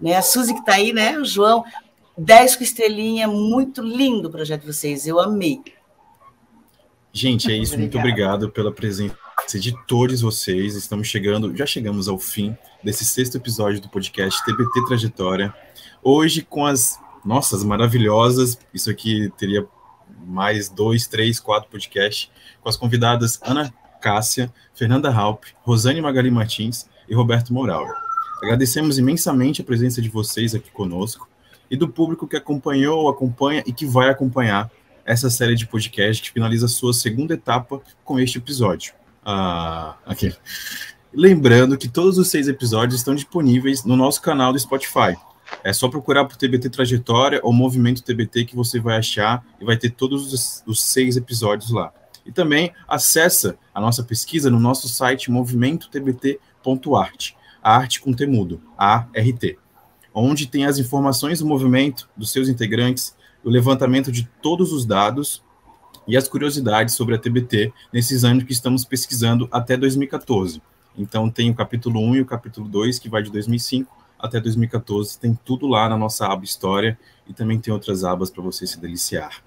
né? 0.01 0.16
A 0.16 0.23
Suzy 0.23 0.52
que 0.52 0.60
está 0.60 0.74
aí, 0.74 0.93
né? 0.93 1.16
O 1.19 1.24
João. 1.24 1.64
10 2.17 2.57
com 2.57 2.63
estrelinha, 2.63 3.27
muito 3.27 3.81
lindo 3.81 4.29
o 4.29 4.31
projeto 4.31 4.63
de 4.63 4.67
vocês, 4.67 5.07
eu 5.07 5.19
amei. 5.19 5.61
Gente, 7.13 7.51
é 7.51 7.57
isso, 7.57 7.79
muito 7.79 7.99
obrigado 7.99 8.51
pela 8.51 8.73
presença 8.73 9.17
de 9.55 9.75
todos 9.87 10.21
vocês. 10.21 10.75
Estamos 10.77 11.09
chegando, 11.09 11.55
já 11.57 11.67
chegamos 11.67 12.09
ao 12.09 12.19
fim 12.19 12.57
desse 12.83 13.05
sexto 13.05 13.37
episódio 13.37 13.81
do 13.81 13.89
podcast 13.89 14.45
TBT 14.45 14.85
Trajetória. 14.87 15.55
Hoje 16.03 16.43
com 16.43 16.67
as 16.67 16.99
nossas 17.25 17.65
maravilhosas, 17.65 18.59
isso 18.73 18.91
aqui 18.91 19.31
teria 19.39 19.67
mais 20.27 20.69
dois, 20.69 21.07
três, 21.07 21.41
quatro 21.41 21.71
podcasts, 21.71 22.31
com 22.61 22.69
as 22.69 22.77
convidadas 22.77 23.39
Ana 23.43 23.73
Cássia, 24.01 24.53
Fernanda 24.75 25.11
Halp, 25.11 25.45
Rosane 25.63 26.01
Magali 26.01 26.31
Martins 26.31 26.87
e 27.09 27.15
Roberto 27.15 27.55
Moral. 27.55 27.87
Agradecemos 28.43 28.99
imensamente 28.99 29.63
a 29.63 29.65
presença 29.65 30.03
de 30.03 30.09
vocês 30.09 30.55
aqui 30.55 30.71
conosco 30.71 31.32
e 31.73 31.77
do 31.77 31.89
público 31.89 32.28
que 32.28 32.36
acompanhou, 32.36 33.09
acompanha 33.09 33.65
e 33.66 33.73
que 33.73 33.86
vai 33.86 34.11
acompanhar 34.11 34.70
essa 35.07 35.31
série 35.31 35.55
de 35.55 35.66
podcast 35.66 36.23
que 36.23 36.31
finaliza 36.31 36.69
sua 36.69 36.93
segunda 36.93 37.32
etapa 37.32 37.81
com 38.05 38.20
este 38.20 38.36
episódio. 38.36 38.93
Ah. 39.24 39.97
Lembrando 41.15 41.78
que 41.78 41.89
todos 41.89 42.19
os 42.19 42.28
seis 42.28 42.47
episódios 42.47 43.01
estão 43.01 43.15
disponíveis 43.15 43.86
no 43.86 43.97
nosso 43.97 44.20
canal 44.20 44.53
do 44.53 44.59
Spotify. 44.59 45.16
É 45.65 45.73
só 45.73 45.89
procurar 45.89 46.27
por 46.27 46.36
TBT 46.36 46.69
Trajetória 46.69 47.40
ou 47.43 47.55
Movimento 47.55 48.03
TBT 48.03 48.44
que 48.44 48.55
você 48.55 48.78
vai 48.78 48.99
achar 48.99 49.43
e 49.59 49.65
vai 49.65 49.78
ter 49.78 49.93
todos 49.93 50.62
os, 50.66 50.85
seis 50.85 51.16
episódios 51.16 51.70
lá. 51.70 51.90
E 52.27 52.31
também 52.31 52.70
acessa 52.86 53.57
a 53.74 53.81
nossa 53.81 54.03
pesquisa 54.03 54.51
no 54.51 54.61
nosso 54.61 54.90
site 54.90 55.31
movimentotbt.art, 55.31 57.31
arte 57.62 57.99
com 57.99 58.12
temudo, 58.12 58.61
A-R-T 58.77 59.62
onde 60.15 60.47
tem 60.47 60.65
as 60.65 60.79
informações 60.79 61.39
do 61.39 61.47
movimento, 61.47 62.09
dos 62.17 62.31
seus 62.31 62.49
integrantes, 62.49 63.17
o 63.45 63.51
levantamento 63.51 64.13
de 64.13 64.29
todos 64.41 64.73
os 64.73 64.85
dados 64.85 65.43
e 66.07 66.17
as 66.17 66.29
curiosidades 66.29 66.95
sobre 66.95 67.15
a 67.15 67.19
TBT 67.19 67.73
nesses 67.93 68.25
anos 68.25 68.45
que 68.45 68.53
estamos 68.53 68.85
pesquisando 68.85 69.49
até 69.51 69.77
2014. 69.77 70.61
Então 70.97 71.31
tem 71.31 71.51
o 71.51 71.55
capítulo 71.55 72.01
1 72.01 72.17
e 72.17 72.21
o 72.21 72.27
capítulo 72.27 72.69
2, 72.69 72.99
que 72.99 73.09
vai 73.09 73.23
de 73.23 73.31
2005 73.31 74.03
até 74.19 74.39
2014, 74.39 75.19
tem 75.19 75.37
tudo 75.45 75.67
lá 75.67 75.89
na 75.89 75.99
nossa 75.99 76.27
aba 76.27 76.45
História 76.45 76.97
e 77.27 77.35
também 77.35 77.59
tem 77.59 77.75
outras 77.75 78.05
abas 78.05 78.31
para 78.31 78.43
você 78.43 78.65
se 78.67 78.79
deliciar. 78.79 79.43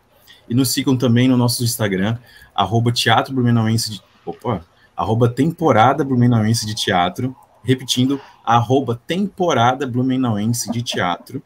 E 0.49 0.53
nos 0.53 0.69
sigam 0.69 0.97
também 0.97 1.29
no 1.29 1.37
nosso 1.37 1.63
Instagram, 1.63 2.17
arroba 2.53 2.91
Teatro 2.91 3.33
Blumenauense 3.33 3.91
de... 3.91 4.01
Opa! 4.25 4.65
Arroba 4.95 5.29
Temporada 5.29 6.03
Blumenauense 6.03 6.65
de 6.65 6.75
Teatro, 6.75 7.35
repetindo, 7.63 8.19
arroba 8.45 8.99
temporada 9.07 9.87
Blumenauense 9.87 10.71
de 10.71 10.81
teatro, 10.81 11.41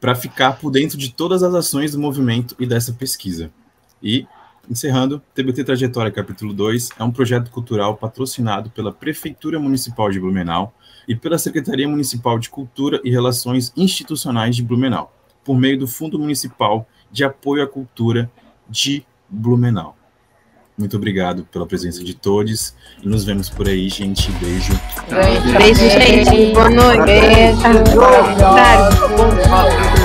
para 0.00 0.14
ficar 0.14 0.58
por 0.58 0.70
dentro 0.70 0.98
de 0.98 1.12
todas 1.12 1.42
as 1.42 1.54
ações 1.54 1.92
do 1.92 1.98
movimento 1.98 2.54
e 2.58 2.66
dessa 2.66 2.92
pesquisa. 2.92 3.50
E, 4.02 4.26
encerrando, 4.70 5.22
TBT 5.34 5.64
Trajetória 5.64 6.12
Capítulo 6.12 6.52
2 6.52 6.90
é 6.98 7.02
um 7.02 7.10
projeto 7.10 7.50
cultural 7.50 7.96
patrocinado 7.96 8.68
pela 8.68 8.92
Prefeitura 8.92 9.58
Municipal 9.58 10.10
de 10.10 10.20
Blumenau 10.20 10.74
e 11.08 11.16
pela 11.16 11.38
Secretaria 11.38 11.88
Municipal 11.88 12.38
de 12.38 12.50
Cultura 12.50 13.00
e 13.02 13.10
Relações 13.10 13.72
Institucionais 13.76 14.54
de 14.54 14.62
Blumenau, 14.62 15.10
por 15.42 15.58
meio 15.58 15.78
do 15.78 15.86
Fundo 15.86 16.18
Municipal 16.18 16.86
de 17.10 17.24
Apoio 17.24 17.62
à 17.62 17.66
Cultura 17.66 18.30
de 18.68 19.06
Blumenau. 19.28 19.96
Muito 20.76 20.96
obrigado 20.96 21.44
pela 21.52 21.66
presença 21.66 22.02
de 22.02 22.14
todos. 22.14 22.74
E 23.02 23.08
nos 23.08 23.24
vemos 23.24 23.48
por 23.48 23.68
aí, 23.68 23.88
gente. 23.88 24.30
Beijo. 24.32 24.72
Beijo, 25.56 25.88
gente. 25.90 26.52
Boa 26.52 26.70
noite. 26.70 27.04
Beijo. 27.04 27.94
Boa 27.94 28.34
tarde. 28.34 30.03